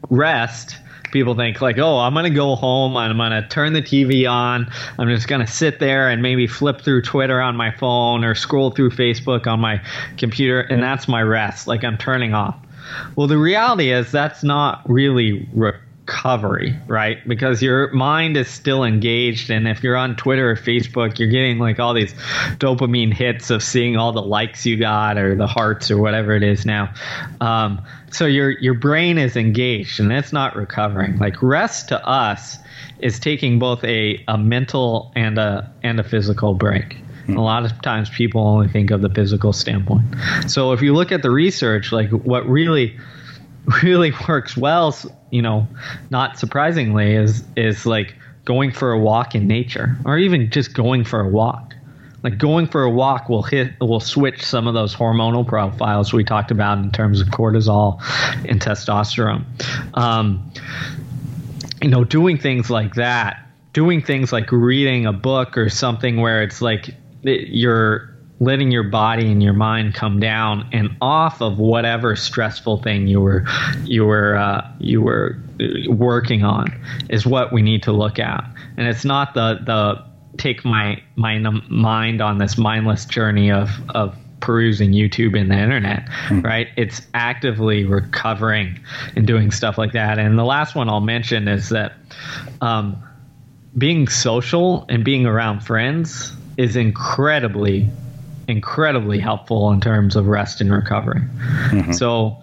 rest 0.09 0.79
people 1.11 1.35
think 1.35 1.61
like, 1.61 1.79
oh, 1.79 1.99
I'm 1.99 2.15
gonna 2.15 2.31
go 2.31 2.55
home, 2.57 2.97
I'm 2.97 3.17
gonna 3.17 3.47
turn 3.49 3.73
the 3.73 3.83
TV 3.83 4.31
on, 4.31 4.71
I'm 4.99 5.09
just 5.09 5.29
gonna 5.29 5.47
sit 5.47 5.79
there 5.79 6.09
and 6.09 6.23
maybe 6.23 6.47
flip 6.47 6.81
through 6.81 7.03
Twitter 7.03 7.41
on 7.41 7.57
my 7.57 7.71
phone 7.71 8.25
or 8.25 8.35
scroll 8.35 8.71
through 8.71 8.91
Facebook 8.91 9.47
on 9.47 9.61
my 9.61 9.83
computer, 10.17 10.61
and 10.61 10.83
that's 10.83 11.09
my 11.09 11.23
rest. 11.23 11.67
Like 11.67 11.85
I'm 11.85 11.99
turning 11.99 12.35
off. 12.35 12.57
Well, 13.17 13.27
the 13.27 13.39
reality 13.39 13.93
is 13.93 14.11
that's 14.11 14.43
not 14.43 14.83
really 14.89 15.49
re- 15.53 15.73
recovery, 16.07 16.77
right? 16.87 17.27
Because 17.29 17.63
your 17.63 17.93
mind 17.93 18.37
is 18.37 18.49
still 18.49 18.85
engaged. 18.85 19.51
And 19.51 19.69
if 19.69 19.83
you're 19.83 19.97
on 19.97 20.17
Twitter 20.17 20.51
or 20.51 20.57
Facebook, 20.57 21.19
you're 21.19 21.29
getting 21.29 21.59
like 21.59 21.79
all 21.79 21.95
these 21.95 22.13
dopamine 22.59 23.13
hits 23.13 23.51
of 23.51 23.63
seeing 23.63 23.97
all 23.97 24.13
the 24.13 24.23
likes 24.23 24.67
you 24.67 24.77
got 24.77 25.19
or 25.19 25.37
the 25.37 25.47
hearts 25.47 25.91
or 25.91 25.99
whatever 25.99 26.35
it 26.35 26.43
is 26.43 26.67
now. 26.67 26.93
Um, 27.41 27.81
so 28.11 28.27
your 28.27 28.51
your 28.51 28.75
brain 28.75 29.19
is 29.19 29.37
engaged 29.37 30.01
and 30.01 30.11
that's 30.11 30.33
not 30.33 30.57
recovering. 30.57 31.19
Like 31.19 31.41
rest 31.43 31.89
to 31.89 32.05
us 32.07 32.59
is 32.99 33.21
taking 33.21 33.59
both 33.59 33.85
a, 33.85 34.23
a 34.27 34.37
mental 34.37 35.13
and 35.15 35.39
a 35.39 35.73
and 35.83 36.01
a 36.01 36.05
physical 36.05 36.55
break. 36.55 36.99
A 37.29 37.33
lot 37.33 37.65
of 37.65 37.81
times 37.83 38.11
people 38.11 38.45
only 38.45 38.67
think 38.67 38.91
of 38.91 39.03
the 39.03 39.11
physical 39.11 39.53
standpoint. 39.53 40.05
So 40.49 40.73
if 40.73 40.83
you 40.83 40.93
look 40.95 41.13
at 41.13 41.23
the 41.23 41.31
research, 41.31 41.93
like 41.93 42.11
what 42.11 42.49
really 42.49 42.99
really 43.83 44.13
works 44.29 44.57
well, 44.57 44.97
you 45.31 45.43
know, 45.43 45.67
not 46.11 46.39
surprisingly, 46.39 47.15
is 47.15 47.45
is 47.57 47.87
like 47.87 48.15
going 48.45 48.73
for 48.73 48.93
a 48.93 48.99
walk 48.99 49.35
in 49.35 49.47
nature, 49.47 49.97
or 50.05 50.19
even 50.19 50.51
just 50.51 50.75
going 50.75 51.05
for 51.05 51.21
a 51.21 51.29
walk. 51.29 51.75
Like 52.23 52.37
going 52.37 52.67
for 52.67 52.83
a 52.83 52.91
walk 52.91 53.29
will 53.29 53.43
hit 53.43 53.81
will 53.81 54.01
switch 54.01 54.45
some 54.45 54.67
of 54.67 54.75
those 54.75 54.95
hormonal 54.95 55.47
profiles 55.47 56.13
we 56.13 56.25
talked 56.25 56.51
about 56.51 56.79
in 56.79 56.91
terms 56.91 57.21
of 57.21 57.29
cortisol 57.29 58.01
and 58.47 58.61
testosterone. 58.61 59.45
Um, 59.95 60.53
you 61.81 61.89
know, 61.89 62.05
doing 62.05 62.37
things 62.37 62.69
like 62.69 62.95
that, 62.97 63.47
doing 63.73 64.03
things 64.03 64.33
like 64.33 64.53
reading 64.53 65.07
a 65.07 65.13
book 65.13 65.57
or 65.57 65.71
something 65.71 66.21
where 66.21 66.43
it's 66.43 66.61
like 66.61 66.95
you're 67.23 68.10
letting 68.41 68.71
your 68.71 68.83
body 68.83 69.31
and 69.31 69.43
your 69.43 69.53
mind 69.53 69.95
come 69.95 70.19
down 70.19 70.69
and 70.73 70.97
off 71.01 71.41
of 71.43 71.59
whatever 71.59 72.17
stressful 72.17 72.83
thing 72.83 73.07
you 73.07 73.21
were 73.21 73.45
you 73.85 74.05
were 74.05 74.37
uh, 74.37 74.67
you 74.79 75.01
were 75.03 75.39
working 75.89 76.43
on 76.43 76.67
is 77.11 77.27
what 77.27 77.53
we 77.53 77.63
need 77.63 77.83
to 77.83 77.93
look 77.93 78.19
at 78.19 78.43
and 78.77 78.89
it's 78.89 79.05
not 79.05 79.35
the 79.35 79.61
the 79.65 80.03
take 80.39 80.65
my 80.65 81.01
my 81.17 81.39
mind 81.69 82.21
on 82.21 82.39
this 82.39 82.57
mindless 82.57 83.05
journey 83.05 83.51
of 83.51 83.71
of 83.91 84.17
perusing 84.41 84.93
YouTube 84.93 85.39
and 85.39 85.51
the 85.51 85.55
internet, 85.55 86.07
mm. 86.29 86.43
right? 86.43 86.69
It's 86.77 87.03
actively 87.13 87.85
recovering 87.85 88.81
and 89.15 89.27
doing 89.27 89.51
stuff 89.51 89.77
like 89.77 89.93
that. 89.93 90.19
And 90.19 90.39
the 90.39 90.45
last 90.45 90.75
one 90.75 90.89
I'll 90.89 91.01
mention 91.01 91.47
is 91.47 91.69
that 91.69 91.93
um, 92.63 93.03
being 93.77 94.09
social 94.09 94.87
and 94.89 95.05
being 95.05 95.27
around 95.27 95.61
friends 95.61 96.35
is 96.57 96.75
incredibly 96.75 97.91
incredibly 98.49 99.19
helpful 99.19 99.71
in 99.71 99.81
terms 99.81 100.17
of 100.17 100.27
rest 100.27 100.61
and 100.61 100.73
recovery. 100.73 101.21
Mm-hmm. 101.21 101.93
So, 101.93 102.39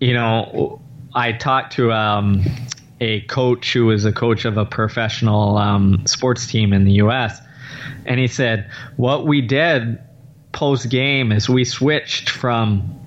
you 0.00 0.14
know, 0.14 0.80
I 1.14 1.32
talked 1.32 1.72
to 1.74 1.92
um, 1.92 2.44
a 3.00 3.20
coach 3.22 3.72
who 3.72 3.86
was 3.86 4.04
a 4.04 4.12
coach 4.12 4.44
of 4.44 4.56
a 4.56 4.64
professional 4.64 5.56
um, 5.58 6.06
sports 6.06 6.46
team 6.46 6.72
in 6.72 6.84
the 6.84 6.92
U.S., 6.92 7.40
and 8.04 8.20
he 8.20 8.26
said, 8.26 8.70
What 8.96 9.26
we 9.26 9.40
did 9.40 9.98
post 10.52 10.88
game 10.88 11.32
is 11.32 11.48
we 11.48 11.64
switched 11.64 12.30
from 12.30 13.05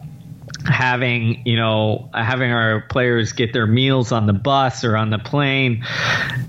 having 0.66 1.42
you 1.46 1.56
know 1.56 2.10
having 2.14 2.52
our 2.52 2.82
players 2.82 3.34
get 3.34 3.54
their 3.54 3.68
meals 3.68 4.12
on 4.12 4.26
the 4.26 4.34
bus 4.34 4.84
or 4.84 4.98
on 4.98 5.10
the 5.10 5.20
plane. 5.20 5.86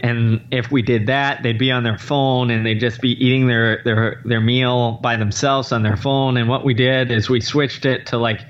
And 0.00 0.40
if 0.50 0.70
we 0.70 0.82
did 0.82 1.06
that 1.06 1.42
they'd 1.42 1.58
be 1.58 1.70
on 1.70 1.84
their 1.84 1.98
phone 1.98 2.50
and 2.50 2.64
they'd 2.64 2.80
just 2.80 3.00
be 3.00 3.10
eating 3.10 3.46
their 3.46 3.82
their 3.84 4.20
their 4.24 4.40
meal 4.40 4.92
by 4.92 5.16
themselves 5.16 5.72
on 5.72 5.82
their 5.82 5.96
phone. 5.96 6.36
And 6.36 6.48
what 6.48 6.64
we 6.64 6.74
did 6.74 7.10
is 7.10 7.28
we 7.28 7.40
switched 7.40 7.84
it 7.84 8.06
to 8.06 8.18
like 8.18 8.40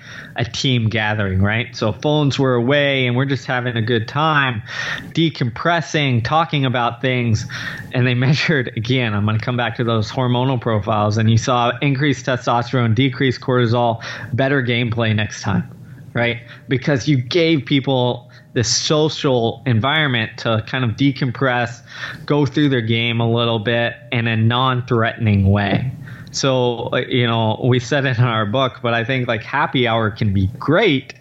a 0.41 0.45
team 0.45 0.89
gathering 0.89 1.43
right 1.43 1.77
so 1.77 1.93
phones 1.93 2.39
were 2.39 2.55
away 2.55 3.07
and 3.07 3.15
we're 3.15 3.27
just 3.27 3.47
having 3.47 3.77
a 3.77 3.83
good 3.83 4.09
time 4.09 4.63
decompressing 5.11 6.25
talking 6.25 6.65
about 6.65 7.01
things 7.01 7.47
and 7.93 8.07
they 8.07 8.15
measured 8.27 8.69
again 8.77 9.15
i'm 9.15 9.25
going 9.25 9.39
to 9.39 9.45
come 9.45 9.57
back 9.57 9.77
to 9.77 9.85
those 9.85 10.11
hormonal 10.11 10.61
profiles 10.61 11.19
and 11.19 11.31
you 11.31 11.39
saw 11.39 11.71
increased 11.83 12.25
testosterone 12.27 12.95
decreased 12.95 13.41
cortisol 13.41 14.03
better 14.33 14.63
gameplay 14.63 15.15
next 15.15 15.43
time 15.43 15.71
right? 16.15 16.43
Because 16.69 17.09
you 17.09 17.17
gave 17.17 17.65
people 17.65 18.31
this 18.53 18.75
social 18.75 19.63
environment 19.67 20.39
to 20.39 20.65
kind 20.67 20.85
of 20.85 20.93
decompress, 20.93 21.83
go 22.27 22.47
through 22.47 22.69
their 22.69 22.81
game 22.81 23.21
a 23.21 23.31
little 23.31 23.61
bit 23.61 23.95
in 24.11 24.27
a 24.27 24.37
non 24.37 24.87
threatening 24.87 25.51
way. 25.51 25.93
So, 26.33 26.91
uh, 26.93 26.99
you 27.09 27.27
know, 27.27 27.61
we 27.63 27.81
said 27.81 28.05
it 28.07 28.19
in 28.19 28.25
our 28.25 28.47
book, 28.47 28.81
but 28.83 28.95
I 28.95 29.05
think 29.05 29.29
like 29.29 29.43
happy 29.43 29.87
hour 29.87 30.11
can 30.11 30.33
be 30.33 30.47
great 30.59 31.15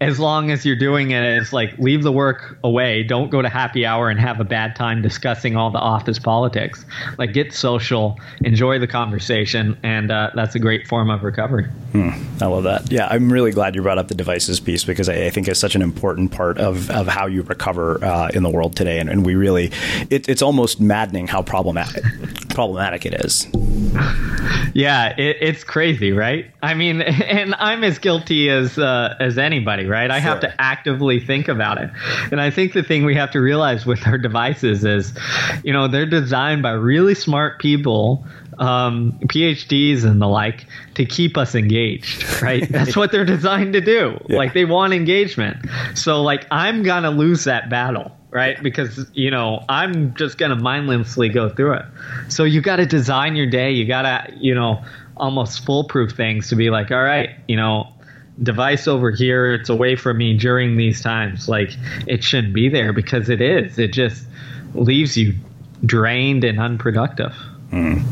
as 0.00 0.20
long 0.20 0.50
as 0.50 0.66
you're 0.66 0.76
doing 0.76 1.12
it 1.12 1.22
it's 1.24 1.52
like 1.52 1.76
leave 1.78 2.02
the 2.02 2.12
work 2.12 2.58
away. 2.62 3.02
Don't 3.02 3.30
go 3.30 3.40
to 3.40 3.48
happy 3.48 3.86
hour 3.86 4.10
and 4.10 4.20
have 4.20 4.40
a 4.40 4.44
bad 4.44 4.76
time 4.76 5.00
discussing 5.00 5.56
all 5.56 5.70
the 5.70 5.78
office 5.78 6.18
politics. 6.18 6.84
Like 7.18 7.32
get 7.32 7.54
social 7.54 8.18
enjoy 8.42 8.78
the 8.78 8.86
conversation 8.86 9.78
and 9.82 10.10
uh, 10.10 10.30
that's 10.34 10.54
a 10.54 10.58
great 10.58 10.86
form 10.86 11.10
of 11.10 11.22
recovery. 11.22 11.64
Hmm, 11.92 12.10
i 12.42 12.46
love 12.46 12.64
that. 12.64 12.90
Yeah 12.92 13.08
i'm 13.10 13.32
really 13.32 13.52
glad 13.52 13.74
you 13.74 13.82
brought 13.82 13.98
up 13.98 14.08
the 14.08 14.14
devices 14.14 14.60
piece 14.60 14.84
because 14.84 15.08
i, 15.08 15.26
I 15.26 15.30
think 15.30 15.48
it's 15.48 15.60
such 15.60 15.74
an 15.74 15.82
important 15.82 16.30
part 16.30 16.58
of, 16.58 16.90
of 16.90 17.06
how 17.06 17.26
you 17.26 17.42
recover 17.42 18.04
uh, 18.04 18.28
in 18.34 18.42
the 18.42 18.50
world 18.50 18.76
today 18.76 18.98
and, 18.98 19.08
and 19.08 19.24
we 19.24 19.34
really 19.34 19.70
it, 20.10 20.28
it's 20.28 20.42
almost 20.42 20.80
maddening 20.80 21.26
how 21.26 21.42
problematic 21.42 22.04
problematic 22.50 23.06
it 23.06 23.14
is. 23.24 23.46
Yeah 24.74 25.14
it, 25.16 25.38
it's 25.40 25.64
crazy 25.64 26.12
right? 26.12 26.50
I 26.62 26.74
mean 26.74 27.00
and 27.02 27.54
i'm 27.54 27.82
as 27.82 27.98
guilty 27.98 28.50
as 28.50 28.78
uh, 28.78 29.14
as 29.18 29.38
anybody 29.38 29.85
right? 29.88 30.10
I 30.10 30.18
have 30.18 30.40
to 30.40 30.60
actively 30.60 31.20
think 31.20 31.48
about 31.48 31.78
it. 31.78 31.90
And 32.30 32.40
I 32.40 32.50
think 32.50 32.72
the 32.72 32.82
thing 32.82 33.04
we 33.04 33.14
have 33.16 33.30
to 33.32 33.40
realize 33.40 33.86
with 33.86 34.06
our 34.06 34.18
devices 34.18 34.84
is, 34.84 35.12
you 35.62 35.72
know, 35.72 35.88
they're 35.88 36.06
designed 36.06 36.62
by 36.62 36.72
really 36.72 37.14
smart 37.14 37.58
people 37.60 38.24
um, 38.58 39.18
PhDs 39.24 40.04
and 40.04 40.20
the 40.20 40.26
like 40.26 40.66
to 40.94 41.04
keep 41.04 41.36
us 41.36 41.54
engaged, 41.54 42.42
right? 42.42 42.66
That's 42.70 42.96
what 42.96 43.12
they're 43.12 43.24
designed 43.24 43.74
to 43.74 43.80
do. 43.80 44.18
Yeah. 44.28 44.36
Like 44.36 44.54
they 44.54 44.64
want 44.64 44.92
engagement. 44.92 45.66
So 45.94 46.22
like 46.22 46.46
I'm 46.50 46.82
gonna 46.82 47.10
lose 47.10 47.44
that 47.44 47.68
battle, 47.68 48.12
right? 48.30 48.60
Because 48.62 49.06
you 49.12 49.30
know 49.30 49.64
I'm 49.68 50.14
just 50.14 50.38
gonna 50.38 50.56
mindlessly 50.56 51.28
go 51.28 51.48
through 51.48 51.74
it. 51.74 51.84
So 52.28 52.44
you 52.44 52.60
got 52.60 52.76
to 52.76 52.86
design 52.86 53.36
your 53.36 53.48
day. 53.48 53.72
You 53.72 53.86
gotta 53.86 54.32
you 54.36 54.54
know 54.54 54.82
almost 55.16 55.64
foolproof 55.64 56.12
things 56.12 56.48
to 56.48 56.56
be 56.56 56.70
like, 56.70 56.90
all 56.90 57.02
right, 57.02 57.30
you 57.48 57.56
know 57.56 57.92
device 58.42 58.86
over 58.86 59.10
here 59.10 59.54
it's 59.54 59.68
away 59.68 59.96
from 59.96 60.18
me 60.18 60.36
during 60.36 60.76
these 60.76 61.00
times 61.00 61.48
like 61.48 61.70
it 62.06 62.22
shouldn't 62.22 62.52
be 62.52 62.68
there 62.68 62.92
because 62.92 63.28
it 63.28 63.40
is 63.40 63.78
it 63.78 63.92
just 63.92 64.26
leaves 64.74 65.16
you 65.16 65.34
drained 65.84 66.44
and 66.44 66.60
unproductive 66.60 67.34
mm. 67.70 68.02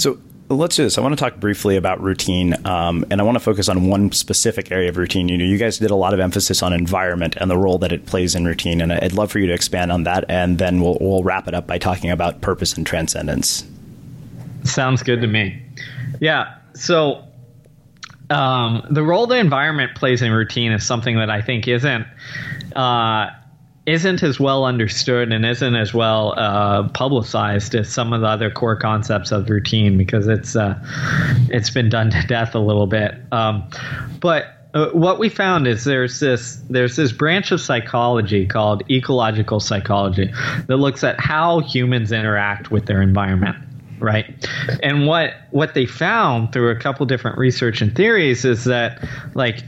so 0.00 0.18
let's 0.48 0.76
do 0.76 0.84
this. 0.84 0.98
I 0.98 1.00
want 1.00 1.16
to 1.16 1.22
talk 1.22 1.36
briefly 1.36 1.76
about 1.76 2.00
routine, 2.02 2.54
um, 2.66 3.04
and 3.10 3.20
I 3.20 3.24
want 3.24 3.36
to 3.36 3.40
focus 3.40 3.68
on 3.68 3.86
one 3.88 4.12
specific 4.12 4.70
area 4.70 4.88
of 4.88 4.96
routine. 4.96 5.28
You 5.28 5.38
know, 5.38 5.44
you 5.44 5.58
guys 5.58 5.78
did 5.78 5.90
a 5.90 5.96
lot 5.96 6.14
of 6.14 6.20
emphasis 6.20 6.62
on 6.62 6.72
environment 6.72 7.36
and 7.36 7.50
the 7.50 7.56
role 7.56 7.78
that 7.78 7.92
it 7.92 8.06
plays 8.06 8.34
in 8.34 8.44
routine, 8.44 8.80
and 8.80 8.92
I'd 8.92 9.12
love 9.12 9.30
for 9.30 9.38
you 9.38 9.46
to 9.46 9.52
expand 9.52 9.92
on 9.92 10.04
that, 10.04 10.24
and 10.28 10.58
then 10.58 10.80
we'll 10.80 10.98
we'll 11.00 11.22
wrap 11.22 11.48
it 11.48 11.54
up 11.54 11.66
by 11.66 11.78
talking 11.78 12.10
about 12.10 12.40
purpose 12.40 12.74
and 12.74 12.86
transcendence. 12.86 13.64
Sounds 14.64 15.02
good 15.02 15.20
to 15.20 15.26
me. 15.26 15.62
Yeah. 16.20 16.54
So 16.74 17.24
um, 18.30 18.86
the 18.90 19.02
role 19.02 19.26
the 19.26 19.36
environment 19.36 19.94
plays 19.94 20.22
in 20.22 20.32
routine 20.32 20.72
is 20.72 20.84
something 20.84 21.16
that 21.16 21.30
I 21.30 21.42
think 21.42 21.68
isn't 21.68 22.06
uh, 22.74 23.30
isn't 23.86 24.22
as 24.22 24.40
well 24.40 24.64
understood 24.64 25.30
and 25.30 25.44
isn't 25.44 25.74
as 25.74 25.92
well 25.92 26.34
uh, 26.36 26.88
publicized 26.88 27.74
as 27.74 27.92
some 27.92 28.12
of 28.12 28.22
the 28.22 28.26
other 28.26 28.50
core 28.50 28.76
concepts 28.76 29.30
of 29.30 29.48
routine 29.50 29.98
because 29.98 30.26
it's 30.26 30.56
uh, 30.56 30.78
it's 31.50 31.70
been 31.70 31.90
done 31.90 32.10
to 32.10 32.26
death 32.26 32.54
a 32.54 32.58
little 32.58 32.86
bit. 32.86 33.14
Um, 33.30 33.68
but 34.20 34.46
uh, 34.72 34.88
what 34.90 35.18
we 35.18 35.28
found 35.28 35.66
is 35.66 35.84
there's 35.84 36.18
this 36.18 36.56
there's 36.70 36.96
this 36.96 37.12
branch 37.12 37.52
of 37.52 37.60
psychology 37.60 38.46
called 38.46 38.82
ecological 38.90 39.60
psychology 39.60 40.32
that 40.66 40.76
looks 40.78 41.04
at 41.04 41.20
how 41.20 41.60
humans 41.60 42.10
interact 42.10 42.70
with 42.70 42.86
their 42.86 43.02
environment 43.02 43.56
right? 44.04 44.46
And 44.82 45.06
what 45.06 45.34
what 45.50 45.74
they 45.74 45.86
found 45.86 46.52
through 46.52 46.70
a 46.70 46.76
couple 46.78 47.06
different 47.06 47.38
research 47.38 47.80
and 47.80 47.94
theories 47.96 48.44
is 48.44 48.64
that 48.64 49.02
like 49.34 49.62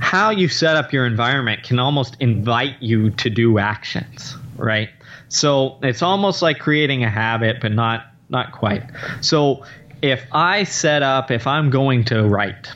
how 0.00 0.30
you 0.30 0.48
set 0.48 0.76
up 0.76 0.92
your 0.92 1.06
environment 1.06 1.62
can 1.62 1.78
almost 1.78 2.16
invite 2.18 2.80
you 2.80 3.10
to 3.10 3.30
do 3.30 3.58
actions, 3.58 4.34
right? 4.56 4.88
So 5.28 5.78
it's 5.82 6.02
almost 6.02 6.42
like 6.42 6.58
creating 6.58 7.04
a 7.04 7.10
habit, 7.10 7.58
but 7.60 7.72
not 7.72 8.06
not 8.30 8.52
quite. 8.52 8.82
So 9.20 9.64
if 10.00 10.24
I 10.32 10.64
set 10.64 11.02
up, 11.02 11.30
if 11.30 11.46
I'm 11.46 11.70
going 11.70 12.04
to 12.06 12.24
write, 12.24 12.68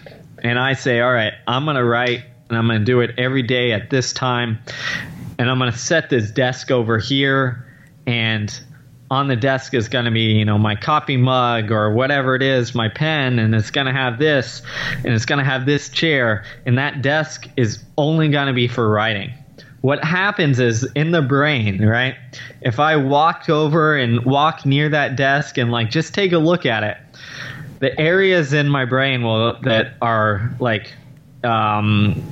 and 0.43 0.59
I 0.59 0.75
say, 0.75 1.01
all 1.01 1.13
right, 1.13 1.33
I'm 1.49 1.65
going 1.65 1.77
to 1.77 1.85
write, 1.85 2.25
and 2.49 2.59
I'm 2.59 2.67
going 2.67 2.79
to 2.79 2.85
do 2.85 3.01
it 3.01 3.19
every 3.19 3.43
day 3.43 3.73
at 3.73 3.91
this 3.91 4.13
time, 4.13 4.59
and 5.39 5.51
I'm 5.51 5.59
going 5.59 5.73
to 5.73 5.79
set 5.79 6.11
this 6.11 6.31
desk 6.31 6.71
over 6.71 6.99
here, 6.99 7.67
and 8.07 8.59
on 9.11 9.29
the 9.29 9.37
desk 9.37 9.73
is 9.75 9.89
going 9.89 10.05
to 10.05 10.11
be, 10.11 10.33
you 10.33 10.45
know, 10.45 10.59
my 10.59 10.75
coffee 10.75 11.17
mug 11.17 11.71
or 11.71 11.93
whatever 11.93 12.35
it 12.35 12.43
is, 12.43 12.75
my 12.75 12.89
pen, 12.89 13.39
and 13.39 13.55
it's 13.55 13.71
going 13.71 13.87
to 13.87 13.93
have 13.93 14.19
this, 14.19 14.63
and 15.05 15.15
it's 15.15 15.25
going 15.25 15.39
to 15.39 15.45
have 15.45 15.65
this 15.65 15.89
chair, 15.89 16.45
and 16.65 16.77
that 16.77 17.03
desk 17.03 17.47
is 17.57 17.85
only 17.97 18.29
going 18.29 18.49
to 18.49 18.53
be 18.53 18.67
for 18.67 18.89
writing. 18.89 19.33
what 19.87 20.03
happens 20.03 20.59
is 20.59 20.83
in 20.97 21.13
the 21.13 21.23
brain, 21.23 21.81
right? 21.87 22.17
If 22.61 22.81
I 22.81 22.97
walked 22.97 23.49
over 23.49 23.97
and 23.97 24.25
walk 24.25 24.67
near 24.67 24.89
that 24.89 25.15
desk 25.15 25.59
and 25.59 25.71
like 25.71 25.91
just 25.91 26.13
take 26.13 26.33
a 26.33 26.39
look 26.39 26.67
at 26.67 26.83
it, 26.83 26.97
the 27.79 27.97
areas 28.01 28.53
in 28.53 28.69
my 28.69 28.85
brain 28.85 29.23
will 29.23 29.57
that 29.63 29.95
are 30.03 30.53
like 30.59 30.93
um, 31.47 32.23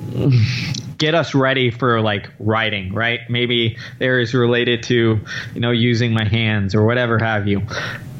get 0.97 1.15
us 1.15 1.33
ready 1.33 1.71
for 1.71 2.01
like 2.01 2.29
writing, 2.39 2.93
right? 2.93 3.21
Maybe 3.29 3.77
there 3.99 4.19
is 4.19 4.33
related 4.33 4.83
to 4.83 5.19
you 5.53 5.59
know 5.59 5.71
using 5.71 6.13
my 6.13 6.25
hands 6.25 6.75
or 6.75 6.85
whatever 6.85 7.17
have 7.19 7.47
you. 7.47 7.61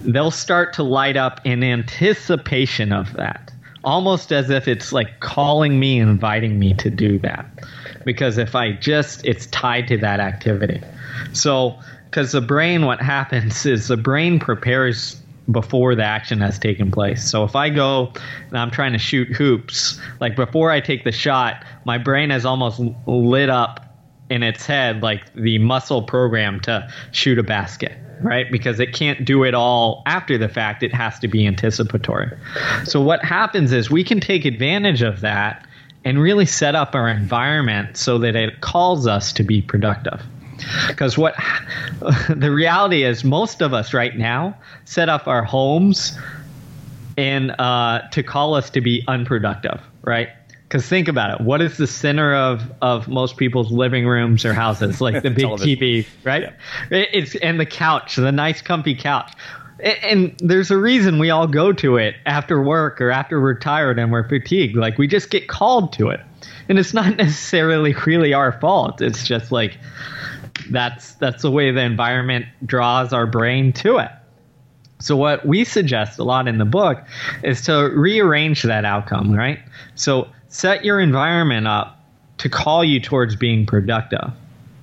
They'll 0.03 0.31
start 0.31 0.73
to 0.73 0.83
light 0.83 1.17
up 1.17 1.41
in 1.45 1.63
anticipation 1.63 2.91
of 2.91 3.13
that, 3.13 3.51
almost 3.83 4.31
as 4.31 4.49
if 4.49 4.67
it's 4.67 4.91
like 4.91 5.19
calling 5.19 5.79
me, 5.79 5.99
inviting 5.99 6.59
me 6.59 6.73
to 6.75 6.89
do 6.89 7.19
that. 7.19 7.45
Because 8.05 8.37
if 8.37 8.55
I 8.55 8.73
just, 8.73 9.25
it's 9.25 9.47
tied 9.47 9.87
to 9.87 9.97
that 9.97 10.19
activity. 10.19 10.79
So, 11.33 11.79
because 12.05 12.33
the 12.33 12.41
brain, 12.41 12.85
what 12.85 13.01
happens 13.01 13.65
is 13.65 13.87
the 13.87 13.97
brain 13.97 14.39
prepares 14.39 15.19
before 15.49 15.95
the 15.95 16.03
action 16.03 16.41
has 16.41 16.57
taken 16.57 16.91
place. 16.91 17.29
So 17.29 17.43
if 17.43 17.55
I 17.55 17.69
go 17.69 18.11
and 18.49 18.57
I'm 18.57 18.71
trying 18.71 18.93
to 18.93 18.99
shoot 18.99 19.27
hoops, 19.29 19.99
like 20.19 20.35
before 20.35 20.71
I 20.71 20.81
take 20.81 21.03
the 21.03 21.11
shot, 21.11 21.63
my 21.85 21.97
brain 21.97 22.29
has 22.31 22.45
almost 22.45 22.81
lit 23.05 23.49
up 23.49 23.81
in 24.29 24.41
its 24.41 24.65
head 24.65 25.03
like 25.03 25.33
the 25.35 25.59
muscle 25.59 26.01
program 26.01 26.59
to 26.61 26.89
shoot 27.11 27.37
a 27.37 27.43
basket, 27.43 27.95
right? 28.21 28.51
Because 28.51 28.79
it 28.79 28.93
can't 28.93 29.23
do 29.23 29.43
it 29.43 29.53
all 29.53 30.01
after 30.07 30.37
the 30.37 30.49
fact, 30.49 30.81
it 30.81 30.93
has 30.93 31.19
to 31.19 31.27
be 31.27 31.45
anticipatory. 31.45 32.31
So 32.85 33.01
what 33.01 33.23
happens 33.23 33.71
is 33.71 33.91
we 33.91 34.03
can 34.03 34.19
take 34.19 34.45
advantage 34.45 35.03
of 35.03 35.21
that 35.21 35.65
and 36.03 36.19
really 36.19 36.45
set 36.45 36.75
up 36.75 36.95
our 36.95 37.09
environment 37.09 37.97
so 37.97 38.19
that 38.19 38.35
it 38.35 38.61
calls 38.61 39.07
us 39.07 39.33
to 39.33 39.43
be 39.43 39.61
productive. 39.61 40.23
Because 40.87 41.17
what 41.17 41.35
the 42.29 42.51
reality 42.51 43.03
is, 43.03 43.23
most 43.23 43.61
of 43.61 43.73
us 43.73 43.93
right 43.93 44.17
now 44.17 44.57
set 44.85 45.09
up 45.09 45.27
our 45.27 45.43
homes 45.43 46.17
and 47.17 47.51
uh, 47.51 48.01
to 48.11 48.23
call 48.23 48.55
us 48.55 48.69
to 48.71 48.81
be 48.81 49.03
unproductive, 49.07 49.81
right? 50.01 50.29
Because 50.63 50.87
think 50.87 51.07
about 51.07 51.39
it. 51.39 51.45
What 51.45 51.61
is 51.61 51.77
the 51.77 51.87
center 51.87 52.35
of, 52.35 52.63
of 52.81 53.07
most 53.07 53.37
people's 53.37 53.71
living 53.71 54.07
rooms 54.07 54.45
or 54.45 54.53
houses? 54.53 54.99
Like 54.99 55.21
the 55.21 55.29
big 55.31 55.45
TV, 55.45 56.07
right? 56.23 56.53
Yeah. 56.89 57.05
It's 57.13 57.35
and 57.35 57.59
the 57.59 57.65
couch, 57.65 58.15
the 58.15 58.31
nice 58.31 58.61
comfy 58.61 58.95
couch. 58.95 59.31
And 59.79 60.35
there's 60.39 60.71
a 60.71 60.77
reason 60.77 61.19
we 61.19 61.29
all 61.29 61.47
go 61.47 61.73
to 61.73 61.97
it 61.97 62.15
after 62.25 62.61
work 62.61 63.01
or 63.01 63.11
after 63.11 63.41
we're 63.41 63.59
tired 63.59 63.99
and 63.99 64.11
we're 64.11 64.27
fatigued. 64.27 64.75
Like 64.75 64.97
we 64.97 65.07
just 65.07 65.29
get 65.29 65.47
called 65.47 65.93
to 65.93 66.09
it. 66.09 66.21
And 66.67 66.79
it's 66.79 66.93
not 66.93 67.15
necessarily 67.17 67.93
really 68.05 68.33
our 68.33 68.59
fault. 68.59 69.01
It's 69.01 69.25
just 69.25 69.51
like 69.51 69.77
that's 70.69 71.13
that's 71.15 71.41
the 71.41 71.51
way 71.51 71.71
the 71.71 71.81
environment 71.81 72.45
draws 72.65 73.13
our 73.13 73.27
brain 73.27 73.73
to 73.73 73.97
it. 73.97 74.11
So 74.99 75.15
what 75.15 75.45
we 75.45 75.63
suggest 75.65 76.19
a 76.19 76.23
lot 76.23 76.47
in 76.47 76.57
the 76.57 76.65
book 76.65 77.03
is 77.43 77.61
to 77.63 77.91
rearrange 77.93 78.63
that 78.63 78.85
outcome, 78.85 79.33
right? 79.33 79.59
So 79.95 80.29
set 80.47 80.85
your 80.85 80.99
environment 80.99 81.67
up 81.67 81.99
to 82.37 82.49
call 82.49 82.83
you 82.83 82.99
towards 82.99 83.35
being 83.35 83.65
productive 83.65 84.31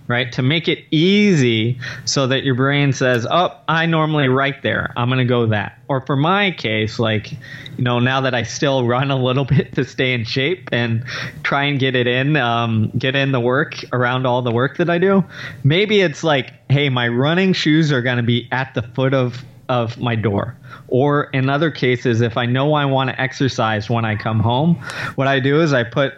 right? 0.09 0.33
To 0.33 0.43
make 0.43 0.69
it 0.69 0.85
easy 0.91 1.79
so 2.05 2.27
that 2.27 2.45
your 2.45 2.55
brain 2.55 2.93
says, 2.93 3.27
oh, 3.31 3.57
I 3.69 3.87
normally 3.87 4.29
write 4.29 4.63
there. 4.63 4.93
I'm 4.97 5.09
going 5.09 5.19
to 5.19 5.25
go 5.25 5.47
that. 5.47 5.79
Or 5.89 6.05
for 6.05 6.17
my 6.17 6.51
case, 6.51 6.99
like, 6.99 7.33
you 7.33 7.85
know, 7.85 7.99
now 7.99 8.21
that 8.23 8.35
I 8.35 8.43
still 8.43 8.87
run 8.87 9.11
a 9.11 9.17
little 9.17 9.45
bit 9.53 9.75
to 9.75 9.85
stay 9.85 10.13
in 10.13 10.25
shape 10.25 10.69
and 10.73 11.05
try 11.43 11.65
and 11.65 11.79
get 11.79 11.95
it 11.95 12.07
in, 12.07 12.37
um, 12.37 12.91
get 12.99 13.15
in 13.15 13.33
the 13.33 13.41
work 13.41 13.77
around 13.93 14.27
all 14.27 14.43
the 14.43 14.53
work 14.53 14.77
that 14.79 14.91
I 14.91 14.99
do, 14.99 15.25
maybe 15.65 16.01
it's 16.01 16.25
like, 16.25 16.53
hey, 16.71 16.89
my 16.89 17.09
running 17.09 17.53
shoes 17.53 17.93
are 17.93 18.03
going 18.03 18.19
to 18.19 18.23
be 18.23 18.49
at 18.51 18.75
the 18.75 18.83
foot 18.83 19.15
of 19.15 19.45
of 19.69 19.99
my 19.99 20.15
door. 20.15 20.55
Or 20.89 21.25
in 21.33 21.49
other 21.49 21.71
cases, 21.71 22.21
if 22.21 22.37
I 22.37 22.45
know 22.45 22.75
I 22.75 22.85
want 22.85 23.09
to 23.09 23.19
exercise 23.19 23.89
when 23.89 24.05
I 24.05 24.17
come 24.17 24.39
home, 24.39 24.75
what 25.15 25.29
I 25.29 25.41
do 25.41 25.63
is 25.63 25.73
I 25.73 25.83
put 25.83 26.13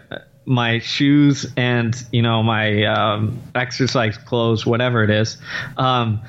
my 0.45 0.79
shoes 0.79 1.45
and 1.57 2.03
you 2.11 2.21
know 2.21 2.43
my 2.43 2.83
um, 2.85 3.39
exercise 3.55 4.17
clothes, 4.17 4.65
whatever 4.65 5.03
it 5.03 5.09
is, 5.09 5.37
um, 5.77 6.21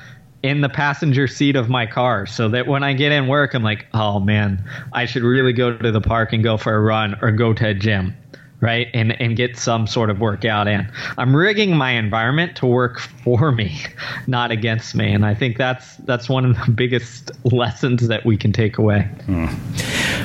in 0.43 0.61
the 0.61 0.69
passenger 0.69 1.27
seat 1.27 1.55
of 1.55 1.69
my 1.69 1.85
car, 1.85 2.25
so 2.25 2.49
that 2.49 2.67
when 2.67 2.83
I 2.83 2.93
get 2.93 3.11
in 3.11 3.27
work, 3.27 3.53
I'm 3.53 3.63
like, 3.63 3.85
oh 3.93 4.19
man, 4.19 4.63
I 4.93 5.05
should 5.05 5.23
really 5.23 5.53
go 5.53 5.77
to 5.77 5.91
the 5.91 6.01
park 6.01 6.33
and 6.33 6.43
go 6.43 6.57
for 6.57 6.75
a 6.75 6.79
run 6.79 7.15
or 7.21 7.31
go 7.31 7.53
to 7.53 7.69
a 7.69 7.73
gym 7.73 8.15
right 8.59 8.87
and 8.93 9.19
and 9.21 9.35
get 9.35 9.57
some 9.57 9.85
sort 9.85 10.09
of 10.09 10.19
workout 10.19 10.67
in. 10.67 10.91
I'm 11.17 11.35
rigging 11.35 11.75
my 11.75 11.91
environment 11.91 12.55
to 12.57 12.65
work 12.65 12.99
for 12.99 13.51
me 13.51 13.79
not 14.27 14.51
against 14.51 14.95
me 14.95 15.11
and 15.11 15.25
i 15.25 15.35
think 15.35 15.57
that's 15.57 15.97
that's 15.97 16.27
one 16.29 16.45
of 16.45 16.55
the 16.65 16.71
biggest 16.71 17.31
lessons 17.43 18.07
that 18.07 18.25
we 18.25 18.37
can 18.37 18.51
take 18.51 18.77
away. 18.77 19.01
Hmm. 19.25 19.47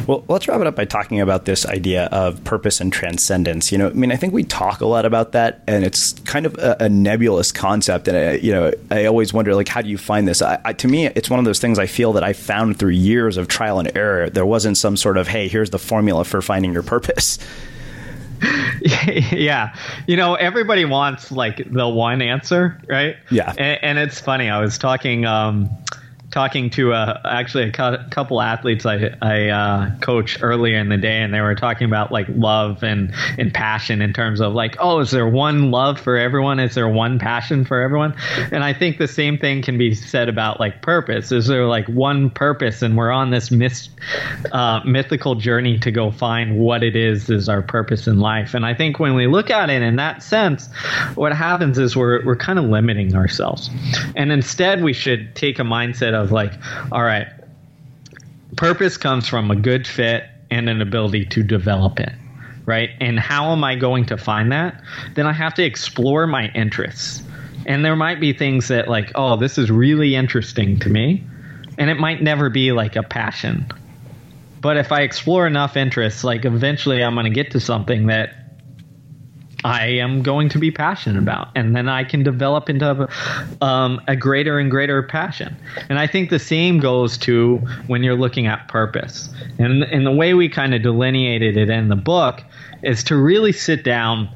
well 0.07 0.25
let's 0.29 0.49
wrap 0.49 0.61
it 0.61 0.67
up 0.67 0.77
by 0.77 0.85
talking 0.85 1.21
about 1.21 1.45
this 1.45 1.67
idea 1.67 2.07
of 2.07 2.43
purpose 2.45 2.81
and 2.81 2.93
transcendence. 2.93 3.71
You 3.71 3.79
know 3.79 3.89
i 3.89 3.93
mean 3.93 4.13
i 4.13 4.17
think 4.17 4.33
we 4.33 4.45
talk 4.45 4.81
a 4.81 4.87
lot 4.87 5.05
about 5.05 5.33
that 5.33 5.63
and 5.67 5.85
it's 5.85 6.13
kind 6.21 6.47
of 6.47 6.57
a, 6.59 6.77
a 6.81 6.89
nebulous 6.89 7.53
concept 7.53 8.09
and 8.09 8.17
I, 8.17 8.33
you 8.35 8.53
know 8.53 8.73
i 8.91 9.05
always 9.05 9.33
wonder 9.33 9.55
like 9.55 9.69
how 9.69 9.83
do 9.83 9.89
you 9.89 9.99
find 9.99 10.27
this? 10.27 10.41
I, 10.43 10.61
I, 10.65 10.73
to 10.75 10.89
me 10.89 11.07
it's 11.07 11.29
one 11.29 11.39
of 11.39 11.45
those 11.45 11.59
things 11.59 11.79
i 11.79 11.87
feel 11.87 12.13
that 12.15 12.25
i 12.25 12.33
found 12.33 12.79
through 12.79 12.91
years 12.91 13.37
of 13.37 13.49
trial 13.49 13.79
and 13.79 13.95
error. 13.97 14.31
There 14.31 14.47
wasn't 14.47 14.79
some 14.79 14.97
sort 14.97 15.19
of 15.19 15.29
hey 15.29 15.49
here's 15.49 15.71
the 15.71 15.79
formula 15.79 16.25
for 16.25 16.41
finding 16.41 16.73
your 16.73 16.83
purpose 16.83 17.39
yeah. 19.33 19.75
You 20.07 20.17
know, 20.17 20.35
everybody 20.35 20.85
wants 20.85 21.31
like 21.31 21.71
the 21.71 21.89
one 21.89 22.23
answer, 22.23 22.81
right? 22.89 23.17
Yeah. 23.31 23.51
And, 23.57 23.79
and 23.83 23.99
it's 23.99 24.21
funny. 24.21 24.51
I 24.51 24.61
was 24.61 24.79
talking 24.79 25.25
um, 25.25 25.71
talking 26.33 26.71
to 26.71 26.93
a, 26.93 27.21
actually 27.25 27.65
a 27.65 27.71
cu- 27.71 28.09
couple 28.11 28.41
athletes 28.41 28.87
I, 28.87 29.15
I 29.21 29.49
uh, 29.49 29.99
coached 30.01 30.43
earlier 30.43 30.79
in 30.79 30.89
the 30.89 30.97
day, 30.97 31.21
and 31.21 31.33
they 31.33 31.41
were 31.41 31.55
talking 31.55 31.87
about 31.87 32.11
like 32.11 32.27
love 32.31 32.83
and, 32.83 33.15
and 33.39 33.53
passion 33.53 34.01
in 34.01 34.13
terms 34.13 34.41
of 34.41 34.55
like, 34.55 34.77
oh, 34.81 35.01
is 35.01 35.11
there 35.11 35.29
one 35.29 35.71
love 35.71 36.01
for 36.01 36.17
everyone? 36.17 36.59
Is 36.59 36.75
there 36.75 36.89
one 36.89 37.19
passion 37.19 37.65
for 37.65 37.81
everyone? 37.81 38.15
And 38.51 38.65
I 38.65 38.73
think 38.73 38.99
the 38.99 39.07
same 39.07 39.39
thing 39.39 39.63
can 39.63 39.79
be 39.79 39.95
said 39.95 40.29
about 40.29 40.59
like 40.59 40.81
purpose. 40.83 41.31
Is 41.31 41.47
there 41.47 41.67
like 41.67 41.87
one 41.87 42.31
purpose, 42.31 42.83
and 42.83 42.97
we're 42.97 43.13
on 43.13 43.31
this 43.31 43.51
myth, 43.51 43.89
uh, 44.53 44.81
mythical 44.87 45.35
journey 45.35 45.79
to 45.81 45.91
go 45.91 46.11
find 46.11 46.59
what 46.59 46.83
it 46.83 46.97
is 46.97 47.29
is 47.29 47.49
our 47.49 47.63
purpose 47.63 48.07
in 48.07 48.19
life? 48.19 48.55
And 48.55 48.65
I 48.65 48.75
think 48.75 48.99
when 48.99 49.15
we 49.15 49.27
look 49.27 49.51
at 49.51 49.69
it 49.69 49.83
in 49.83 49.97
that 49.97 50.23
sense, 50.23 50.69
what 51.15 51.35
happens 51.35 51.79
is 51.79 51.95
we're 51.95 52.25
we're 52.25 52.37
kind 52.37 52.59
of 52.59 52.65
limiting 52.65 53.15
ourselves, 53.15 53.69
and 54.17 54.33
instead 54.33 54.83
we 54.83 54.95
should 54.95 55.37
take 55.37 55.59
a 55.59 55.63
mindset 55.63 56.15
of 56.15 56.22
of 56.23 56.33
like, 56.33 56.53
all 56.91 57.03
right, 57.03 57.27
purpose 58.57 58.97
comes 58.97 59.29
from 59.29 59.51
a 59.51 59.57
good 59.57 59.87
fit 59.87 60.25
and 60.51 60.69
an 60.69 60.81
ability 60.81 61.25
to 61.27 61.43
develop 61.43 61.99
it, 61.99 62.13
right? 62.67 62.91
And 63.01 63.19
how 63.19 63.53
am 63.53 63.65
I 63.65 63.75
going 63.75 64.07
to 64.07 64.17
find 64.17 64.53
that? 64.53 64.83
Then 65.15 65.27
I 65.27 65.33
have 65.33 65.55
to 65.55 65.63
explore 65.63 66.27
my 66.27 66.49
interests. 66.55 67.23
And 67.65 67.85
there 67.85 67.97
might 67.97 68.21
be 68.21 68.33
things 68.33 68.69
that, 68.69 68.89
like, 68.89 69.13
oh, 69.15 69.37
this 69.37 69.57
is 69.57 69.71
really 69.71 70.15
interesting 70.15 70.79
to 70.81 70.89
me. 70.89 71.25
And 71.79 71.89
it 71.89 71.99
might 71.99 72.23
never 72.23 72.51
be 72.51 72.73
like 72.73 72.97
a 72.97 73.03
passion. 73.03 73.67
But 74.61 74.77
if 74.77 74.93
I 74.93 75.03
explore 75.03 75.47
enough 75.47 75.77
interests, 75.77 76.23
like, 76.23 76.45
eventually 76.45 77.03
I'm 77.03 77.15
going 77.15 77.25
to 77.25 77.31
get 77.31 77.53
to 77.53 77.61
something 77.61 78.07
that 78.07 78.42
I 79.65 79.87
am 79.87 80.23
going 80.23 80.49
to 80.51 80.59
be 80.59 80.71
passionate 80.71 81.19
about, 81.19 81.49
and 81.55 81.77
then 81.77 81.89
I 81.89 82.05
can 82.05 82.23
develop 82.23 82.69
into 82.69 83.09
um, 83.61 84.01
a 84.09 84.17
greater 84.17 84.59
and 84.59 84.71
greater 84.71 85.03
passion. 85.03 85.57
And 85.89 85.99
I 85.99 86.07
think 86.07 86.31
the 86.31 86.39
same 86.39 86.81
goes 86.81 87.17
to 87.19 87.59
when 87.87 88.03
you're 88.03 88.17
looking 88.17 88.47
at 88.47 88.67
purpose. 88.69 89.29
And, 89.59 89.85
and 89.85 90.05
the 90.05 90.13
way 90.13 90.35
we 90.35 90.49
kind 90.49 90.75
of 90.75 90.83
delineated 90.83 91.57
it 91.57 91.71
in 91.71 91.89
the 91.89 91.97
book 91.97 92.43
is 92.83 93.05
to 93.05 93.17
really 93.17 93.53
sit 93.53 93.85
down 93.85 94.29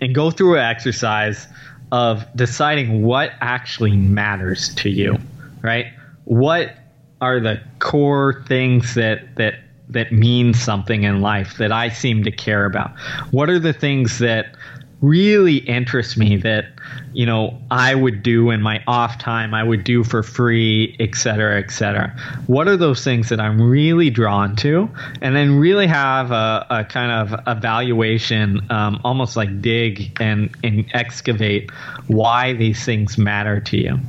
and 0.00 0.14
go 0.14 0.30
through 0.30 0.56
an 0.56 0.64
exercise 0.64 1.48
of 1.90 2.24
deciding 2.36 3.02
what 3.02 3.32
actually 3.40 3.96
matters 3.96 4.74
to 4.76 4.90
you, 4.90 5.18
right? 5.62 5.86
What 6.24 6.74
are 7.20 7.40
the 7.40 7.60
core 7.80 8.44
things 8.46 8.94
that 8.94 9.34
that 9.36 9.54
that 9.90 10.12
means 10.12 10.60
something 10.60 11.04
in 11.04 11.20
life 11.20 11.56
that 11.58 11.72
I 11.72 11.88
seem 11.88 12.24
to 12.24 12.30
care 12.30 12.64
about? 12.64 12.98
What 13.30 13.48
are 13.48 13.58
the 13.58 13.72
things 13.72 14.18
that 14.18 14.54
really 15.00 15.58
interest 15.58 16.16
me 16.16 16.36
that 16.36 16.66
you 17.12 17.24
know 17.24 17.56
I 17.70 17.94
would 17.94 18.22
do 18.22 18.50
in 18.50 18.60
my 18.62 18.82
off 18.86 19.18
time, 19.18 19.54
I 19.54 19.62
would 19.62 19.84
do 19.84 20.02
for 20.02 20.22
free, 20.22 20.96
et 20.98 21.14
cetera, 21.14 21.58
et 21.58 21.70
cetera. 21.70 22.10
What 22.46 22.68
are 22.68 22.76
those 22.76 23.04
things 23.04 23.28
that 23.28 23.40
I'm 23.40 23.60
really 23.60 24.10
drawn 24.10 24.56
to, 24.56 24.90
and 25.22 25.36
then 25.36 25.58
really 25.58 25.86
have 25.86 26.30
a, 26.30 26.66
a 26.70 26.84
kind 26.84 27.12
of 27.12 27.40
evaluation, 27.46 28.60
um, 28.70 29.00
almost 29.04 29.36
like 29.36 29.60
dig 29.60 30.16
and, 30.20 30.50
and 30.64 30.84
excavate 30.92 31.70
why 32.08 32.52
these 32.54 32.84
things 32.84 33.18
matter 33.18 33.60
to 33.60 33.76
you 33.76 34.00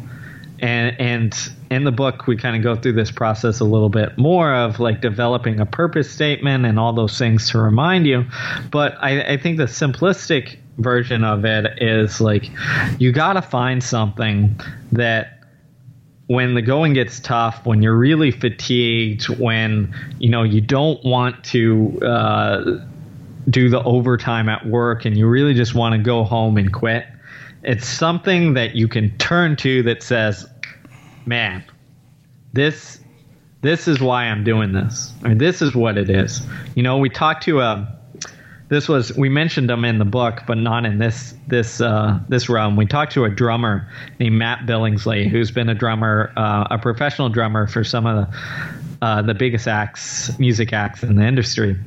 and 0.62 0.99
and 0.99 1.51
in 1.70 1.84
the 1.84 1.91
book 1.91 2.28
we 2.28 2.36
kind 2.36 2.55
of 2.55 2.64
go 2.64 2.76
through 2.80 2.93
this 2.93 3.12
process 3.12 3.60
a 3.60 3.66
little 3.66 3.89
bit 3.89 4.18
more 4.18 4.53
of 4.53 4.80
like 4.80 5.01
developing 5.01 5.60
a 5.60 5.66
purpose 5.66 6.10
statement 6.10 6.66
and 6.66 6.80
all 6.80 6.93
those 6.93 7.18
things 7.18 7.49
to 7.49 7.60
remind 7.60 8.05
you. 8.05 8.26
But 8.72 8.95
i, 9.01 9.34
I 9.34 9.38
think 9.38 9.57
the 9.57 9.66
simplistic 9.66 10.57
version 10.78 11.24
of 11.24 11.45
it 11.45 11.82
is 11.82 12.22
like 12.22 12.49
you 12.99 13.12
got 13.12 13.34
to 13.34 13.41
find 13.41 13.84
something 13.84 14.60
that 14.91 15.39
when 16.30 16.53
the 16.53 16.62
going 16.62 16.93
gets 16.93 17.20
tough, 17.20 17.66
when 17.66 17.82
you're 17.82 17.97
really 17.97 18.30
fatigued, 18.30 19.28
when 19.39 19.93
you 20.20 20.30
know 20.30 20.43
you 20.43 20.62
don't 20.62 21.03
want 21.03 21.43
to 21.45 21.99
uh, 22.03 22.86
do 23.49 23.68
the 23.68 23.82
overtime 23.82 24.47
at 24.47 24.64
work, 24.68 25.05
and 25.05 25.18
you 25.18 25.28
really 25.28 25.55
just 25.55 25.74
want 25.74 25.93
to 25.93 25.97
go 25.97 26.24
home 26.24 26.57
and 26.57 26.72
quit, 26.72 27.07
it's 27.64 27.88
something 27.88 28.53
that 28.53 28.76
you 28.76 28.88
can 28.88 29.18
turn 29.18 29.55
to 29.55 29.82
that 29.84 30.03
says, 30.03 30.47
"Man, 31.30 31.63
this 32.53 32.99
this 33.61 33.88
is 33.88 34.01
why 34.01 34.23
I'm 34.23 34.43
doing 34.43 34.73
this. 34.73 35.13
I 35.23 35.27
mean, 35.27 35.38
this 35.38 35.61
is 35.61 35.75
what 35.75 35.95
it 35.95 36.09
is." 36.09 36.41
You 36.75 36.82
know, 36.82 36.97
we 36.97 37.09
talked 37.09 37.43
to 37.43 37.59
a 37.59 37.99
this 38.69 38.89
was 38.89 39.15
we 39.15 39.30
mentioned 39.30 39.69
him 39.69 39.86
in 39.86 39.99
the 39.99 40.05
book, 40.05 40.41
but 40.47 40.57
not 40.57 40.88
in 40.88 40.97
this 40.97 41.36
this 41.47 41.82
uh, 41.82 42.19
this 42.30 42.49
realm. 42.49 42.75
We 42.75 42.88
talked 42.88 43.13
to 43.13 43.25
a 43.25 43.30
drummer 43.30 43.88
named 44.19 44.38
Matt 44.38 44.65
Billingsley, 44.65 45.30
who's 45.30 45.51
been 45.51 45.69
a 45.69 45.75
drummer, 45.75 46.34
uh, 46.36 46.65
a 46.71 46.80
professional 46.80 47.30
drummer 47.30 47.67
for 47.67 47.84
some 47.84 48.07
of 48.07 48.27
the 48.27 48.38
uh, 49.05 49.21
the 49.21 49.36
biggest 49.36 49.67
acts, 49.67 50.38
music 50.39 50.73
acts 50.73 51.03
in 51.03 51.15
the 51.15 51.25
industry. 51.25 51.77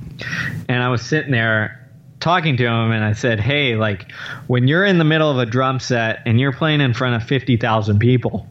And 0.69 0.83
I 0.85 0.89
was 0.89 1.03
sitting 1.03 1.33
there 1.33 1.91
talking 2.21 2.57
to 2.59 2.65
him, 2.65 2.93
and 2.93 3.05
I 3.05 3.13
said, 3.15 3.41
"Hey, 3.41 3.75
like 3.75 4.13
when 4.47 4.69
you're 4.69 4.85
in 4.85 4.99
the 4.99 5.05
middle 5.05 5.33
of 5.33 5.39
a 5.39 5.47
drum 5.47 5.81
set 5.81 6.23
and 6.27 6.39
you're 6.39 6.53
playing 6.53 6.81
in 6.81 6.95
front 6.95 7.17
of 7.17 7.29
fifty 7.29 7.57
thousand 7.57 7.99
people." 7.99 8.49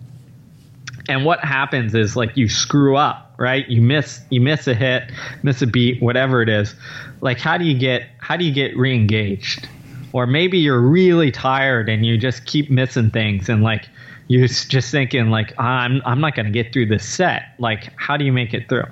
And 1.09 1.25
what 1.25 1.39
happens 1.39 1.95
is 1.95 2.15
like 2.15 2.35
you 2.37 2.47
screw 2.47 2.97
up 2.97 3.31
right? 3.41 3.67
You 3.67 3.81
miss 3.81 4.21
you 4.29 4.39
miss 4.39 4.67
a 4.67 4.75
hit 4.75 5.11
miss 5.41 5.63
a 5.63 5.67
beat 5.67 5.99
whatever 5.99 6.43
it 6.43 6.49
is. 6.49 6.75
Like 7.21 7.39
how 7.39 7.57
do 7.57 7.65
you 7.65 7.77
get 7.77 8.03
how 8.19 8.37
do 8.37 8.45
you 8.45 8.53
get 8.53 8.77
re-engaged? 8.77 9.67
Or 10.13 10.27
maybe 10.27 10.59
you're 10.59 10.79
really 10.79 11.31
tired 11.31 11.89
and 11.89 12.05
you 12.05 12.19
just 12.19 12.45
keep 12.45 12.69
missing 12.69 13.09
things 13.09 13.49
and 13.49 13.63
like 13.63 13.89
you're 14.27 14.47
just 14.47 14.91
thinking 14.91 15.31
like 15.31 15.53
ah, 15.57 15.81
i'm 15.81 16.01
i'm 16.05 16.21
not 16.21 16.35
going 16.35 16.45
to 16.45 16.51
get 16.51 16.71
through 16.71 16.85
this 16.85 17.03
set. 17.03 17.55
Like 17.57 17.91
how 17.95 18.15
do 18.15 18.23
you 18.23 18.31
make 18.31 18.53
it 18.53 18.69
through? 18.69 18.85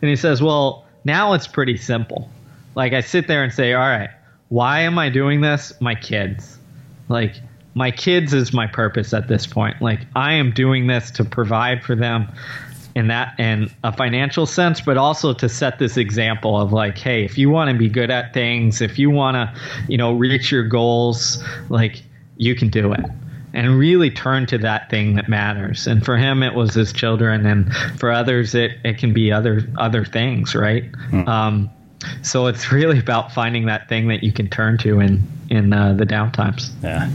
And 0.00 0.08
he 0.08 0.16
says 0.16 0.42
well 0.42 0.86
now 1.04 1.34
it's 1.34 1.46
pretty 1.46 1.76
simple. 1.76 2.30
Like 2.74 2.94
i 2.94 3.02
sit 3.02 3.28
there 3.28 3.44
and 3.44 3.52
say 3.52 3.74
all 3.74 3.80
right 3.86 4.10
why 4.48 4.80
am 4.80 4.98
i 4.98 5.10
doing 5.10 5.42
this? 5.42 5.74
My 5.78 5.94
kids 5.94 6.58
like 7.10 7.36
my 7.74 7.90
kids 7.90 8.34
is 8.34 8.52
my 8.52 8.66
purpose 8.66 9.14
at 9.14 9.28
this 9.28 9.46
point. 9.46 9.80
Like 9.80 10.00
I 10.16 10.32
am 10.32 10.52
doing 10.52 10.86
this 10.86 11.10
to 11.12 11.24
provide 11.24 11.82
for 11.82 11.94
them 11.94 12.28
in 12.94 13.08
that 13.08 13.38
in 13.38 13.70
a 13.84 13.92
financial 13.92 14.46
sense, 14.46 14.80
but 14.80 14.96
also 14.96 15.32
to 15.34 15.48
set 15.48 15.78
this 15.78 15.96
example 15.96 16.60
of 16.60 16.72
like, 16.72 16.98
hey, 16.98 17.24
if 17.24 17.38
you 17.38 17.48
want 17.50 17.70
to 17.70 17.76
be 17.76 17.88
good 17.88 18.10
at 18.10 18.34
things, 18.34 18.80
if 18.80 18.98
you 18.98 19.10
want 19.10 19.36
to, 19.36 19.60
you 19.88 19.96
know, 19.96 20.12
reach 20.12 20.50
your 20.50 20.64
goals, 20.64 21.42
like 21.68 22.02
you 22.36 22.54
can 22.54 22.68
do 22.68 22.92
it. 22.92 23.04
And 23.52 23.76
really 23.76 24.12
turn 24.12 24.46
to 24.46 24.58
that 24.58 24.90
thing 24.90 25.16
that 25.16 25.28
matters. 25.28 25.88
And 25.88 26.04
for 26.04 26.16
him, 26.16 26.44
it 26.44 26.54
was 26.54 26.72
his 26.72 26.92
children, 26.92 27.44
and 27.46 27.74
for 27.98 28.12
others, 28.12 28.54
it, 28.54 28.78
it 28.84 28.98
can 28.98 29.12
be 29.12 29.32
other 29.32 29.68
other 29.76 30.04
things, 30.04 30.54
right? 30.54 30.84
Mm. 31.10 31.26
Um, 31.26 31.70
so 32.22 32.46
it's 32.46 32.72
really 32.72 32.98
about 32.98 33.32
finding 33.32 33.66
that 33.66 33.88
thing 33.88 34.08
that 34.08 34.22
you 34.22 34.32
can 34.32 34.48
turn 34.48 34.78
to 34.78 35.00
in 35.00 35.22
in 35.50 35.72
uh, 35.72 35.92
the 35.92 36.06
downtimes. 36.06 36.70
Yeah. 36.82 37.10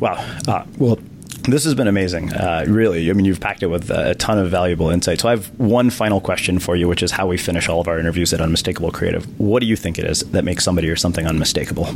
Wow. 0.00 0.24
Uh, 0.46 0.64
well, 0.78 0.98
this 1.44 1.64
has 1.64 1.74
been 1.74 1.88
amazing. 1.88 2.32
Uh, 2.32 2.64
really, 2.68 3.10
I 3.10 3.14
mean, 3.14 3.24
you've 3.24 3.40
packed 3.40 3.62
it 3.62 3.68
with 3.68 3.90
a 3.90 4.14
ton 4.16 4.38
of 4.38 4.50
valuable 4.50 4.90
insight. 4.90 5.20
So 5.20 5.28
I 5.28 5.30
have 5.32 5.46
one 5.58 5.88
final 5.88 6.20
question 6.20 6.58
for 6.58 6.76
you, 6.76 6.86
which 6.86 7.02
is 7.02 7.10
how 7.10 7.26
we 7.26 7.38
finish 7.38 7.68
all 7.68 7.80
of 7.80 7.88
our 7.88 7.98
interviews 7.98 8.34
at 8.34 8.40
Unmistakable 8.40 8.90
Creative. 8.90 9.24
What 9.40 9.60
do 9.60 9.66
you 9.66 9.76
think 9.76 9.98
it 9.98 10.04
is 10.04 10.20
that 10.20 10.44
makes 10.44 10.62
somebody 10.62 10.90
or 10.90 10.96
something 10.96 11.26
unmistakable? 11.26 11.86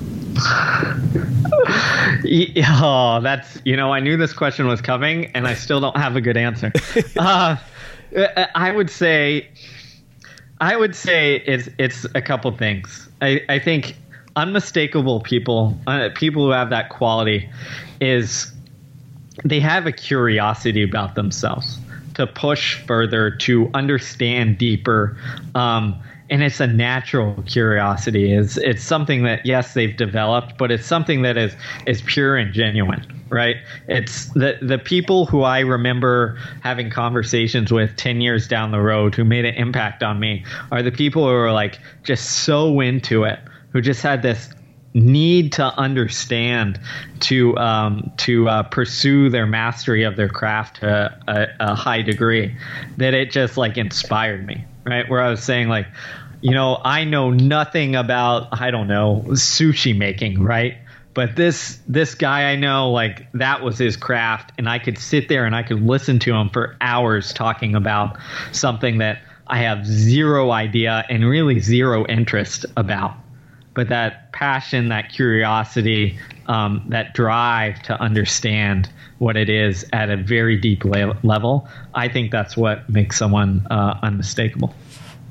oh, 2.80 3.20
that's 3.22 3.58
you 3.64 3.76
know, 3.76 3.92
I 3.92 4.00
knew 4.00 4.16
this 4.16 4.32
question 4.32 4.66
was 4.66 4.80
coming, 4.80 5.26
and 5.34 5.46
I 5.46 5.52
still 5.54 5.80
don't 5.80 5.96
have 5.96 6.16
a 6.16 6.20
good 6.20 6.36
answer. 6.36 6.72
Uh, 7.18 7.56
I 8.54 8.72
would 8.72 8.90
say 8.90 9.48
I 10.62 10.76
would 10.76 10.94
say 10.94 11.42
it's 11.44 11.68
it's 11.76 12.06
a 12.14 12.22
couple 12.22 12.56
things. 12.56 13.08
I, 13.20 13.40
I 13.48 13.58
think 13.58 13.96
unmistakable 14.36 15.18
people, 15.18 15.76
uh, 15.88 16.10
people 16.14 16.44
who 16.44 16.50
have 16.52 16.70
that 16.70 16.88
quality, 16.88 17.50
is 18.00 18.52
they 19.44 19.58
have 19.58 19.86
a 19.86 19.92
curiosity 19.92 20.84
about 20.84 21.16
themselves 21.16 21.80
to 22.14 22.28
push 22.28 22.80
further, 22.86 23.32
to 23.38 23.72
understand 23.74 24.56
deeper. 24.56 25.16
Um, 25.56 26.00
and 26.32 26.42
it's 26.42 26.60
a 26.60 26.66
natural 26.66 27.42
curiosity. 27.46 28.32
It's, 28.32 28.56
it's 28.56 28.82
something 28.82 29.22
that, 29.24 29.44
yes, 29.44 29.74
they've 29.74 29.94
developed, 29.94 30.56
but 30.56 30.70
it's 30.70 30.86
something 30.86 31.22
that 31.22 31.36
is, 31.36 31.54
is 31.86 32.00
pure 32.02 32.36
and 32.36 32.52
genuine 32.52 33.04
right? 33.28 33.56
It's 33.88 34.26
the 34.34 34.58
the 34.60 34.76
people 34.76 35.24
who 35.24 35.40
I 35.40 35.60
remember 35.60 36.38
having 36.60 36.90
conversations 36.90 37.72
with 37.72 37.96
10 37.96 38.20
years 38.20 38.46
down 38.46 38.72
the 38.72 38.80
road 38.80 39.14
who 39.14 39.24
made 39.24 39.46
an 39.46 39.54
impact 39.54 40.02
on 40.02 40.20
me 40.20 40.44
are 40.70 40.82
the 40.82 40.92
people 40.92 41.24
who 41.26 41.32
are 41.32 41.50
like 41.50 41.78
just 42.02 42.44
so 42.44 42.80
into 42.80 43.24
it, 43.24 43.38
who 43.70 43.80
just 43.80 44.02
had 44.02 44.20
this 44.20 44.50
need 44.94 45.52
to 45.52 45.64
understand 45.78 46.78
to 47.20 47.56
um, 47.56 48.12
to 48.18 48.48
uh, 48.48 48.62
pursue 48.64 49.30
their 49.30 49.46
mastery 49.46 50.02
of 50.02 50.16
their 50.16 50.28
craft 50.28 50.76
to 50.76 51.18
a, 51.26 51.46
a 51.60 51.74
high 51.74 52.02
degree 52.02 52.54
that 52.98 53.14
it 53.14 53.30
just 53.30 53.56
like 53.56 53.78
inspired 53.78 54.46
me 54.46 54.64
right 54.84 55.08
where 55.08 55.22
i 55.22 55.30
was 55.30 55.42
saying 55.42 55.68
like 55.68 55.86
you 56.42 56.52
know 56.52 56.80
i 56.84 57.04
know 57.04 57.30
nothing 57.30 57.96
about 57.96 58.48
i 58.52 58.70
don't 58.70 58.88
know 58.88 59.22
sushi 59.28 59.96
making 59.96 60.42
right 60.42 60.76
but 61.14 61.36
this 61.36 61.78
this 61.86 62.14
guy 62.14 62.50
I 62.50 62.56
know, 62.56 62.90
like 62.90 63.30
that 63.32 63.62
was 63.62 63.78
his 63.78 63.96
craft, 63.96 64.52
and 64.56 64.68
I 64.68 64.78
could 64.78 64.98
sit 64.98 65.28
there 65.28 65.44
and 65.44 65.54
I 65.54 65.62
could 65.62 65.82
listen 65.82 66.18
to 66.20 66.34
him 66.34 66.48
for 66.48 66.76
hours 66.80 67.32
talking 67.32 67.74
about 67.74 68.16
something 68.52 68.98
that 68.98 69.20
I 69.46 69.58
have 69.58 69.84
zero 69.86 70.50
idea 70.50 71.04
and 71.10 71.26
really 71.26 71.60
zero 71.60 72.06
interest 72.06 72.64
about. 72.76 73.14
But 73.74 73.88
that 73.88 74.32
passion, 74.32 74.88
that 74.88 75.10
curiosity, 75.10 76.18
um, 76.46 76.84
that 76.88 77.14
drive 77.14 77.82
to 77.82 78.00
understand 78.00 78.90
what 79.18 79.36
it 79.36 79.48
is 79.48 79.86
at 79.92 80.10
a 80.10 80.16
very 80.16 80.56
deep 80.56 80.84
le- 80.84 81.16
level, 81.22 81.68
I 81.94 82.08
think 82.08 82.30
that's 82.30 82.56
what 82.56 82.88
makes 82.88 83.18
someone 83.18 83.66
uh, 83.70 83.98
unmistakable. 84.02 84.74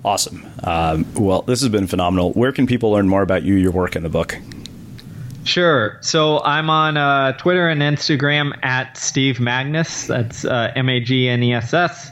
Awesome. 0.03 0.45
Um, 0.63 1.05
well, 1.15 1.43
this 1.43 1.61
has 1.61 1.69
been 1.69 1.87
phenomenal. 1.87 2.31
Where 2.33 2.51
can 2.51 2.65
people 2.65 2.91
learn 2.91 3.07
more 3.07 3.21
about 3.21 3.43
you, 3.43 3.55
your 3.55 3.71
work, 3.71 3.95
and 3.95 4.03
the 4.03 4.09
book? 4.09 4.37
Sure. 5.43 5.97
So 6.01 6.41
I'm 6.43 6.69
on 6.69 6.97
uh, 6.97 7.33
Twitter 7.33 7.67
and 7.67 7.81
Instagram 7.81 8.53
at 8.63 8.95
Steve 8.95 9.37
Magness. 9.37 10.07
That's 10.07 10.45
uh, 10.45 10.71
M 10.75 10.87
A 10.87 10.99
G 10.99 11.27
N 11.29 11.41
E 11.41 11.53
S 11.53 11.73
S. 11.73 12.09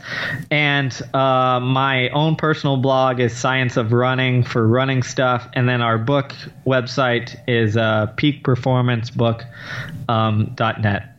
And 0.50 1.00
uh, 1.14 1.60
my 1.60 2.10
own 2.10 2.36
personal 2.36 2.78
blog 2.78 3.20
is 3.20 3.36
Science 3.38 3.78
of 3.78 3.94
Running 3.94 4.44
for 4.44 4.68
running 4.68 5.04
stuff. 5.04 5.48
And 5.54 5.70
then 5.70 5.82
our 5.82 6.00
book 6.00 6.34
website 6.66 7.40
is 7.48 7.78
uh, 7.78 8.12
peakperformancebook.net. 8.18 10.10
Um, 10.10 10.56
.net. 10.82 11.18